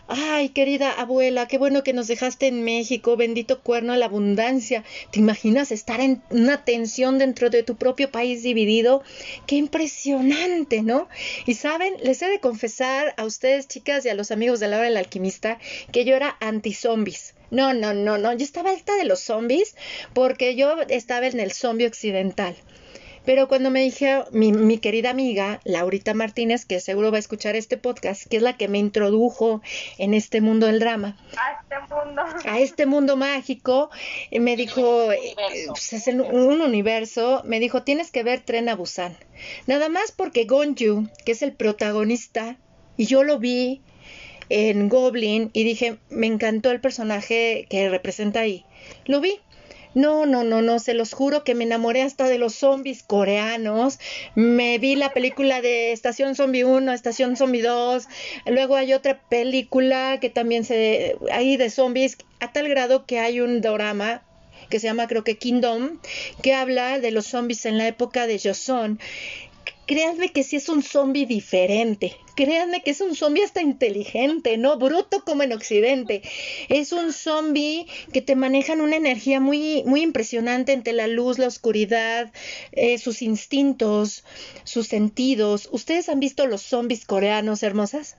Ay, 0.07 0.51
querida 0.51 0.93
abuela, 0.93 1.49
qué 1.49 1.57
bueno 1.57 1.83
que 1.83 1.95
nos 1.95 2.09
dejaste 2.09 2.47
en 2.47 2.63
México, 2.63 3.17
bendito 3.17 3.63
cuerno 3.63 3.95
a 3.95 3.97
la 3.97 4.05
abundancia. 4.05 4.85
¿Te 5.11 5.19
imaginas 5.19 5.73
estar 5.73 5.99
en 6.01 6.23
una 6.29 6.63
tensión 6.63 7.19
dentro 7.19 7.49
de 7.49 7.63
tu 7.63 7.77
propio 7.77 8.11
país 8.11 8.43
dividido? 8.43 9.03
Qué 9.47 9.57
impresionante, 9.57 10.83
¿no? 10.83 11.09
Y 11.47 11.55
saben, 11.55 11.95
les 12.03 12.21
he 12.21 12.29
de 12.29 12.39
confesar 12.39 13.15
a 13.17 13.25
ustedes, 13.25 13.67
chicas, 13.67 14.05
y 14.05 14.11
a 14.11 14.15
los 14.15 14.31
amigos 14.31 14.61
de 14.61 14.69
la 14.69 14.77
hora 14.77 14.85
del 14.87 14.99
alquimista, 14.99 15.59
que 15.91 16.05
yo 16.05 16.15
era 16.15 16.37
anti-zombies. 16.41 17.35
No, 17.51 17.73
no, 17.73 17.95
no, 17.95 18.19
no, 18.19 18.33
yo 18.35 18.45
estaba 18.45 18.71
alta 18.71 18.95
de 18.97 19.05
los 19.05 19.21
zombies 19.21 19.75
porque 20.13 20.55
yo 20.55 20.83
estaba 20.89 21.29
en 21.29 21.41
el 21.41 21.53
zombie 21.53 21.87
occidental. 21.87 22.55
Pero 23.25 23.49
cuando 23.49 23.71
me 23.71 23.81
dije 23.81 24.23
mi, 24.33 24.79
querida 24.79 25.11
amiga 25.11 25.61
Laurita 25.65 26.15
Martínez, 26.15 26.65
que 26.67 26.81
seguro 26.81 27.11
va 27.11 27.17
a 27.17 27.21
escuchar 27.21 27.57
este 27.57 27.77
podcast, 27.77 28.27
que 28.27 28.37
es 28.37 28.43
la 28.43 28.57
que 28.57 28.69
me 28.69 28.79
introdujo 28.79 29.63
en 29.99 30.15
este 30.15 30.41
mundo 30.41 30.67
del 30.67 30.79
drama. 30.79 31.17
A 31.37 31.61
este 31.61 31.95
mundo. 31.95 32.23
A 32.45 32.59
este 32.61 32.87
mundo 32.87 33.17
mágico, 33.17 33.91
me 34.31 34.57
dijo, 34.57 35.13
eh, 35.13 35.35
pues, 35.69 35.93
es 35.95 36.07
un 36.09 36.61
universo, 36.61 37.43
me 37.45 37.61
dijo, 37.61 37.83
tienes 37.83 38.11
que 38.11 38.23
ver 38.23 38.41
Tren 38.41 38.69
a 38.69 38.77
Busan. 38.77 39.17
Nada 39.67 39.89
más 39.89 40.13
porque 40.13 40.45
Gonju, 40.45 41.09
que 41.25 41.33
es 41.33 41.43
el 41.43 41.53
protagonista, 41.53 42.59
y 42.97 43.07
yo 43.07 43.25
lo 43.25 43.39
vi 43.39 43.83
en 44.49 44.89
Goblin 44.89 45.51
y 45.53 45.65
dije, 45.65 45.99
me 46.11 46.27
encantó 46.27 46.71
el 46.71 46.81
personaje 46.81 47.67
que 47.71 47.89
representa 47.89 48.41
ahí. 48.41 48.65
Lo 49.07 49.21
vi. 49.21 49.41
No, 49.95 50.27
no, 50.27 50.43
no, 50.43 50.61
no, 50.61 50.79
se 50.79 50.95
los 50.95 51.13
juro 51.13 51.45
que 51.45 51.55
me 51.55 51.65
enamoré 51.65 52.03
hasta 52.03 52.29
de 52.29 52.39
los 52.39 52.55
zombies 52.55 53.03
coreanos. 53.03 53.99
Me 54.35 54.79
vi 54.79 54.97
la 54.97 55.13
película 55.13 55.61
de 55.61 55.93
Estación 55.93 56.35
Zombie 56.35 56.65
1, 56.65 56.93
Estación 56.93 57.37
Zombie 57.37 57.63
2. 57.63 58.09
Luego 58.47 58.77
hay 58.77 58.93
otra 58.93 59.21
película 59.29 60.19
que 60.21 60.31
también 60.31 60.65
se 60.65 61.17
hay 61.31 61.57
de 61.57 61.71
zombies 61.71 62.19
a 62.41 62.53
tal 62.53 62.69
grado 62.69 63.07
que 63.07 63.21
hay 63.21 63.41
un 63.41 63.61
drama 63.61 64.23
que 64.69 64.81
se 64.81 64.87
llama 64.87 65.07
creo 65.07 65.25
que 65.25 65.37
Kingdom, 65.37 65.99
que 66.43 66.55
habla 66.55 66.99
de 66.99 67.11
los 67.11 67.27
zombies 67.27 67.67
en 67.67 67.79
la 67.79 67.87
época 67.87 68.27
de 68.27 68.41
Joseon 68.43 68.99
créanme 69.87 70.31
que 70.31 70.43
sí 70.43 70.57
es 70.57 70.69
un 70.69 70.83
zombie 70.83 71.27
diferente. 71.27 72.17
Créanme 72.37 72.83
que 72.83 72.91
es 72.91 73.01
un 73.01 73.15
zombie 73.15 73.45
hasta 73.45 73.63
inteligente, 73.63 74.57
no 74.59 74.77
bruto 74.77 75.23
como 75.25 75.43
en 75.43 75.53
Occidente. 75.53 76.23
Es 76.69 76.93
un 76.93 77.13
zombie 77.13 77.87
que 78.13 78.23
te 78.23 78.35
manejan 78.35 78.81
una 78.81 78.97
energía 78.97 79.41
muy, 79.41 79.85
muy 79.85 80.03
impresionante 80.03 80.73
entre 80.73 80.93
la 80.93 81.07
luz, 81.07 81.39
la 81.39 81.47
oscuridad, 81.47 82.33
eh, 82.73 82.99
sus 82.99 83.23
instintos, 83.23 84.25
sus 84.65 84.89
sentidos. 84.89 85.69
¿Ustedes 85.71 86.09
han 86.09 86.21
visto 86.21 86.47
los 86.47 86.63
zombies 86.63 87.05
coreanos, 87.05 87.63
hermosas? 87.63 88.17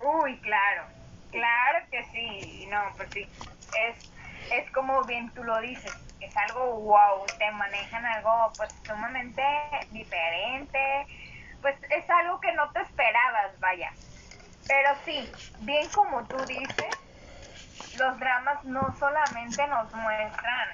Uy, 0.00 0.36
claro, 0.38 0.84
claro 1.30 1.86
que 1.90 2.04
sí. 2.12 2.66
No, 2.70 2.80
pues 2.96 3.08
sí. 3.14 3.20
Es, 3.20 4.15
es 4.50 4.70
como 4.72 5.04
bien 5.04 5.32
tú 5.32 5.44
lo 5.44 5.60
dices 5.60 5.94
es 6.20 6.36
algo 6.36 6.80
wow, 6.80 7.30
te 7.38 7.50
manejan 7.52 8.04
algo 8.06 8.54
pues 8.56 8.70
sumamente 8.86 9.42
diferente, 9.90 11.06
pues 11.60 11.76
es 11.90 12.08
algo 12.10 12.40
que 12.40 12.52
no 12.52 12.70
te 12.72 12.80
esperabas, 12.80 13.58
vaya. 13.60 13.90
Pero 14.66 14.90
sí, 15.04 15.30
bien 15.60 15.90
como 15.90 16.26
tú 16.28 16.44
dices, 16.46 16.98
los 17.92 18.18
dramas 18.18 18.64
no 18.64 18.94
solamente 18.98 19.66
nos 19.68 19.92
muestran 19.92 20.68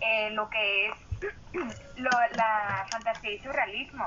eh, 0.00 0.30
lo 0.30 0.48
que 0.50 0.88
es 0.88 0.96
la 1.96 2.86
fantasía 2.90 3.32
y 3.32 3.38
surrealismo. 3.40 4.04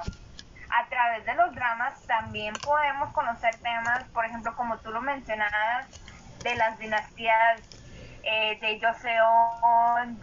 A 0.70 0.88
través 0.90 1.26
de 1.26 1.36
los 1.36 1.54
dramas 1.54 2.06
también 2.08 2.62
podemos 2.62 3.12
conocer 3.12 3.60
temas, 3.62 4.10
por 4.12 4.26
ejemplo, 4.26 4.56
como 4.56 4.80
tú 4.80 4.90
lo 4.92 5.02
mencionabas, 5.02 5.90
de 6.40 6.56
las 6.56 6.78
dinastías 6.80 7.64
eh, 8.24 8.58
de 8.62 8.80
Joseon 8.80 10.22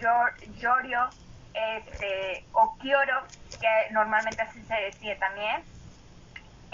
Yorio 0.58 1.08
este, 1.54 2.44
o 2.52 2.76
que 2.78 3.92
normalmente 3.92 4.42
así 4.42 4.62
se 4.62 4.74
decía 4.74 5.18
también. 5.18 5.62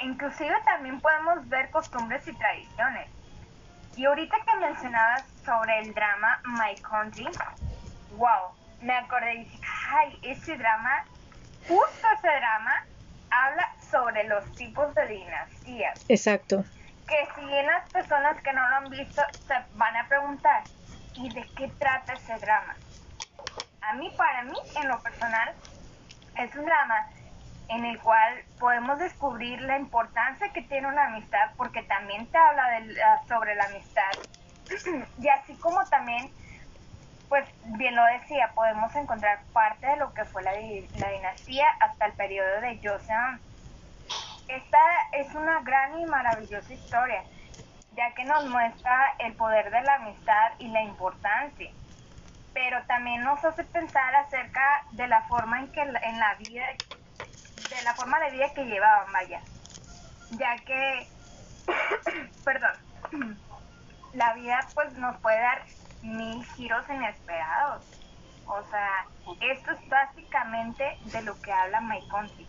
Inclusive 0.03 0.55
también 0.64 1.01
podemos 1.01 1.49
ver 1.49 1.70
costumbres 1.70 2.27
y 2.27 2.33
tradiciones. 2.35 3.09
Y 3.97 4.05
ahorita 4.07 4.37
que 4.45 4.57
mencionabas 4.59 5.25
sobre 5.45 5.79
el 5.81 5.95
drama 5.95 6.41
My 6.45 6.75
Country, 6.83 7.29
wow, 8.16 8.53
me 8.81 8.97
acordé 8.97 9.35
y 9.35 9.45
dije, 9.45 9.61
ay, 9.93 10.18
ese 10.22 10.57
drama, 10.57 11.05
justo 11.68 12.07
ese 12.18 12.29
drama, 12.29 12.85
habla 13.31 13.72
sobre 13.91 14.25
los 14.25 14.45
tipos 14.57 14.95
de 14.95 15.07
dinastías. 15.07 16.05
Exacto. 16.09 16.64
Que 17.07 17.29
si 17.35 17.47
bien 17.47 17.66
las 17.66 17.89
personas 17.91 18.41
que 18.43 18.53
no 18.53 18.68
lo 18.68 18.77
han 18.77 18.91
visto 18.91 19.22
se 19.47 19.55
van 19.75 19.97
a 19.97 20.09
preguntar, 20.09 20.64
y 21.17 21.29
de 21.33 21.47
qué 21.57 21.69
trata 21.79 22.15
ese 22.15 22.39
drama. 22.39 22.77
A 23.81 23.93
mí, 23.95 24.12
para 24.17 24.43
mí, 24.43 24.57
en 24.77 24.89
lo 24.89 24.99
personal, 25.01 25.55
es 26.39 26.55
un 26.57 26.65
drama 26.65 27.09
en 27.69 27.85
el 27.85 27.99
cual 28.01 28.43
podemos 28.59 28.99
descubrir 28.99 29.61
la 29.62 29.79
importancia 29.79 30.53
que 30.53 30.62
tiene 30.62 30.89
una 30.89 31.07
amistad, 31.07 31.51
porque 31.57 31.83
también 31.83 32.27
te 32.27 32.39
habla 32.39 32.81
de, 32.81 32.97
sobre 33.29 33.55
la 33.55 33.65
amistad. 33.65 34.11
y 35.21 35.29
así 35.29 35.55
como 35.57 35.85
también, 35.87 36.31
pues 37.29 37.47
bien 37.65 37.95
lo 37.95 38.05
decía, 38.07 38.53
podemos 38.55 38.95
encontrar 38.97 39.41
parte 39.53 39.87
de 39.87 39.97
lo 39.97 40.12
que 40.15 40.25
fue 40.25 40.43
la, 40.43 40.53
la 40.53 41.11
dinastía 41.11 41.67
hasta 41.81 42.07
el 42.07 42.12
periodo 42.12 42.61
de 42.61 42.81
Joseon. 42.83 43.41
Esta 44.49 44.79
es 45.12 45.35
una 45.35 45.61
gran 45.61 45.99
y 45.99 46.05
maravillosa 46.05 46.73
historia 46.73 47.25
ya 47.97 48.12
que 48.14 48.24
nos 48.24 48.47
muestra 48.47 49.14
el 49.18 49.34
poder 49.34 49.70
de 49.70 49.82
la 49.82 49.95
amistad 49.97 50.53
y 50.59 50.68
la 50.68 50.82
importancia, 50.82 51.70
pero 52.53 52.82
también 52.86 53.22
nos 53.22 53.45
hace 53.45 53.64
pensar 53.64 54.14
acerca 54.16 54.84
de 54.92 55.07
la 55.09 55.22
forma 55.22 55.61
en 55.61 55.72
que 55.72 55.80
en 55.80 55.92
la 55.92 56.34
vida, 56.36 56.64
de 57.70 57.82
la 57.82 57.95
forma 57.95 58.20
de 58.20 58.30
vida 58.32 58.53
que 58.55 58.64
llevaban, 58.64 59.12
vaya, 59.12 59.40
ya 60.30 60.57
que, 60.64 61.07
perdón, 62.45 62.72
la 64.14 64.32
vida 64.34 64.61
pues 64.74 64.92
nos 64.95 65.16
puede 65.18 65.40
dar 65.40 65.62
mil 66.03 66.45
giros 66.55 66.88
inesperados. 66.88 67.84
O 68.47 68.62
sea, 68.70 69.07
esto 69.40 69.72
es 69.72 69.88
básicamente 69.88 70.99
de 71.05 71.22
lo 71.22 71.40
que 71.40 71.51
habla 71.51 71.80
My 71.80 72.07
Country. 72.09 72.47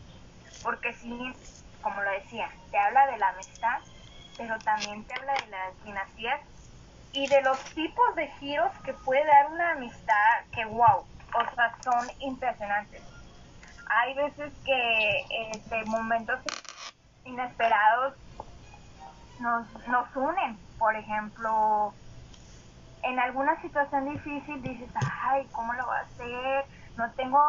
Porque 0.61 0.93
si, 0.93 1.33
como 1.81 2.01
lo 2.01 2.11
decía, 2.11 2.49
te 2.69 2.77
habla 2.77 3.07
de 3.07 3.17
la 3.17 3.29
amistad, 3.29 3.79
pero 4.38 4.59
también 4.61 5.05
te 5.05 5.13
habla 5.13 5.33
de 5.33 5.47
las 5.47 5.83
dinastías 5.83 6.39
y 7.11 7.27
de 7.27 7.41
los 7.41 7.59
tipos 7.73 8.15
de 8.15 8.27
giros 8.39 8.71
que 8.83 8.93
puede 8.93 9.25
dar 9.25 9.51
una 9.51 9.71
amistad 9.71 10.45
que, 10.51 10.65
wow, 10.65 11.05
o 11.33 11.55
sea, 11.55 11.75
son 11.83 12.11
impresionantes. 12.19 13.03
Hay 13.88 14.13
veces 14.15 14.51
que 14.65 15.25
este, 15.53 15.86
momentos 15.86 16.39
inesperados 17.23 18.15
nos, 19.39 19.88
nos 19.88 20.15
unen, 20.15 20.57
por 20.77 20.95
ejemplo, 20.95 21.93
en 23.03 23.19
alguna 23.19 23.59
situación 23.61 24.09
difícil 24.11 24.61
dices, 24.61 24.89
ay, 25.23 25.47
¿cómo 25.51 25.73
lo 25.73 25.86
va 25.88 25.99
a 25.99 26.01
hacer? 26.01 26.65
No 26.97 27.11
tengo, 27.13 27.41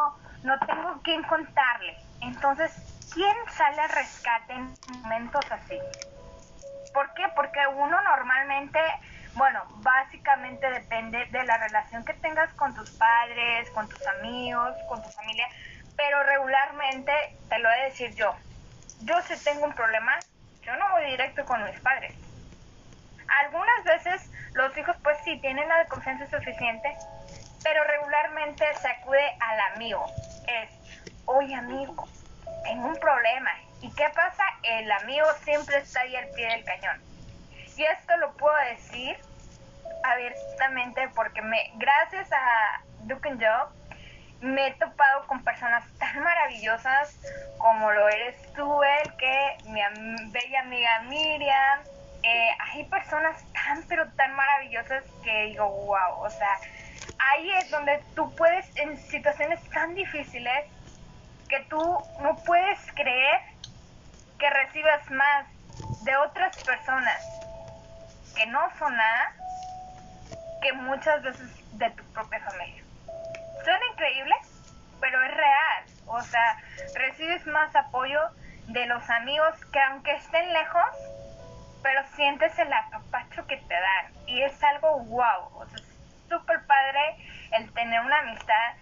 no 0.45 0.59
tengo 0.61 1.01
quien 1.03 1.22
contarle. 1.24 1.97
Entonces, 2.20 2.72
¿quién 3.12 3.34
sale 3.49 3.80
al 3.80 3.89
rescate 3.89 4.53
en 4.53 4.74
momentos 5.03 5.45
así? 5.51 5.78
¿Por 6.97 7.12
qué? 7.12 7.24
Porque 7.34 7.61
uno 7.66 8.01
normalmente, 8.01 8.80
bueno, 9.34 9.62
básicamente 9.82 10.66
depende 10.70 11.26
de 11.26 11.44
la 11.44 11.59
relación 11.59 12.03
que 12.07 12.14
tengas 12.14 12.49
con 12.55 12.74
tus 12.74 12.90
padres, 12.92 13.68
con 13.74 13.86
tus 13.86 14.01
amigos, 14.07 14.74
con 14.88 15.03
tu 15.03 15.11
familia, 15.11 15.47
pero 15.94 16.22
regularmente, 16.22 17.12
te 17.51 17.59
lo 17.59 17.68
voy 17.68 17.78
a 17.80 17.84
decir 17.84 18.14
yo, 18.14 18.34
yo 19.01 19.20
si 19.20 19.36
tengo 19.44 19.66
un 19.66 19.74
problema, 19.74 20.14
yo 20.62 20.74
no 20.76 20.90
voy 20.92 21.05
directo 21.11 21.44
con 21.44 21.62
mis 21.64 21.78
padres. 21.80 22.14
Algunas 23.44 23.84
veces 23.84 24.32
los 24.55 24.74
hijos 24.78 24.97
pues 25.03 25.18
sí 25.22 25.38
tienen 25.42 25.68
la 25.68 25.84
confianza 25.88 26.24
suficiente, 26.30 26.97
pero 27.62 27.84
regularmente 27.84 28.64
se 28.80 28.88
acude 28.88 29.36
al 29.38 29.61
amigo. 29.74 30.11
Es, 30.47 30.70
oye 31.26 31.55
amigo, 31.57 32.09
tengo 32.64 32.88
un 32.88 32.99
problema. 32.99 33.51
¿Y 33.82 33.92
qué 33.92 34.09
pasa? 34.14 34.44
El 34.67 34.91
amigo 34.91 35.27
siempre 35.45 35.79
está 35.79 36.01
ahí 36.01 36.17
al 36.17 36.29
pie 36.31 36.49
del 36.49 36.64
cañón. 36.64 37.01
Y 37.77 37.85
esto 37.85 38.17
lo 38.17 38.33
puedo 38.37 38.57
decir 38.71 39.17
abiertamente 40.03 41.09
porque 41.14 41.43
me, 41.43 41.71
gracias 41.75 42.31
a 42.33 42.83
Duke 43.03 43.29
and 43.29 43.43
Joe, 43.43 43.69
me 44.41 44.69
he 44.69 44.75
topado 44.75 45.27
con 45.27 45.43
personas 45.43 45.85
tan 45.99 46.23
maravillosas 46.23 47.19
como 47.59 47.91
lo 47.93 48.09
eres 48.09 48.37
tú, 48.55 48.83
el 48.83 49.17
que 49.17 49.57
mi 49.64 49.81
bella 50.31 50.61
amiga 50.61 51.01
Miriam. 51.03 51.81
Eh, 52.23 52.51
hay 52.73 52.85
personas 52.85 53.37
tan, 53.53 53.87
pero 53.89 54.11
tan 54.12 54.35
maravillosas 54.35 55.05
que 55.23 55.45
digo, 55.45 55.69
wow, 55.69 56.23
o 56.23 56.31
sea, 56.31 56.59
ahí 57.19 57.51
es 57.53 57.71
donde 57.71 58.03
tú 58.14 58.35
puedes, 58.35 58.67
en 58.77 58.97
situaciones 58.97 59.61
tan 59.71 59.95
difíciles, 59.95 60.64
que 61.49 61.61
tú 61.69 61.99
no 62.21 62.37
puedes 62.45 62.79
creer 62.93 63.41
que 64.39 64.51
recibas 64.51 65.11
más 65.11 65.47
de 66.05 66.16
otras 66.16 66.57
personas 66.64 67.22
que 68.34 68.47
no 68.47 68.61
son 68.78 68.97
nada 68.97 69.34
que 70.62 70.72
muchas 70.72 71.22
veces 71.22 71.78
de 71.78 71.91
tu 71.91 72.05
propia 72.12 72.41
familia. 72.41 72.82
Suena 73.64 73.87
increíble, 73.93 74.34
pero 75.01 75.22
es 75.22 75.34
real. 75.34 75.84
O 76.07 76.20
sea, 76.20 76.59
recibes 76.95 77.47
más 77.47 77.74
apoyo 77.74 78.20
de 78.68 78.87
los 78.87 79.09
amigos 79.11 79.55
que 79.72 79.80
aunque 79.80 80.12
estén 80.12 80.53
lejos, 80.53 80.84
pero 81.82 82.03
sientes 82.14 82.59
el 82.59 82.72
apapacho 82.72 83.47
que 83.47 83.57
te 83.57 83.74
dan. 83.74 84.12
Y 84.26 84.43
es 84.43 84.62
algo 84.62 85.01
wow. 85.05 85.51
O 85.55 85.66
sea, 85.66 85.78
es 85.78 86.28
súper 86.28 86.64
padre 86.66 87.16
el 87.53 87.72
tener 87.72 88.01
una 88.01 88.18
amistad 88.20 88.74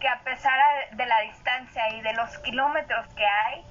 que 0.00 0.08
a 0.08 0.20
pesar 0.20 0.58
de 0.92 1.06
la 1.06 1.20
distancia 1.20 1.88
y 1.94 2.02
de 2.02 2.12
los 2.14 2.38
kilómetros 2.38 3.06
que 3.14 3.26
hay, 3.26 3.64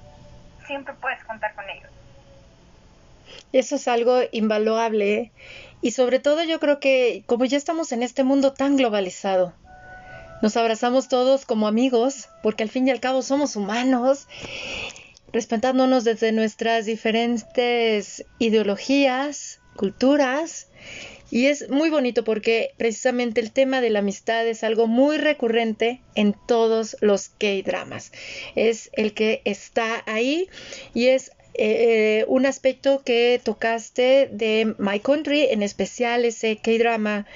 siempre 0.68 0.94
puedes 1.00 1.24
contar 1.24 1.52
con 1.56 1.68
ellos. 1.68 1.90
Eso 3.52 3.74
es 3.76 3.88
algo 3.88 4.20
invaluable 4.30 5.32
y 5.82 5.90
sobre 5.90 6.20
todo 6.20 6.44
yo 6.44 6.60
creo 6.60 6.78
que 6.78 7.24
como 7.26 7.44
ya 7.44 7.56
estamos 7.56 7.90
en 7.90 8.04
este 8.04 8.22
mundo 8.22 8.52
tan 8.52 8.76
globalizado, 8.76 9.54
nos 10.40 10.56
abrazamos 10.56 11.08
todos 11.08 11.44
como 11.44 11.66
amigos, 11.66 12.28
porque 12.42 12.62
al 12.62 12.68
fin 12.68 12.86
y 12.86 12.92
al 12.92 13.00
cabo 13.00 13.22
somos 13.22 13.56
humanos, 13.56 14.28
respetándonos 15.32 16.04
desde 16.04 16.30
nuestras 16.30 16.86
diferentes 16.86 18.24
ideologías, 18.38 19.60
culturas, 19.74 20.68
y 21.30 21.46
es 21.46 21.68
muy 21.68 21.90
bonito 21.90 22.24
porque 22.24 22.70
precisamente 22.76 23.40
el 23.40 23.52
tema 23.52 23.80
de 23.80 23.90
la 23.90 23.98
amistad 23.98 24.46
es 24.46 24.64
algo 24.64 24.86
muy 24.86 25.18
recurrente 25.18 26.00
en 26.14 26.34
todos 26.46 26.96
los 27.00 27.28
K-dramas. 27.28 28.12
Es 28.54 28.90
el 28.94 29.12
que 29.12 29.42
está 29.44 30.02
ahí 30.06 30.48
y 30.94 31.06
es 31.08 31.32
eh, 31.54 32.24
un 32.28 32.46
aspecto 32.46 33.02
que 33.04 33.40
tocaste 33.42 34.28
de 34.30 34.74
My 34.78 35.00
Country, 35.00 35.46
en 35.50 35.62
especial 35.62 36.24
ese 36.24 36.56
K-drama, 36.56 37.26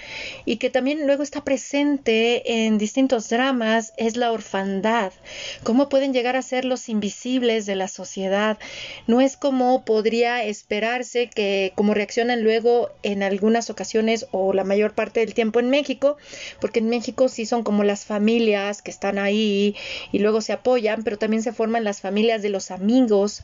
y 0.44 0.56
que 0.56 0.70
también 0.70 1.06
luego 1.06 1.22
está 1.22 1.42
presente 1.42 2.64
en 2.64 2.78
distintos 2.78 3.28
dramas, 3.28 3.92
es 3.96 4.16
la 4.16 4.30
orfandad. 4.30 5.12
¿Cómo 5.64 5.88
pueden 5.88 6.12
llegar 6.12 6.36
a 6.36 6.42
ser 6.42 6.64
los 6.64 6.88
invisibles 6.88 7.66
de 7.66 7.74
la 7.74 7.88
sociedad? 7.88 8.58
No 9.06 9.20
es 9.20 9.36
como 9.36 9.84
podría 9.84 10.44
esperarse 10.44 11.28
que 11.28 11.72
como 11.74 11.94
reaccionan 11.94 12.42
luego 12.42 12.90
en 13.02 13.22
algunas 13.22 13.70
ocasiones 13.70 14.26
o 14.30 14.52
la 14.52 14.64
mayor 14.64 14.94
parte 14.94 15.20
del 15.20 15.34
tiempo 15.34 15.58
en 15.58 15.70
México, 15.70 16.16
porque 16.60 16.78
en 16.78 16.88
México 16.88 17.28
sí 17.28 17.44
son 17.44 17.64
como 17.64 17.82
las 17.82 18.04
familias 18.04 18.82
que 18.82 18.90
están 18.90 19.18
ahí 19.18 19.74
y 20.12 20.18
luego 20.20 20.40
se 20.40 20.52
apoyan, 20.52 21.02
pero 21.02 21.18
también 21.18 21.42
se 21.42 21.52
forman 21.52 21.82
las 21.82 22.00
familias 22.00 22.42
de 22.42 22.50
los 22.50 22.70
amigos 22.70 23.42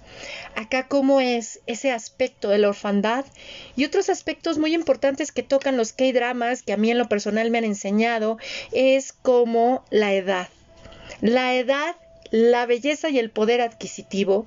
acá 0.69 0.87
cómo 0.87 1.21
es 1.21 1.61
ese 1.67 1.91
aspecto 1.91 2.51
de 2.51 2.59
la 2.59 2.69
orfandad 2.69 3.25
y 3.75 3.87
otros 3.87 4.11
aspectos 4.11 4.59
muy 4.59 4.75
importantes 4.75 5.33
que 5.33 5.43
tocan 5.43 5.79
los 5.79 5.95
K-dramas 5.95 6.63
que 6.63 6.75
a 6.75 6.77
mí 6.77 6.91
en 6.91 6.99
lo 6.99 7.09
personal 7.09 7.51
me 7.51 7.57
han 7.57 7.65
enseñado 7.65 8.37
es 8.73 9.15
como 9.15 9.83
la 9.91 10.13
edad. 10.13 10.49
La 11.23 11.55
edad 11.55 11.97
la 12.31 12.67
belleza 12.67 13.09
y 13.09 13.19
el 13.19 13.31
poder 13.31 13.63
adquisitivo, 13.63 14.45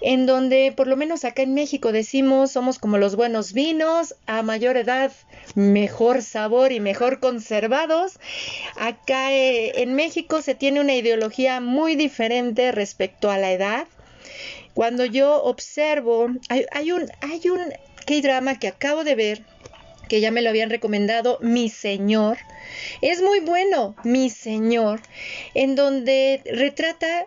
en 0.00 0.24
donde 0.24 0.72
por 0.74 0.86
lo 0.86 0.96
menos 0.96 1.26
acá 1.26 1.42
en 1.42 1.52
México 1.52 1.92
decimos 1.92 2.52
somos 2.52 2.78
como 2.78 2.96
los 2.96 3.14
buenos 3.14 3.52
vinos, 3.52 4.14
a 4.26 4.42
mayor 4.42 4.78
edad 4.78 5.12
mejor 5.54 6.22
sabor 6.22 6.72
y 6.72 6.80
mejor 6.80 7.20
conservados. 7.20 8.18
Acá 8.78 9.34
eh, 9.34 9.82
en 9.82 9.94
México 9.94 10.40
se 10.40 10.54
tiene 10.54 10.80
una 10.80 10.94
ideología 10.94 11.60
muy 11.60 11.94
diferente 11.94 12.72
respecto 12.72 13.30
a 13.30 13.36
la 13.36 13.52
edad. 13.52 13.86
Cuando 14.80 15.04
yo 15.04 15.44
observo, 15.44 16.28
hay, 16.48 16.92
un, 16.92 17.06
hay 17.20 17.50
un 17.50 17.60
K-drama 18.06 18.58
que 18.58 18.68
acabo 18.68 19.04
de 19.04 19.14
ver, 19.14 19.42
que 20.08 20.22
ya 20.22 20.30
me 20.30 20.40
lo 20.40 20.48
habían 20.48 20.70
recomendado, 20.70 21.36
Mi 21.42 21.68
Señor. 21.68 22.38
Es 23.02 23.20
muy 23.20 23.40
bueno, 23.40 23.94
Mi 24.04 24.30
Señor, 24.30 25.02
en 25.52 25.74
donde 25.74 26.40
retrata 26.46 27.26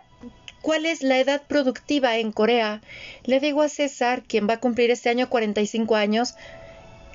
cuál 0.62 0.84
es 0.84 1.04
la 1.04 1.20
edad 1.20 1.42
productiva 1.46 2.18
en 2.18 2.32
Corea. 2.32 2.80
Le 3.22 3.38
digo 3.38 3.62
a 3.62 3.68
César, 3.68 4.24
quien 4.26 4.48
va 4.48 4.54
a 4.54 4.60
cumplir 4.60 4.90
este 4.90 5.10
año 5.10 5.30
45 5.30 5.94
años, 5.94 6.34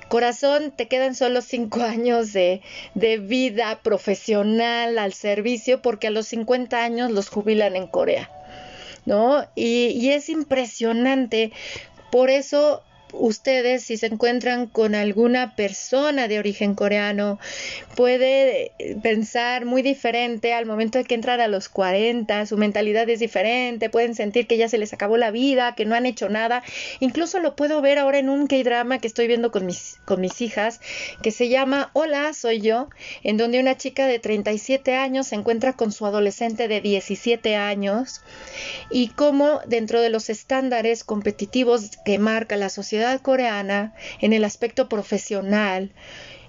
corazón, 0.08 0.72
te 0.74 0.88
quedan 0.88 1.14
solo 1.14 1.42
5 1.42 1.82
años 1.82 2.32
de, 2.32 2.62
de, 2.94 3.18
vida 3.18 3.78
profesional 3.82 4.98
al 4.98 5.12
servicio 5.12 5.82
porque 5.82 6.06
a 6.06 6.10
los 6.10 6.28
50 6.28 6.82
años 6.82 7.10
los 7.10 7.28
jubilan 7.28 7.76
en 7.76 7.86
Corea. 7.88 8.30
¿No? 9.10 9.44
Y, 9.56 9.88
y 9.88 10.10
es 10.12 10.28
impresionante. 10.28 11.52
Por 12.12 12.30
eso 12.30 12.82
ustedes, 13.12 13.84
si 13.84 13.96
se 13.96 14.06
encuentran 14.06 14.66
con 14.66 14.94
alguna 14.94 15.54
persona 15.56 16.28
de 16.28 16.38
origen 16.38 16.74
coreano, 16.74 17.38
puede 17.96 18.72
pensar 19.02 19.64
muy 19.64 19.82
diferente 19.82 20.52
al 20.52 20.66
momento 20.66 20.98
de 20.98 21.04
que 21.04 21.14
entrar 21.14 21.40
a 21.40 21.48
los 21.48 21.68
40, 21.68 22.46
su 22.46 22.56
mentalidad 22.56 23.08
es 23.08 23.20
diferente, 23.20 23.90
pueden 23.90 24.14
sentir 24.14 24.46
que 24.46 24.56
ya 24.56 24.68
se 24.68 24.78
les 24.78 24.92
acabó 24.92 25.16
la 25.16 25.30
vida, 25.30 25.74
que 25.74 25.84
no 25.84 25.94
han 25.94 26.06
hecho 26.06 26.28
nada. 26.28 26.62
Incluso 27.00 27.40
lo 27.40 27.56
puedo 27.56 27.80
ver 27.80 27.98
ahora 27.98 28.18
en 28.18 28.28
un 28.28 28.46
K-drama 28.46 28.98
que 28.98 29.06
estoy 29.06 29.26
viendo 29.26 29.50
con 29.50 29.66
mis, 29.66 29.98
con 30.04 30.20
mis 30.20 30.40
hijas, 30.40 30.80
que 31.22 31.30
se 31.30 31.48
llama 31.48 31.90
Hola, 31.92 32.32
soy 32.32 32.60
yo, 32.60 32.88
en 33.22 33.36
donde 33.36 33.60
una 33.60 33.76
chica 33.76 34.06
de 34.06 34.18
37 34.18 34.94
años 34.94 35.28
se 35.28 35.34
encuentra 35.34 35.74
con 35.74 35.92
su 35.92 36.06
adolescente 36.06 36.68
de 36.68 36.80
17 36.80 37.56
años 37.56 38.22
y 38.90 39.08
cómo 39.08 39.60
dentro 39.66 40.00
de 40.00 40.10
los 40.10 40.30
estándares 40.30 41.04
competitivos 41.04 41.90
que 42.04 42.18
marca 42.18 42.56
la 42.56 42.68
sociedad, 42.68 42.99
coreana 43.22 43.94
en 44.20 44.32
el 44.32 44.44
aspecto 44.44 44.88
profesional. 44.88 45.92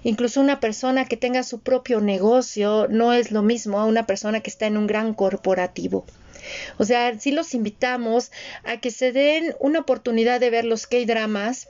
Incluso 0.04 0.40
una 0.40 0.58
persona 0.58 1.04
que 1.04 1.16
tenga 1.16 1.42
su 1.42 1.60
propio 1.60 2.00
negocio 2.00 2.88
no 2.88 3.12
es 3.12 3.30
lo 3.30 3.42
mismo 3.42 3.78
a 3.78 3.84
una 3.84 4.06
persona 4.06 4.40
que 4.40 4.50
está 4.50 4.66
en 4.66 4.76
un 4.76 4.86
gran 4.86 5.14
corporativo. 5.14 6.04
O 6.78 6.84
sea, 6.84 7.18
si 7.18 7.30
los 7.30 7.54
invitamos 7.54 8.32
a 8.64 8.78
que 8.78 8.90
se 8.90 9.12
den 9.12 9.54
una 9.60 9.80
oportunidad 9.80 10.40
de 10.40 10.50
ver 10.50 10.64
los 10.64 10.86
K-dramas. 10.86 11.68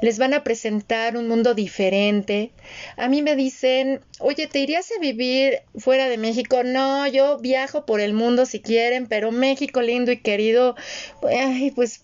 Les 0.00 0.18
van 0.18 0.32
a 0.34 0.44
presentar 0.44 1.16
un 1.16 1.26
mundo 1.26 1.54
diferente. 1.54 2.50
A 2.96 3.08
mí 3.08 3.22
me 3.22 3.34
dicen, 3.34 4.00
oye, 4.20 4.46
¿te 4.46 4.60
irías 4.60 4.90
a 4.92 5.00
vivir 5.00 5.60
fuera 5.76 6.08
de 6.08 6.18
México? 6.18 6.62
No, 6.62 7.06
yo 7.06 7.38
viajo 7.38 7.84
por 7.84 8.00
el 8.00 8.12
mundo 8.12 8.46
si 8.46 8.60
quieren, 8.60 9.06
pero 9.06 9.32
México 9.32 9.80
lindo 9.82 10.12
y 10.12 10.18
querido, 10.18 10.76
ay, 11.22 11.72
pues 11.72 12.02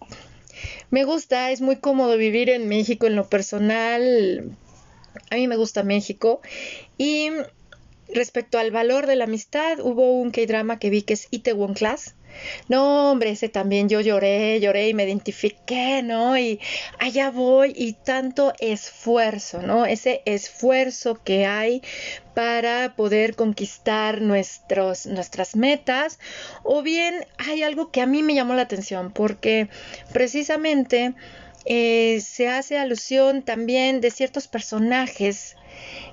me 0.92 1.04
gusta, 1.04 1.50
es 1.50 1.62
muy 1.62 1.76
cómodo 1.76 2.18
vivir 2.18 2.50
en 2.50 2.68
México 2.68 3.06
en 3.06 3.16
lo 3.16 3.28
personal. 3.28 4.54
A 5.30 5.36
mí 5.36 5.48
me 5.48 5.56
gusta 5.56 5.82
México. 5.82 6.42
Y 6.98 7.30
respecto 8.12 8.58
al 8.58 8.70
valor 8.70 9.06
de 9.06 9.16
la 9.16 9.24
amistad, 9.24 9.80
hubo 9.80 10.12
un 10.12 10.30
K-drama 10.30 10.78
que 10.78 10.90
vi 10.90 11.00
que 11.00 11.14
es 11.14 11.28
Itaewon 11.30 11.72
Class 11.72 12.14
no, 12.68 13.10
hombre, 13.10 13.30
ese 13.30 13.48
también 13.48 13.88
yo 13.88 14.00
lloré, 14.00 14.60
lloré 14.60 14.88
y 14.88 14.94
me 14.94 15.04
identifiqué, 15.04 16.02
¿no? 16.02 16.36
Y 16.38 16.60
allá 16.98 17.30
voy 17.30 17.72
y 17.76 17.94
tanto 17.94 18.52
esfuerzo, 18.58 19.62
¿no? 19.62 19.86
Ese 19.86 20.22
esfuerzo 20.24 21.20
que 21.22 21.46
hay 21.46 21.82
para 22.34 22.94
poder 22.96 23.34
conquistar 23.36 24.20
nuestros, 24.20 25.06
nuestras 25.06 25.56
metas. 25.56 26.18
O 26.62 26.82
bien 26.82 27.26
hay 27.38 27.62
algo 27.62 27.90
que 27.90 28.00
a 28.00 28.06
mí 28.06 28.22
me 28.22 28.34
llamó 28.34 28.54
la 28.54 28.62
atención 28.62 29.12
porque 29.12 29.68
precisamente 30.12 31.14
eh, 31.64 32.20
se 32.20 32.48
hace 32.48 32.78
alusión 32.78 33.42
también 33.42 34.00
de 34.00 34.10
ciertos 34.10 34.48
personajes 34.48 35.56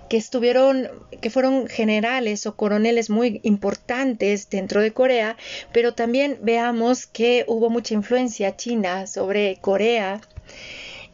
que 0.10 0.18
estuvieron, 0.18 0.90
que 1.22 1.30
fueron 1.30 1.68
generales 1.68 2.46
o 2.48 2.56
coroneles 2.56 3.10
muy 3.10 3.40
importantes 3.44 4.50
dentro 4.50 4.82
de 4.82 4.92
Corea, 4.92 5.38
pero 5.72 5.94
también 5.94 6.40
veamos 6.42 7.06
que 7.06 7.46
hubo 7.48 7.70
mucha 7.70 7.94
influencia 7.94 8.58
china 8.58 9.08
sobre 9.08 9.58
Corea. 9.62 10.22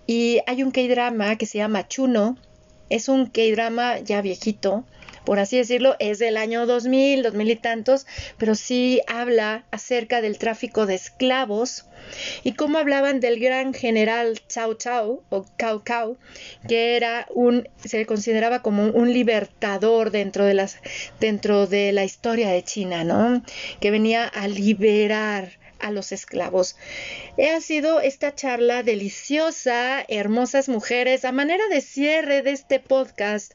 Y 0.08 0.40
hay 0.48 0.64
un 0.64 0.72
K-drama 0.72 1.36
que 1.36 1.46
se 1.46 1.58
llama 1.58 1.88
Chuno, 1.88 2.38
es 2.90 3.10
un 3.10 3.26
K-drama 3.26 4.00
ya 4.00 4.22
viejito, 4.22 4.86
por 5.26 5.40
así 5.40 5.58
decirlo, 5.58 5.96
es 6.00 6.20
del 6.20 6.38
año 6.38 6.66
2000, 6.66 7.24
2000 7.24 7.50
y 7.50 7.56
tantos, 7.56 8.08
pero 8.38 8.56
sí 8.56 9.02
habla 9.08 9.66
acerca 9.72 10.22
del 10.22 10.38
tráfico 10.38 10.86
de 10.86 10.96
esclavos 10.96 11.86
y 12.44 12.54
cómo 12.54 12.78
hablaban 12.78 13.20
del 13.20 13.40
gran 13.40 13.74
general 13.74 14.40
Cao 14.54 14.78
Cao 14.78 15.24
o 15.30 15.46
Cao 15.58 15.84
Cao, 15.84 16.18
que 16.68 16.96
era 16.96 17.28
un 17.34 17.68
se 17.84 18.06
consideraba 18.06 18.62
como 18.62 18.86
un 18.86 19.12
libertador 19.12 20.12
dentro 20.12 20.46
de 20.46 20.54
las 20.54 20.78
dentro 21.20 21.68
de 21.68 21.92
la 21.92 22.04
historia 22.04 22.50
de 22.50 22.64
China, 22.64 23.04
¿no? 23.04 23.44
Que 23.80 23.92
venía 23.92 24.26
a 24.26 24.48
liberar 24.48 25.58
a 25.80 25.92
los 25.92 26.12
esclavos. 26.12 26.78
Ha 27.38 27.62
sido 27.62 28.00
esta 28.00 28.34
charla 28.34 28.84
deliciosa, 28.84 30.04
hermosas 30.08 30.70
mujeres, 30.70 31.26
a 31.26 31.32
manera 31.32 31.68
de 31.70 31.82
cierre 31.82 32.42
de 32.42 32.52
este 32.52 32.80
podcast. 32.80 33.54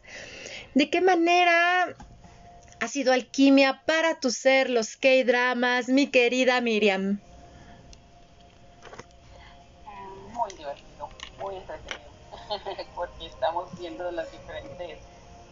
¿De 0.75 0.89
qué 0.89 1.01
manera 1.01 1.97
ha 2.81 2.89
sido 2.89 3.13
alquimia 3.13 3.83
para 3.87 4.21
tu 4.21 4.31
ser 4.31 4.71
los 4.71 4.97
K-dramas, 4.97 5.89
mi 5.89 6.07
querida 6.07 6.61
Miriam? 6.61 7.21
Muy 10.33 10.51
divertido, 10.53 11.09
muy 11.41 11.57
entretenido, 11.57 12.87
porque 12.95 13.27
estamos 13.27 13.77
viendo 13.81 14.13
las 14.13 14.31
diferentes 14.31 15.01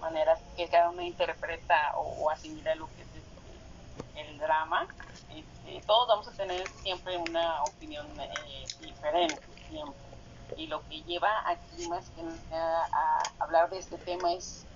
maneras 0.01 0.39
que 0.57 0.69
cada 0.69 0.91
uno 0.91 1.03
interpreta 1.03 1.97
o, 1.97 2.31
asimila 2.31 2.77
lo 2.77 2.87
que 2.87 3.03
es 3.03 4.29
el 4.29 4.39
drama. 4.39 4.87
Este, 5.35 5.85
todos 5.85 6.07
vamos 6.07 6.29
a 6.29 6.33
tener 6.33 6.65
siempre 6.83 7.17
una 7.17 7.65
opinión 7.65 8.07
eh, 8.21 8.67
diferente, 8.81 9.43
siempre. 9.69 9.99
Y 10.57 10.69
lo 10.69 10.81
que 10.89 11.03
lleva 11.03 11.43
aquí 11.45 11.89
más 11.89 12.09
que 12.11 12.23
nada 12.51 12.89
a 12.93 13.23
hablar 13.41 13.69
de 13.69 13.79
este 13.79 13.99
tema 13.99 14.33
es 14.33 14.68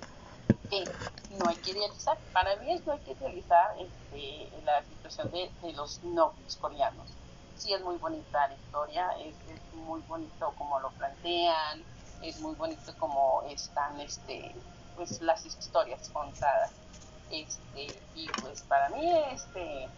no 1.39 1.49
hay 1.49 1.57
que 1.57 1.73
idealizar. 1.73 2.19
Para 2.33 2.57
mí 2.57 2.73
es 2.73 2.87
no 2.87 2.93
hay 2.93 2.99
que 3.01 3.13
idealizar 3.13 3.75
este, 3.79 4.49
la 4.65 4.83
situación 4.83 5.31
de, 5.31 5.73
los 5.73 6.03
novios 6.03 6.57
coreanos. 6.57 7.09
Sí 7.57 7.73
es 7.73 7.83
muy 7.83 7.97
bonita 7.97 8.49
la 8.49 8.55
historia, 8.55 9.11
es, 9.21 9.35
muy 9.75 10.01
bonito 10.03 10.53
como 10.57 10.79
lo 10.81 10.91
plantean, 10.91 11.83
es 12.23 12.41
muy 12.41 12.55
bonito 12.55 12.93
como 12.99 13.43
están 13.49 14.01
este, 14.01 14.55
pues, 14.97 15.21
las 15.21 15.45
historias 15.45 16.09
contadas. 16.11 16.71
Este, 17.31 17.87
y 18.15 18.29
pues 18.43 18.63
para 18.63 18.91
mí 18.91 19.11
este, 19.33 19.89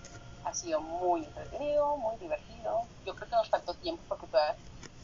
ha 0.44 0.54
sido 0.54 0.80
muy 0.80 1.24
entretenido, 1.24 1.96
muy 1.96 2.16
divertido. 2.16 2.82
Yo 3.04 3.14
creo 3.14 3.28
que 3.28 3.36
nos 3.36 3.48
faltó 3.50 3.74
tiempo 3.74 4.02
porque 4.08 4.26
todas 4.28 4.56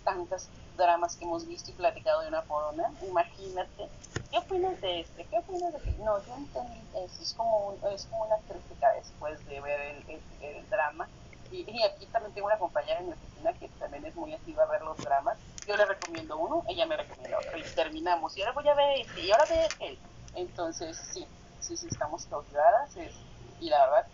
tantas 0.04 0.48
dramas 0.76 1.16
que 1.16 1.24
hemos 1.24 1.46
visto 1.46 1.70
y 1.70 1.74
platicado 1.74 2.22
de 2.22 2.28
una 2.28 2.42
por 2.42 2.74
imagínate 3.06 3.88
¿qué 4.30 4.38
opinas 4.38 4.80
de 4.80 5.00
este? 5.00 5.24
¿Qué 5.24 5.38
opinas 5.38 5.72
de 5.72 5.78
este? 5.78 6.02
No, 6.02 6.24
yo 6.24 6.36
entendí 6.36 6.80
eso, 6.94 7.22
es 7.22 7.34
como, 7.34 7.76
es 7.92 8.06
como 8.06 8.24
una 8.24 8.36
crítica 8.48 8.92
después 8.94 9.44
de 9.46 9.60
ver 9.60 9.80
el, 9.80 10.20
el, 10.40 10.70
drama. 10.70 11.08
Y, 11.50 11.68
y, 11.68 11.82
aquí 11.82 12.06
también 12.06 12.32
tengo 12.32 12.46
una 12.46 12.58
compañera 12.58 13.00
en 13.00 13.06
mi 13.06 13.12
oficina 13.12 13.52
que 13.54 13.68
también 13.80 14.06
es 14.06 14.14
muy 14.14 14.32
activa 14.32 14.62
a 14.62 14.66
ver 14.66 14.82
los 14.82 14.96
dramas. 14.98 15.36
Yo 15.66 15.76
le 15.76 15.84
recomiendo 15.84 16.38
uno, 16.38 16.64
ella 16.68 16.86
me 16.86 16.96
recomienda 16.96 17.38
otro 17.38 17.58
y 17.58 17.62
terminamos. 17.62 18.36
Y 18.36 18.42
ahora 18.42 18.52
voy 18.52 18.68
a 18.68 18.74
ver 18.74 19.00
este, 19.00 19.20
y 19.20 19.30
ahora 19.32 19.44
ve 19.46 19.68
él. 19.80 19.98
Entonces, 20.36 20.96
sí, 21.12 21.26
sí, 21.60 21.76
sí, 21.76 21.88
estamos 21.90 22.24
cautivadas 22.26 22.90
y 23.60 23.68
la 23.68 23.84
verdad, 23.86 24.06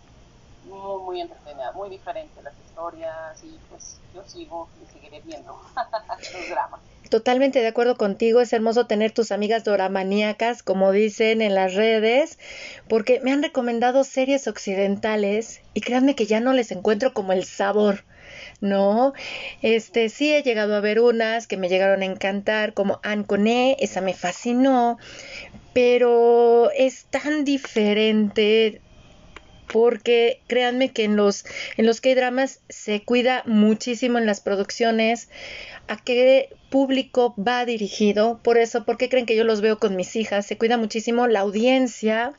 muy, 0.67 1.01
muy 1.03 1.21
entretenida, 1.21 1.71
muy 1.73 1.89
diferente 1.89 2.41
las 2.41 2.53
historias 2.59 3.43
y 3.43 3.57
pues 3.69 3.99
yo 4.13 4.23
sigo 4.23 4.69
y 4.81 4.91
seguiré 4.91 5.21
viendo 5.21 5.59
los 6.33 6.49
dramas. 6.49 6.81
Totalmente 7.09 7.59
de 7.61 7.67
acuerdo 7.67 7.95
contigo, 7.95 8.41
es 8.41 8.51
hermoso 8.51 8.85
tener 8.85 9.11
tus 9.11 9.31
amigas 9.31 9.63
doramaníacas, 9.63 10.61
como 10.61 10.91
dicen 10.91 11.41
en 11.41 11.55
las 11.55 11.73
redes, 11.73 12.37
porque 12.89 13.21
me 13.23 13.31
han 13.31 13.41
recomendado 13.41 14.03
series 14.03 14.47
occidentales 14.47 15.61
y 15.73 15.81
créanme 15.81 16.15
que 16.15 16.25
ya 16.25 16.41
no 16.41 16.51
les 16.51 16.71
encuentro 16.71 17.13
como 17.13 17.31
el 17.31 17.45
sabor. 17.45 18.03
No, 18.59 19.13
este 19.61 20.09
sí 20.09 20.33
he 20.33 20.43
llegado 20.43 20.75
a 20.75 20.81
ver 20.81 20.99
unas 20.99 21.47
que 21.47 21.55
me 21.55 21.69
llegaron 21.69 22.01
a 22.01 22.05
encantar, 22.05 22.73
como 22.73 22.99
Anne 23.03 23.77
esa 23.79 24.01
me 24.01 24.13
fascinó, 24.13 24.97
pero 25.73 26.71
es 26.71 27.05
tan 27.05 27.45
diferente 27.45 28.81
porque 29.71 30.41
créanme 30.47 30.91
que 30.91 31.03
en 31.03 31.15
los 31.15 31.45
en 31.77 31.85
los 31.85 32.01
K-dramas 32.01 32.61
se 32.69 33.01
cuida 33.03 33.43
muchísimo 33.45 34.17
en 34.17 34.25
las 34.25 34.41
producciones 34.41 35.29
a 35.87 35.97
qué 35.97 36.49
público 36.69 37.33
va 37.37 37.65
dirigido. 37.65 38.39
Por 38.43 38.57
eso, 38.57 38.83
¿por 38.83 38.97
qué 38.97 39.09
creen 39.09 39.25
que 39.25 39.35
yo 39.35 39.43
los 39.43 39.61
veo 39.61 39.77
con 39.79 39.95
mis 39.95 40.15
hijas? 40.15 40.45
Se 40.45 40.57
cuida 40.57 40.77
muchísimo 40.77 41.27
la 41.27 41.41
audiencia. 41.41 42.33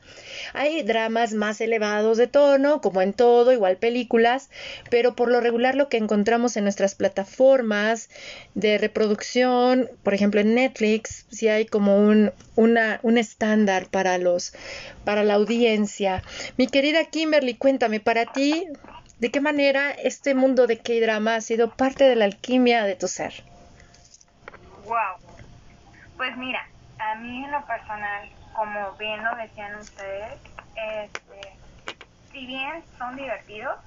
Hay 0.54 0.82
dramas 0.82 1.34
más 1.34 1.60
elevados 1.60 2.18
de 2.18 2.26
tono, 2.26 2.80
como 2.80 3.02
en 3.02 3.12
todo, 3.12 3.52
igual 3.52 3.76
películas, 3.76 4.50
pero 4.90 5.16
por 5.16 5.30
lo 5.30 5.40
regular 5.40 5.74
lo 5.74 5.88
que 5.88 5.96
encontramos 5.96 6.56
en 6.56 6.64
nuestras 6.64 6.94
plataformas 6.94 8.08
de 8.54 8.78
reproducción, 8.78 9.88
por 10.02 10.14
ejemplo 10.14 10.40
en 10.40 10.54
Netflix, 10.54 11.26
si 11.30 11.48
hay 11.48 11.66
como 11.66 11.96
un, 11.96 12.32
un 12.56 13.18
estándar 13.18 13.86
para 13.86 14.18
los, 14.18 14.52
para 15.04 15.24
la 15.24 15.34
audiencia. 15.34 16.22
Mi 16.56 16.66
querida 16.66 17.04
Kimberly, 17.04 17.54
cuéntame, 17.54 18.00
para 18.00 18.26
ti, 18.26 18.66
¿De 19.18 19.32
qué 19.32 19.40
manera 19.40 19.90
este 19.90 20.34
mundo 20.34 20.68
de 20.68 20.78
K-drama 20.78 21.34
ha 21.34 21.40
sido 21.40 21.74
parte 21.74 22.04
de 22.04 22.14
la 22.14 22.24
alquimia 22.24 22.84
de 22.84 22.94
tu 22.94 23.08
ser? 23.08 23.34
Wow. 24.88 25.20
Pues 26.16 26.36
mira, 26.36 26.60
a 26.98 27.16
mí 27.16 27.44
en 27.44 27.52
lo 27.52 27.66
personal, 27.66 28.30
como 28.52 28.96
bien 28.96 29.24
lo 29.24 29.36
decían 29.36 29.76
ustedes, 29.80 30.40
este, 30.74 31.60
si 32.30 32.46
bien 32.46 32.84
son 32.98 33.16
divertidos, 33.16 33.78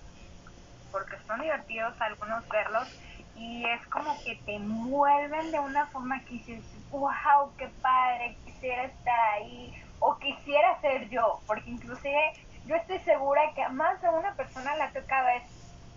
porque 0.91 1.17
son 1.27 1.41
divertidos 1.41 1.95
algunos 2.01 2.47
verlos, 2.49 2.89
y 3.33 3.65
es 3.69 3.87
como 3.89 4.21
que 4.23 4.41
te 4.45 4.59
mueven 4.59 5.51
de 5.51 5.59
una 5.59 5.87
forma 5.91 6.23
que 6.25 6.35
dices, 6.35 6.65
wow, 6.89 7.55
qué 7.57 7.69
padre, 7.81 8.39
quisiera 8.43 8.85
estar 8.85 9.19
ahí, 9.35 9.73
o 9.99 10.17
quisiera 10.19 10.79
ser 10.81 11.09
yo, 11.09 11.43
porque 11.47 11.69
inclusive 11.71 12.33
yo 12.63 12.75
estoy 12.75 12.99
segura 13.01 13.41
que 13.55 13.63
a 13.63 13.69
más 13.69 14.01
de 14.01 14.09
una 14.09 14.35
persona 14.35 14.75
la 14.77 14.91
toca 14.93 15.35
es 15.37 15.43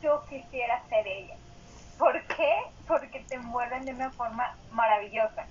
yo 0.01 0.25
quisiera 0.29 0.87
ser 0.89 1.07
ella. 1.09 1.37
¿Por 1.99 2.27
qué? 2.27 2.57
Porque 2.87 3.25
te 3.29 3.37
envuelven 3.37 3.85
de 3.85 3.93
una 3.93 4.11
forma 4.13 4.57
maravillosa. 4.71 5.47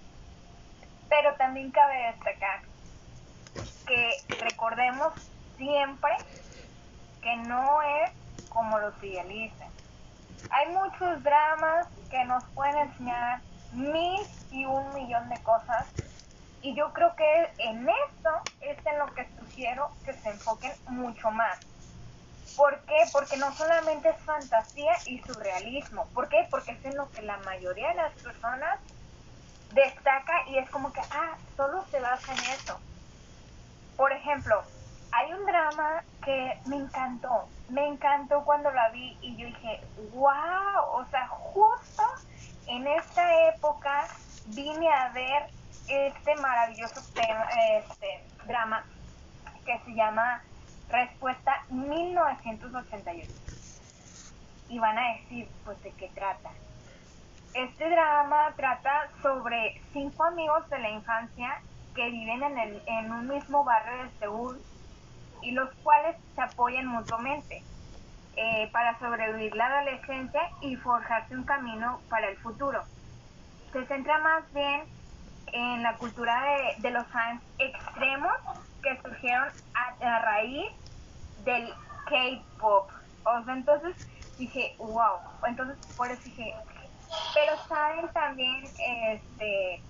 Pero 1.09 1.35
también 1.35 1.71
cabe 1.71 2.11
destacar 2.11 2.61
que 3.85 4.25
recordemos 4.39 5.13
siempre 5.57 6.11
que 7.21 7.35
no 7.37 7.81
es 7.81 8.11
como 8.49 8.79
los 8.79 9.01
idealizan. 9.03 9.69
Hay 10.49 10.69
muchos 10.69 11.23
dramas 11.23 11.87
que 12.09 12.23
nos 12.25 12.43
pueden 12.53 12.77
enseñar 12.77 13.41
mil 13.71 14.27
y 14.51 14.65
un 14.65 14.93
millón 14.93 15.29
de 15.29 15.41
cosas 15.43 15.87
y 16.61 16.75
yo 16.75 16.93
creo 16.93 17.15
que 17.15 17.53
en 17.57 17.89
esto 17.89 18.29
es 18.61 18.77
en 18.85 18.99
lo 18.99 19.13
que 19.13 19.29
sugiero 19.37 19.89
que 20.03 20.13
se 20.21 20.29
enfoquen 20.29 20.73
mucho 20.87 21.31
más. 21.31 21.59
¿Por 22.55 22.85
qué? 22.85 23.09
Porque 23.11 23.37
no 23.37 23.55
solamente 23.57 24.09
es 24.09 24.21
fantasía 24.23 25.01
y 25.05 25.19
surrealismo. 25.23 26.09
¿Por 26.13 26.29
qué? 26.29 26.47
Porque 26.51 26.73
es 26.73 26.85
en 26.85 26.95
lo 26.95 27.09
que 27.11 27.21
la 27.21 27.37
mayoría 27.37 27.89
de 27.89 27.95
las 27.95 28.15
personas 28.19 28.79
destaca 29.69 30.33
y 30.47 30.57
es 30.59 30.69
como 30.69 30.93
que, 30.93 31.01
ah, 31.01 31.37
solo 31.55 31.83
se 31.89 31.99
basa 31.99 32.33
en 32.33 32.43
eso. 32.45 32.79
Por 33.95 34.11
ejemplo, 34.11 34.63
hay 35.11 35.33
un 35.33 35.45
drama 35.45 36.03
que 36.23 36.61
me 36.65 36.77
encantó. 36.77 37.49
Me 37.67 37.87
encantó 37.87 38.43
cuando 38.45 38.71
la 38.71 38.89
vi 38.91 39.17
y 39.21 39.37
yo 39.37 39.47
dije, 39.47 39.79
wow, 40.11 40.83
o 40.91 41.05
sea, 41.09 41.27
justo 41.27 42.03
en 42.65 42.87
esta 42.87 43.47
época 43.49 44.07
vine 44.45 44.91
a 44.91 45.09
ver 45.09 45.49
este 45.87 46.35
maravilloso 46.35 47.01
tema, 47.13 47.47
este 47.77 48.07
drama 48.45 48.85
que 49.65 49.79
se 49.85 49.91
llama 49.95 50.43
Respuesta 50.89 51.63
1988. 51.69 53.29
Y 54.69 54.79
van 54.79 54.97
a 54.97 55.13
decir, 55.13 55.47
pues, 55.65 55.81
¿de 55.83 55.91
qué 55.91 56.09
trata? 56.13 56.49
Este 57.53 57.89
drama 57.89 58.51
trata 58.55 59.09
sobre 59.21 59.79
cinco 59.91 60.23
amigos 60.23 60.67
de 60.69 60.79
la 60.79 60.89
infancia 60.89 61.61
que 61.93 62.09
viven 62.09 62.41
en, 62.41 62.57
el, 62.57 62.81
en 62.87 63.11
un 63.11 63.27
mismo 63.27 63.63
barrio 63.63 64.03
de 64.03 64.09
Seúl 64.19 64.61
y 65.43 65.51
los 65.51 65.69
cuales 65.83 66.17
se 66.33 66.41
apoyan 66.41 66.87
mutuamente 66.87 67.61
eh, 68.35 68.69
para 68.71 68.97
sobrevivir 68.97 69.55
la 69.55 69.67
adolescencia 69.67 70.41
y 70.61 70.75
forjarse 70.77 71.35
un 71.35 71.43
camino 71.43 71.99
para 72.09 72.29
el 72.29 72.37
futuro. 72.37 72.81
Se 73.71 73.85
centra 73.85 74.17
más 74.19 74.51
bien 74.53 74.83
en 75.51 75.83
la 75.83 75.95
cultura 75.97 76.43
de, 76.43 76.81
de 76.81 76.89
los 76.89 77.05
fans 77.07 77.43
extremos 77.59 78.33
que 78.83 79.01
surgieron 79.01 79.49
a, 79.73 80.19
raíz 80.19 80.71
del 81.43 81.73
K-pop. 82.05 82.89
O 83.25 83.43
sea, 83.43 83.53
entonces 83.53 84.07
dije, 84.37 84.75
wow. 84.77 85.17
Entonces 85.47 85.77
por 85.95 86.11
eso 86.11 86.21
dije, 86.23 86.53
pero 87.33 87.57
saben 87.67 88.07
también 88.09 88.63
este 89.09 89.81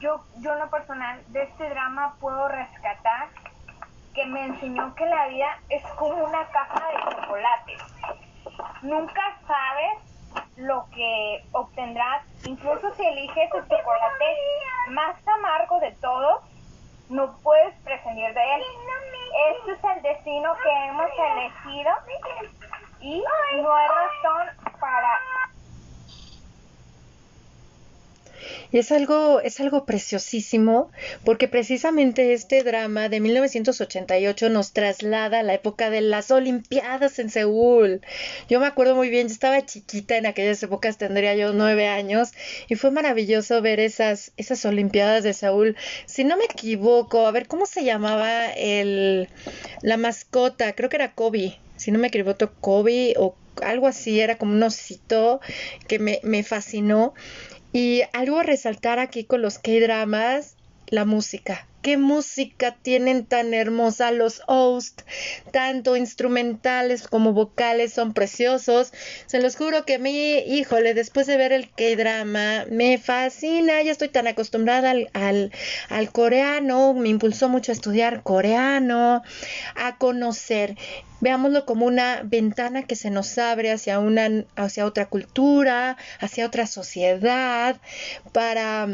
yo, 0.00 0.22
yo 0.40 0.52
en 0.52 0.58
lo 0.58 0.70
personal 0.70 1.22
de 1.28 1.44
este 1.44 1.70
drama 1.70 2.14
puedo 2.20 2.48
rescatar 2.48 3.28
que 4.14 4.26
me 4.26 4.46
enseñó 4.46 4.94
que 4.94 5.06
la 5.06 5.28
vida 5.28 5.58
es 5.68 5.82
como 5.96 6.24
una 6.24 6.46
caja 6.48 6.88
de 6.88 7.14
chocolates. 7.14 7.82
Nunca 8.82 9.22
sabes 9.46 10.08
lo 10.56 10.86
que 10.90 11.44
obtendrás, 11.52 12.24
incluso 12.44 12.92
si 12.94 13.06
eliges 13.06 13.54
el 13.54 13.62
chocolate 13.62 14.36
más 14.90 15.16
amargo 15.26 15.80
de 15.80 15.92
todos, 15.92 16.42
no 17.08 17.38
puedes 17.42 17.74
prescindir 17.82 18.32
de 18.34 18.54
él. 18.54 18.62
Este 19.56 19.72
es 19.72 19.96
el 19.96 20.02
destino 20.02 20.54
que 20.62 20.86
hemos 20.86 21.10
elegido 21.34 21.90
y 23.00 23.22
no 23.62 23.72
hay 23.72 23.88
razón 23.88 24.48
para 24.80 25.18
Y 28.72 28.78
es 28.78 28.92
algo, 28.92 29.40
es 29.40 29.60
algo 29.60 29.84
preciosísimo, 29.84 30.90
porque 31.24 31.48
precisamente 31.48 32.32
este 32.32 32.62
drama 32.62 33.08
de 33.08 33.20
1988 33.20 34.50
nos 34.50 34.72
traslada 34.72 35.40
a 35.40 35.42
la 35.42 35.54
época 35.54 35.90
de 35.90 36.00
las 36.00 36.30
Olimpiadas 36.30 37.18
en 37.18 37.30
Seúl. 37.30 38.00
Yo 38.48 38.60
me 38.60 38.66
acuerdo 38.66 38.94
muy 38.94 39.08
bien, 39.10 39.28
yo 39.28 39.32
estaba 39.32 39.64
chiquita 39.64 40.16
en 40.16 40.26
aquellas 40.26 40.62
épocas, 40.62 40.98
tendría 40.98 41.34
yo 41.34 41.52
nueve 41.52 41.88
años, 41.88 42.32
y 42.68 42.74
fue 42.74 42.90
maravilloso 42.90 43.60
ver 43.62 43.80
esas, 43.80 44.32
esas 44.36 44.64
Olimpiadas 44.64 45.24
de 45.24 45.34
Seúl. 45.34 45.76
Si 46.06 46.24
no 46.24 46.36
me 46.36 46.44
equivoco, 46.44 47.26
a 47.26 47.30
ver, 47.30 47.46
¿cómo 47.48 47.66
se 47.66 47.84
llamaba 47.84 48.46
el, 48.52 49.28
la 49.82 49.96
mascota? 49.96 50.72
Creo 50.74 50.88
que 50.88 50.96
era 50.96 51.12
Kobe. 51.12 51.58
Si 51.76 51.92
no 51.92 51.98
me 51.98 52.08
equivoco, 52.08 52.50
Kobe 52.60 53.14
o 53.16 53.36
algo 53.62 53.86
así, 53.86 54.20
era 54.20 54.38
como 54.38 54.52
un 54.52 54.62
osito 54.62 55.40
que 55.86 55.98
me, 55.98 56.20
me 56.22 56.42
fascinó. 56.42 57.14
Y 57.72 58.02
algo 58.12 58.38
a 58.38 58.42
resaltar 58.42 58.98
aquí 58.98 59.24
con 59.24 59.42
los 59.42 59.58
K-dramas, 59.58 60.56
la 60.86 61.04
música. 61.04 61.66
¿Qué 61.80 61.96
música 61.96 62.76
tienen 62.82 63.24
tan 63.24 63.54
hermosa 63.54 64.10
los 64.10 64.42
hosts? 64.48 65.04
Tanto 65.52 65.96
instrumentales 65.96 67.06
como 67.06 67.32
vocales 67.32 67.92
son 67.92 68.14
preciosos. 68.14 68.92
Se 69.26 69.40
los 69.40 69.54
juro 69.54 69.84
que 69.84 69.94
a 69.94 69.98
mí, 69.98 70.38
híjole, 70.38 70.92
después 70.94 71.28
de 71.28 71.36
ver 71.36 71.52
el 71.52 71.70
K-drama, 71.70 72.64
me 72.70 72.98
fascina. 72.98 73.80
Ya 73.82 73.92
estoy 73.92 74.08
tan 74.08 74.26
acostumbrada 74.26 74.90
al, 74.90 75.08
al, 75.12 75.52
al 75.88 76.10
coreano. 76.10 76.94
Me 76.94 77.10
impulsó 77.10 77.48
mucho 77.48 77.70
a 77.70 77.74
estudiar 77.76 78.22
coreano, 78.24 79.22
a 79.76 79.98
conocer 79.98 80.76
veámoslo 81.20 81.64
como 81.64 81.86
una 81.86 82.22
ventana 82.22 82.84
que 82.84 82.94
se 82.94 83.10
nos 83.10 83.38
abre 83.38 83.72
hacia 83.72 83.98
una 83.98 84.44
hacia 84.54 84.86
otra 84.86 85.06
cultura, 85.06 85.96
hacia 86.20 86.46
otra 86.46 86.66
sociedad 86.66 87.80
para 88.32 88.86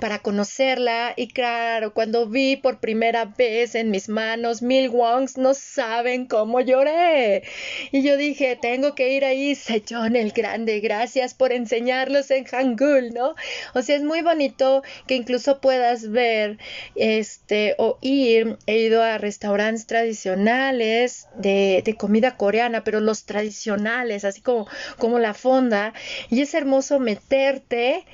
para 0.00 0.20
conocerla 0.20 1.12
y 1.16 1.28
claro, 1.28 1.92
cuando 1.92 2.26
vi 2.28 2.56
por 2.56 2.78
primera 2.80 3.26
vez 3.26 3.74
en 3.74 3.90
mis 3.90 4.08
manos 4.08 4.62
mil 4.62 4.88
wongs, 4.88 5.36
no 5.36 5.54
saben 5.54 6.26
cómo 6.26 6.60
lloré. 6.60 7.42
Y 7.90 8.02
yo 8.02 8.16
dije, 8.16 8.58
tengo 8.60 8.94
que 8.94 9.12
ir 9.12 9.24
ahí, 9.24 9.54
Sejong 9.54 10.16
el 10.16 10.32
Grande, 10.32 10.80
gracias 10.80 11.34
por 11.34 11.52
enseñarlos 11.52 12.30
en 12.30 12.44
Hangul, 12.44 13.12
¿no? 13.12 13.34
O 13.74 13.82
sea, 13.82 13.96
es 13.96 14.02
muy 14.02 14.22
bonito 14.22 14.82
que 15.06 15.14
incluso 15.14 15.60
puedas 15.60 16.10
ver, 16.10 16.58
este, 16.94 17.74
o 17.78 17.98
ir, 18.00 18.58
he 18.66 18.78
ido 18.78 19.02
a 19.02 19.18
restaurantes 19.18 19.86
tradicionales 19.86 21.28
de, 21.36 21.82
de 21.84 21.94
comida 21.96 22.36
coreana, 22.36 22.84
pero 22.84 23.00
los 23.00 23.24
tradicionales, 23.24 24.24
así 24.24 24.40
como, 24.40 24.66
como 24.98 25.18
la 25.18 25.34
fonda, 25.34 25.92
y 26.30 26.40
es 26.40 26.54
hermoso 26.54 26.98
meterte 26.98 28.04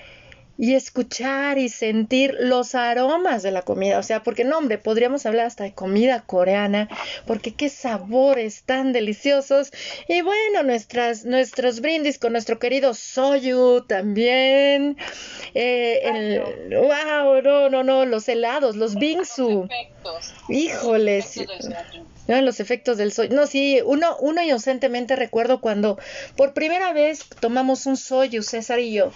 y 0.59 0.75
escuchar 0.75 1.57
y 1.57 1.69
sentir 1.69 2.37
los 2.41 2.75
aromas 2.75 3.45
de 3.45 3.53
la 3.53 3.63
comida. 3.63 3.99
O 4.01 4.03
sea, 4.03 4.25
porque 4.25 4.45
no, 4.45 4.59
hombre, 4.59 4.77
podríamos 4.77 5.25
hablar 5.25 5.47
hasta 5.47 5.63
de 5.63 5.73
comida 5.73 6.25
coreana, 6.27 6.89
porque 7.27 7.55
qué 7.55 7.69
sabores 7.69 8.65
tan 8.65 8.93
deliciosos. 8.93 9.71
Y 10.09 10.21
bueno, 10.23 10.65
nuestras, 10.65 11.25
nuestros 11.25 11.81
brindis 11.81 12.19
con 12.19 12.33
nuestro 12.33 12.59
querido 12.59 12.93
Soyu 12.93 13.85
también. 13.87 14.97
Eh, 15.55 16.01
el, 16.03 16.77
wow, 16.77 17.41
no, 17.41 17.71
no, 17.71 17.85
no, 17.85 18.05
los 18.05 18.29
helados, 18.29 18.75
los 18.75 18.97
bingsu. 18.97 19.69
Híjoles. 20.49 21.39
No, 22.29 22.41
los 22.43 22.61
efectos 22.61 22.99
del 22.99 23.11
soy. 23.11 23.31
No, 23.31 23.47
sí, 23.47 23.81
uno, 23.85 24.17
uno 24.21 24.43
inocentemente 24.43 25.17
recuerdo 25.17 25.61
cuando 25.61 25.99
por 26.37 26.53
primera 26.53 26.93
vez 26.93 27.25
tomamos 27.41 27.87
un 27.87 27.97
soyu, 27.97 28.43
César 28.43 28.79
y 28.79 28.93
yo. 28.93 29.13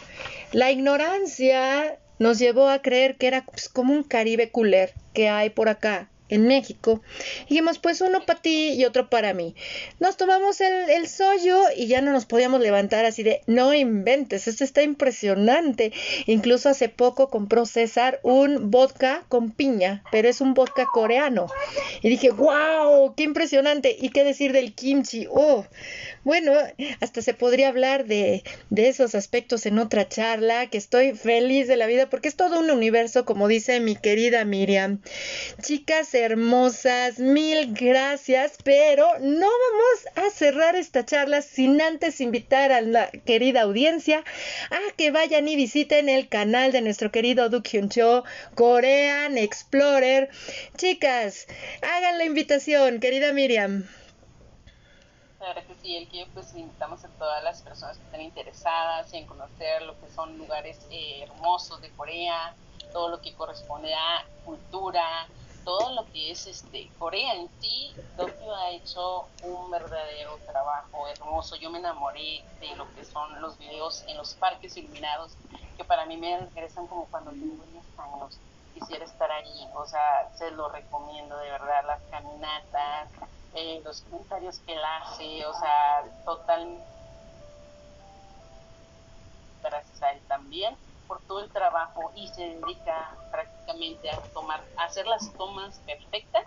La 0.51 0.73
ignorancia 0.73 1.99
nos 2.19 2.39
llevó 2.39 2.69
a 2.69 2.81
creer 2.83 3.17
que 3.17 3.27
era 3.27 3.45
pues, 3.45 3.69
como 3.69 3.93
un 3.93 4.03
caribe 4.03 4.51
cooler 4.51 4.95
que 5.13 5.29
hay 5.29 5.51
por 5.51 5.69
acá 5.69 6.09
en 6.33 6.47
México. 6.47 7.03
dijimos, 7.49 7.79
pues 7.79 8.01
uno 8.01 8.25
para 8.25 8.41
ti 8.41 8.73
y 8.73 8.85
otro 8.85 9.11
para 9.11 9.35
mí. 9.35 9.55
Nos 10.01 10.17
tomamos 10.17 10.61
el, 10.61 10.91
el 10.91 11.09
sollo 11.09 11.61
y 11.77 11.87
ya 11.89 12.01
no 12.01 12.11
nos 12.13 12.25
podíamos 12.25 12.61
levantar 12.61 13.05
así 13.05 13.23
de, 13.23 13.43
no 13.47 13.75
inventes, 13.75 14.49
esto 14.49 14.65
está 14.65 14.83
impresionante. 14.83 15.93
Incluso 16.27 16.71
hace 16.71 16.89
poco 16.89 17.29
compró 17.29 17.67
César 17.67 18.19
un 18.23 18.71
vodka 18.71 19.25
con 19.29 19.51
piña, 19.51 20.03
pero 20.11 20.29
es 20.29 20.41
un 20.41 20.55
vodka 20.55 20.87
coreano. 20.87 21.49
Y 22.01 22.09
dije, 22.09 22.31
wow, 22.31 23.15
qué 23.15 23.25
impresionante. 23.25 23.95
¿Y 24.01 24.09
qué 24.09 24.25
decir 24.25 24.53
del 24.53 24.75
kimchi? 24.75 25.27
Oh, 25.31 25.67
bueno, 26.25 26.53
hasta 27.01 27.21
se 27.21 27.35
podría 27.35 27.69
hablar 27.69 28.07
de, 28.07 28.43
de 28.71 28.89
esos 28.89 29.15
aspectos 29.15 29.67
en 29.67 29.79
otra 29.79 30.09
charla, 30.09 30.69
que 30.69 30.79
estoy 30.79 31.13
feliz 31.13 31.69
de 31.69 31.77
la 31.77 31.87
vida 31.87 32.09
porque 32.09 32.29
es 32.29 32.37
todo 32.37 32.61
un 32.61 32.71
universo, 32.71 33.25
como 33.25 33.49
dice 33.49 33.81
mi 33.81 33.97
querida 33.97 34.45
Miriam. 34.45 35.01
Chicas 35.61 36.15
hermosas, 36.23 37.19
mil 37.19 37.75
gracias, 37.75 38.57
pero 38.65 39.07
no 39.21 39.47
vamos 39.47 40.27
a 40.27 40.31
cerrar 40.31 40.77
esta 40.77 41.05
charla 41.05 41.43
sin 41.43 41.81
antes 41.81 42.21
invitar 42.21 42.73
a 42.73 42.81
la 42.81 43.11
querida 43.11 43.63
audiencia 43.63 44.25
a 44.71 44.93
que 44.97 45.11
vayan 45.11 45.49
y 45.49 45.57
visiten 45.57 46.09
el 46.09 46.29
canal 46.29 46.73
de 46.73 46.81
nuestro 46.81 47.11
querido 47.11 47.51
Hyun 47.51 47.89
Cho, 47.89 48.25
Korean 48.55 49.37
Explorer. 49.37 50.31
Chicas, 50.77 51.47
hagan 51.83 52.19
la 52.19 52.25
invitación, 52.25 53.01
querida 53.01 53.33
Miriam. 53.33 53.87
Claro 55.39 55.61
que 55.67 55.75
sí, 55.83 56.09
pues 56.33 56.55
invitamos 56.55 57.05
a 57.05 57.09
todas 57.09 57.43
las 57.43 57.63
personas 57.63 57.99
que 57.99 58.05
estén 58.05 58.21
interesadas 58.21 59.13
en 59.13 59.27
conocer 59.27 59.83
lo 59.83 59.99
que 59.99 60.09
son 60.09 60.39
lugares 60.39 60.79
eh, 60.91 61.25
hermosos 61.25 61.81
de 61.81 61.91
Corea, 61.91 62.55
todo 62.93 63.09
lo 63.09 63.21
que 63.21 63.33
corresponde 63.35 63.93
a 63.93 64.25
cultura, 64.45 65.27
todo 65.65 65.95
lo 65.95 66.11
que 66.13 66.31
es 66.31 66.47
este 66.47 66.91
Corea 66.99 67.35
en 67.35 67.49
sí, 67.61 67.95
Tokio 68.17 68.55
ha 68.55 68.71
hecho 68.71 69.27
un 69.43 69.71
verdadero 69.71 70.39
trabajo 70.47 71.07
hermoso. 71.09 71.57
Yo 71.57 71.71
me 71.71 71.79
enamoré 71.79 72.45
de 72.61 72.77
lo 72.77 72.93
que 72.95 73.05
son 73.05 73.41
los 73.41 73.59
videos 73.59 74.05
en 74.09 74.17
los 74.17 74.35
parques 74.35 74.77
iluminados, 74.77 75.33
que 75.77 75.85
para 75.85 76.07
mí 76.07 76.17
me 76.17 76.39
regresan 76.39 76.87
como 76.87 77.07
cuando 77.07 77.31
tengo 77.31 77.65
10 77.65 77.85
años. 77.99 78.39
Quisiera 78.75 79.05
estar 79.05 79.31
allí, 79.31 79.69
o 79.75 79.87
sea, 79.87 80.33
se 80.37 80.51
lo 80.51 80.69
recomiendo 80.69 81.37
de 81.37 81.51
verdad, 81.51 81.85
las 81.87 82.01
caminatas, 82.11 83.09
eh, 83.55 83.81
los 83.85 84.01
comentarios 84.03 84.59
que 84.61 84.73
él 84.73 84.81
hace, 84.85 85.47
o 85.47 85.53
sea, 85.53 86.05
total 86.25 86.79
gracias 89.63 90.03
a 90.03 90.13
él 90.13 90.21
también 90.27 90.77
por 91.13 91.21
todo 91.27 91.41
el 91.41 91.51
trabajo 91.51 92.11
y 92.15 92.27
se 92.29 92.41
dedica 92.41 93.15
prácticamente 93.31 94.11
a 94.11 94.19
tomar, 94.33 94.65
a 94.79 94.85
hacer 94.85 95.07
las 95.07 95.31
tomas 95.35 95.79
perfectas 95.81 96.45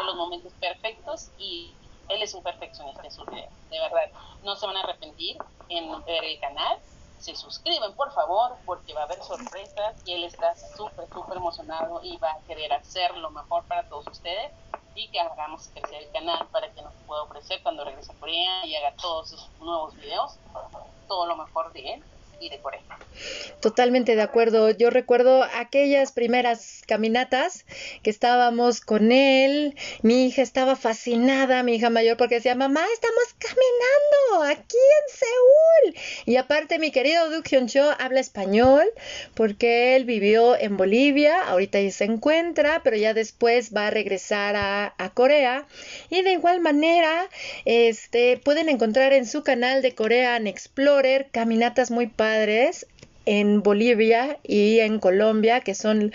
en 0.00 0.06
los 0.06 0.16
momentos 0.16 0.52
perfectos 0.54 1.30
y 1.38 1.72
él 2.08 2.20
es 2.20 2.34
un 2.34 2.42
perfeccionista 2.42 3.00
en 3.04 3.12
sus 3.12 3.24
videos, 3.26 3.52
de 3.70 3.78
verdad, 3.78 4.10
no 4.42 4.56
se 4.56 4.66
van 4.66 4.76
a 4.76 4.80
arrepentir 4.80 5.36
en 5.68 6.04
ver 6.04 6.24
el 6.24 6.40
canal, 6.40 6.78
se 7.20 7.36
suscriben 7.36 7.94
por 7.94 8.12
favor 8.12 8.56
porque 8.66 8.92
va 8.92 9.02
a 9.02 9.04
haber 9.04 9.22
sorpresas 9.22 9.94
y 10.04 10.14
él 10.14 10.24
está 10.24 10.56
súper, 10.76 11.08
súper 11.08 11.36
emocionado 11.36 12.00
y 12.02 12.16
va 12.16 12.32
a 12.32 12.40
querer 12.48 12.72
hacer 12.72 13.16
lo 13.18 13.30
mejor 13.30 13.62
para 13.68 13.88
todos 13.88 14.08
ustedes 14.08 14.50
y 14.96 15.06
que 15.10 15.20
hagamos 15.20 15.68
crecer 15.68 16.02
el 16.02 16.10
canal 16.10 16.48
para 16.48 16.68
que 16.72 16.82
nos 16.82 16.92
pueda 17.06 17.22
ofrecer 17.22 17.62
cuando 17.62 17.84
regrese 17.84 18.10
a 18.10 18.16
Corea 18.16 18.66
y 18.66 18.74
haga 18.74 18.96
todos 18.96 19.30
sus 19.30 19.48
nuevos 19.60 19.94
videos, 19.94 20.38
todo 21.06 21.26
lo 21.26 21.36
mejor 21.36 21.72
de 21.72 21.94
él 21.94 22.04
de 22.48 22.58
Corea. 22.58 22.80
Totalmente 23.60 24.16
de 24.16 24.22
acuerdo. 24.22 24.70
Yo 24.70 24.90
recuerdo 24.90 25.44
aquellas 25.54 26.12
primeras 26.12 26.82
caminatas 26.86 27.64
que 28.02 28.10
estábamos 28.10 28.80
con 28.80 29.12
él. 29.12 29.76
Mi 30.02 30.26
hija 30.26 30.42
estaba 30.42 30.74
fascinada, 30.74 31.62
mi 31.62 31.76
hija 31.76 31.90
mayor, 31.90 32.16
porque 32.16 32.36
decía, 32.36 32.54
mamá, 32.54 32.84
estamos 32.92 33.24
caminando 33.38 34.52
aquí 34.52 34.76
en 34.76 35.16
Seúl. 35.16 36.02
Y 36.26 36.36
aparte, 36.36 36.78
mi 36.78 36.90
querido 36.90 37.30
Du 37.30 37.42
Hyun 37.42 37.68
Cho 37.68 37.94
habla 37.98 38.20
español 38.20 38.84
porque 39.34 39.94
él 39.94 40.04
vivió 40.04 40.58
en 40.58 40.76
Bolivia, 40.76 41.42
ahorita 41.42 41.80
ya 41.80 41.90
se 41.90 42.04
encuentra, 42.04 42.80
pero 42.82 42.96
ya 42.96 43.14
después 43.14 43.74
va 43.74 43.86
a 43.86 43.90
regresar 43.90 44.56
a, 44.56 44.94
a 44.98 45.10
Corea. 45.10 45.66
Y 46.10 46.22
de 46.22 46.32
igual 46.32 46.60
manera, 46.60 47.28
este, 47.64 48.38
pueden 48.38 48.68
encontrar 48.68 49.12
en 49.12 49.26
su 49.26 49.44
canal 49.44 49.82
de 49.82 49.94
Korean 49.94 50.46
Explorer 50.46 51.28
caminatas 51.30 51.90
muy 51.90 52.08
padres 52.08 52.31
en 53.24 53.62
Bolivia 53.62 54.38
y 54.42 54.80
en 54.80 54.98
Colombia, 54.98 55.60
que 55.60 55.74
son 55.74 56.12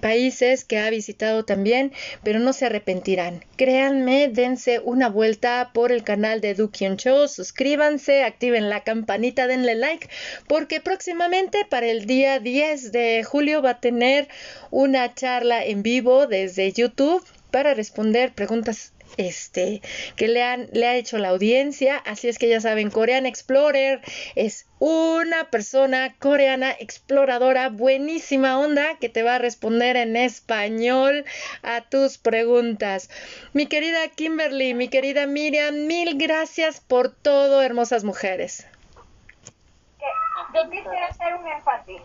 países 0.00 0.64
que 0.64 0.78
ha 0.78 0.90
visitado 0.90 1.44
también, 1.44 1.92
pero 2.22 2.38
no 2.38 2.52
se 2.52 2.66
arrepentirán. 2.66 3.44
Créanme, 3.56 4.28
dense 4.28 4.80
una 4.80 5.08
vuelta 5.08 5.70
por 5.72 5.92
el 5.92 6.02
canal 6.02 6.40
de 6.40 6.54
Dukion 6.54 6.96
Show, 6.96 7.28
suscríbanse, 7.28 8.22
activen 8.22 8.68
la 8.68 8.84
campanita, 8.84 9.46
denle 9.46 9.74
like, 9.74 10.08
porque 10.48 10.80
próximamente 10.80 11.64
para 11.68 11.86
el 11.86 12.06
día 12.06 12.38
10 12.38 12.92
de 12.92 13.24
julio 13.24 13.62
va 13.62 13.70
a 13.70 13.80
tener 13.80 14.28
una 14.70 15.14
charla 15.14 15.64
en 15.64 15.82
vivo 15.82 16.26
desde 16.26 16.72
YouTube 16.72 17.24
para 17.50 17.74
responder 17.74 18.32
preguntas 18.32 18.92
este, 19.16 19.82
que 20.16 20.28
le, 20.28 20.42
han, 20.42 20.68
le 20.72 20.86
ha 20.86 20.96
hecho 20.96 21.18
la 21.18 21.30
audiencia. 21.30 21.96
Así 21.96 22.28
es 22.28 22.38
que 22.38 22.48
ya 22.48 22.60
saben, 22.60 22.90
Korean 22.90 23.26
Explorer 23.26 24.00
es 24.34 24.66
una 24.78 25.50
persona 25.50 26.14
coreana 26.18 26.72
exploradora, 26.72 27.70
buenísima 27.70 28.58
onda, 28.58 28.98
que 28.98 29.08
te 29.08 29.22
va 29.22 29.36
a 29.36 29.38
responder 29.38 29.96
en 29.96 30.16
español 30.16 31.24
a 31.62 31.82
tus 31.82 32.18
preguntas. 32.18 33.10
Mi 33.52 33.66
querida 33.66 34.08
Kimberly, 34.08 34.74
mi 34.74 34.88
querida 34.88 35.26
Miriam, 35.26 35.86
mil 35.86 36.18
gracias 36.18 36.80
por 36.80 37.10
todo, 37.10 37.62
hermosas 37.62 38.04
mujeres. 38.04 38.66
Yo 40.54 40.70
quisiera 40.70 41.06
hacer 41.06 41.34
un 41.34 41.46
énfasis. 41.46 42.00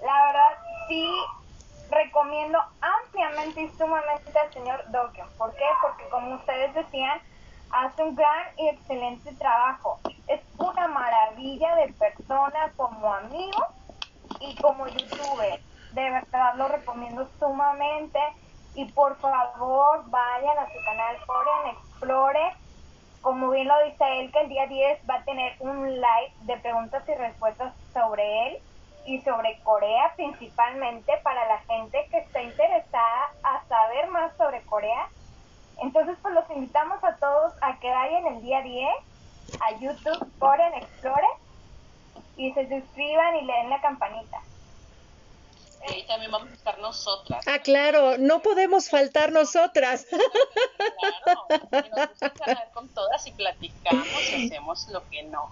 La 0.00 0.26
verdad, 0.26 0.58
sí 0.88 1.08
recomiendo 1.90 2.58
ampliamente 2.80 3.62
y 3.62 3.68
sumamente 3.76 4.38
al 4.38 4.52
señor 4.52 4.84
Dokken. 4.90 5.26
¿Por 5.36 5.54
qué? 5.54 5.64
Porque 5.82 6.08
como 6.10 6.36
ustedes 6.36 6.74
decían, 6.74 7.20
hace 7.70 8.02
un 8.02 8.14
gran 8.14 8.46
y 8.56 8.68
excelente 8.68 9.34
trabajo. 9.36 10.00
Es 10.26 10.40
una 10.58 10.88
maravilla 10.88 11.76
de 11.76 11.92
persona 11.94 12.72
como 12.76 13.12
amigo 13.12 13.64
y 14.40 14.58
como 14.60 14.86
youtuber. 14.88 15.60
De 15.92 16.10
verdad 16.10 16.54
lo 16.56 16.68
recomiendo 16.68 17.28
sumamente. 17.38 18.18
Y 18.74 18.92
por 18.92 19.18
favor 19.20 20.04
vayan 20.10 20.58
a 20.58 20.70
su 20.70 20.78
canal 20.84 21.16
Foreign 21.24 21.76
Explore. 21.76 22.56
Como 23.22 23.50
bien 23.50 23.68
lo 23.68 23.84
dice 23.84 24.04
él, 24.20 24.30
que 24.32 24.40
el 24.40 24.48
día 24.48 24.66
10 24.66 25.00
va 25.08 25.14
a 25.16 25.24
tener 25.24 25.56
un 25.60 25.90
live 25.94 26.34
de 26.40 26.58
preguntas 26.58 27.02
y 27.08 27.14
respuestas 27.14 27.74
sobre 27.92 28.48
él 28.48 28.62
y 29.06 29.20
sobre 29.20 29.58
Corea 29.60 30.12
principalmente 30.16 31.12
para 31.22 31.46
la 31.46 31.58
gente 31.60 32.06
que 32.10 32.18
está 32.18 32.42
interesada 32.42 33.30
a 33.42 33.64
saber 33.68 34.08
más 34.08 34.36
sobre 34.36 34.62
Corea. 34.62 35.08
Entonces, 35.82 36.16
pues 36.22 36.34
los 36.34 36.50
invitamos 36.50 37.02
a 37.04 37.16
todos 37.16 37.54
a 37.60 37.78
que 37.78 37.90
vayan 37.90 38.26
el 38.26 38.42
día 38.42 38.62
10 38.62 38.88
a 39.60 39.78
YouTube 39.78 40.32
Korean 40.38 40.74
Explorer 40.74 41.24
y 42.36 42.52
se 42.52 42.68
suscriban 42.68 43.36
y 43.36 43.42
le 43.42 43.52
den 43.52 43.70
la 43.70 43.80
campanita 43.80 44.40
y 45.94 46.06
también 46.06 46.30
vamos 46.30 46.50
a 46.50 46.54
estar 46.54 46.78
nosotras. 46.78 47.44
Ah, 47.46 47.58
claro, 47.60 48.18
no 48.18 48.42
podemos 48.42 48.88
faltar 48.88 49.32
nosotras. 49.32 50.06
Claro, 51.06 52.56
nos 52.56 52.72
con 52.72 52.88
todas 52.88 53.26
y 53.26 53.32
platicamos 53.32 54.06
y 54.30 54.46
hacemos 54.46 54.88
lo 54.88 55.08
que 55.10 55.22
no. 55.24 55.50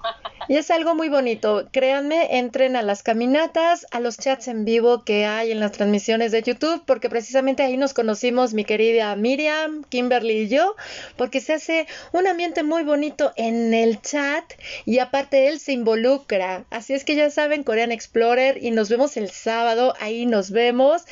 Y 0.49 0.57
es 0.57 0.71
algo 0.71 0.95
muy 0.95 1.09
bonito. 1.09 1.69
Créanme, 1.73 2.39
entren 2.39 2.77
a 2.77 2.83
las 2.83 3.03
caminatas, 3.03 3.87
a 3.91 4.01
los 4.01 4.19
chats 4.19 4.49
en 4.49 4.65
vivo 4.65 5.05
que 5.05 5.27
hay 5.27 5.53
en 5.53 5.61
las 5.61 5.73
transmisiones 5.73 6.33
de 6.33 6.43
YouTube, 6.43 6.85
porque 6.87 7.09
precisamente 7.09 7.63
ahí 7.63 7.77
nos 7.77 7.95
conocimos 7.95 8.55
mi 8.55 8.65
querida 8.65 9.15
Miriam, 9.17 9.85
Kimberly 9.85 10.43
y 10.43 10.49
yo, 10.49 10.75
porque 11.17 11.41
se 11.41 11.55
hace 11.55 11.87
un 12.13 12.27
ambiente 12.27 12.63
muy 12.63 12.83
bonito 12.83 13.33
en 13.37 13.75
el 13.75 14.01
chat 14.01 14.45
y 14.85 14.99
aparte 14.99 15.49
él 15.49 15.61
se 15.61 15.73
involucra. 15.73 16.65
Así 16.71 16.95
es 16.95 17.05
que 17.05 17.15
ya 17.15 17.31
saben, 17.31 17.65
Korean 17.65 17.93
Explorer 17.93 18.63
y 18.63 18.71
nos 18.71 18.89
vemos 18.89 19.17
el 19.17 19.31
sábado 19.31 19.95
ahí 20.25 20.27
nos 20.27 20.51
vemos. 20.51 21.03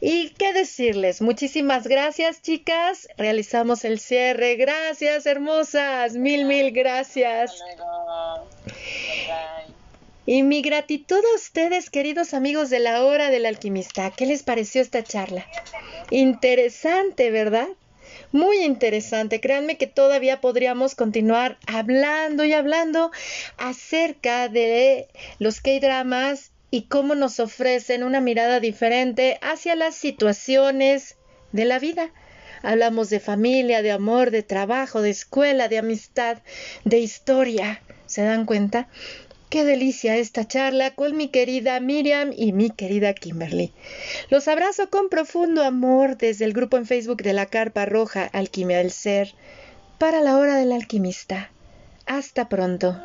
Y 0.00 0.30
qué 0.30 0.52
decirles, 0.52 1.20
muchísimas 1.20 1.86
gracias 1.86 2.42
chicas, 2.42 3.08
realizamos 3.16 3.84
el 3.84 3.98
cierre, 4.00 4.56
gracias 4.56 5.26
hermosas, 5.26 6.14
mil, 6.14 6.44
mil 6.46 6.72
gracias. 6.72 7.62
Y 10.26 10.42
mi 10.42 10.62
gratitud 10.62 11.18
a 11.18 11.36
ustedes, 11.36 11.90
queridos 11.90 12.32
amigos 12.32 12.70
de 12.70 12.80
la 12.80 13.04
hora 13.04 13.30
del 13.30 13.44
alquimista. 13.44 14.10
¿Qué 14.10 14.24
les 14.24 14.42
pareció 14.42 14.80
esta 14.80 15.04
charla? 15.04 15.46
Interesante, 16.10 17.30
¿verdad? 17.30 17.68
Muy 18.32 18.64
interesante. 18.64 19.40
Créanme 19.40 19.76
que 19.76 19.86
todavía 19.86 20.40
podríamos 20.40 20.94
continuar 20.94 21.58
hablando 21.66 22.42
y 22.44 22.54
hablando 22.54 23.10
acerca 23.58 24.48
de 24.48 25.08
los 25.38 25.60
K-dramas 25.60 26.53
y 26.74 26.88
cómo 26.88 27.14
nos 27.14 27.38
ofrecen 27.38 28.02
una 28.02 28.20
mirada 28.20 28.58
diferente 28.58 29.38
hacia 29.42 29.76
las 29.76 29.94
situaciones 29.94 31.14
de 31.52 31.66
la 31.66 31.78
vida. 31.78 32.10
Hablamos 32.64 33.10
de 33.10 33.20
familia, 33.20 33.80
de 33.80 33.92
amor, 33.92 34.32
de 34.32 34.42
trabajo, 34.42 35.00
de 35.00 35.10
escuela, 35.10 35.68
de 35.68 35.78
amistad, 35.78 36.38
de 36.84 36.98
historia. 36.98 37.80
¿Se 38.06 38.22
dan 38.22 38.44
cuenta? 38.44 38.88
Qué 39.50 39.62
delicia 39.62 40.16
esta 40.16 40.48
charla 40.48 40.96
con 40.96 41.16
mi 41.16 41.28
querida 41.28 41.78
Miriam 41.78 42.32
y 42.36 42.52
mi 42.52 42.70
querida 42.70 43.14
Kimberly. 43.14 43.72
Los 44.28 44.48
abrazo 44.48 44.90
con 44.90 45.08
profundo 45.10 45.62
amor 45.62 46.16
desde 46.16 46.44
el 46.44 46.54
grupo 46.54 46.76
en 46.76 46.86
Facebook 46.86 47.22
de 47.22 47.34
la 47.34 47.46
Carpa 47.46 47.86
Roja 47.86 48.24
Alquimia 48.24 48.78
del 48.78 48.90
Ser 48.90 49.32
para 49.98 50.22
la 50.22 50.38
hora 50.38 50.56
del 50.56 50.72
alquimista. 50.72 51.52
Hasta 52.04 52.48
pronto. 52.48 53.00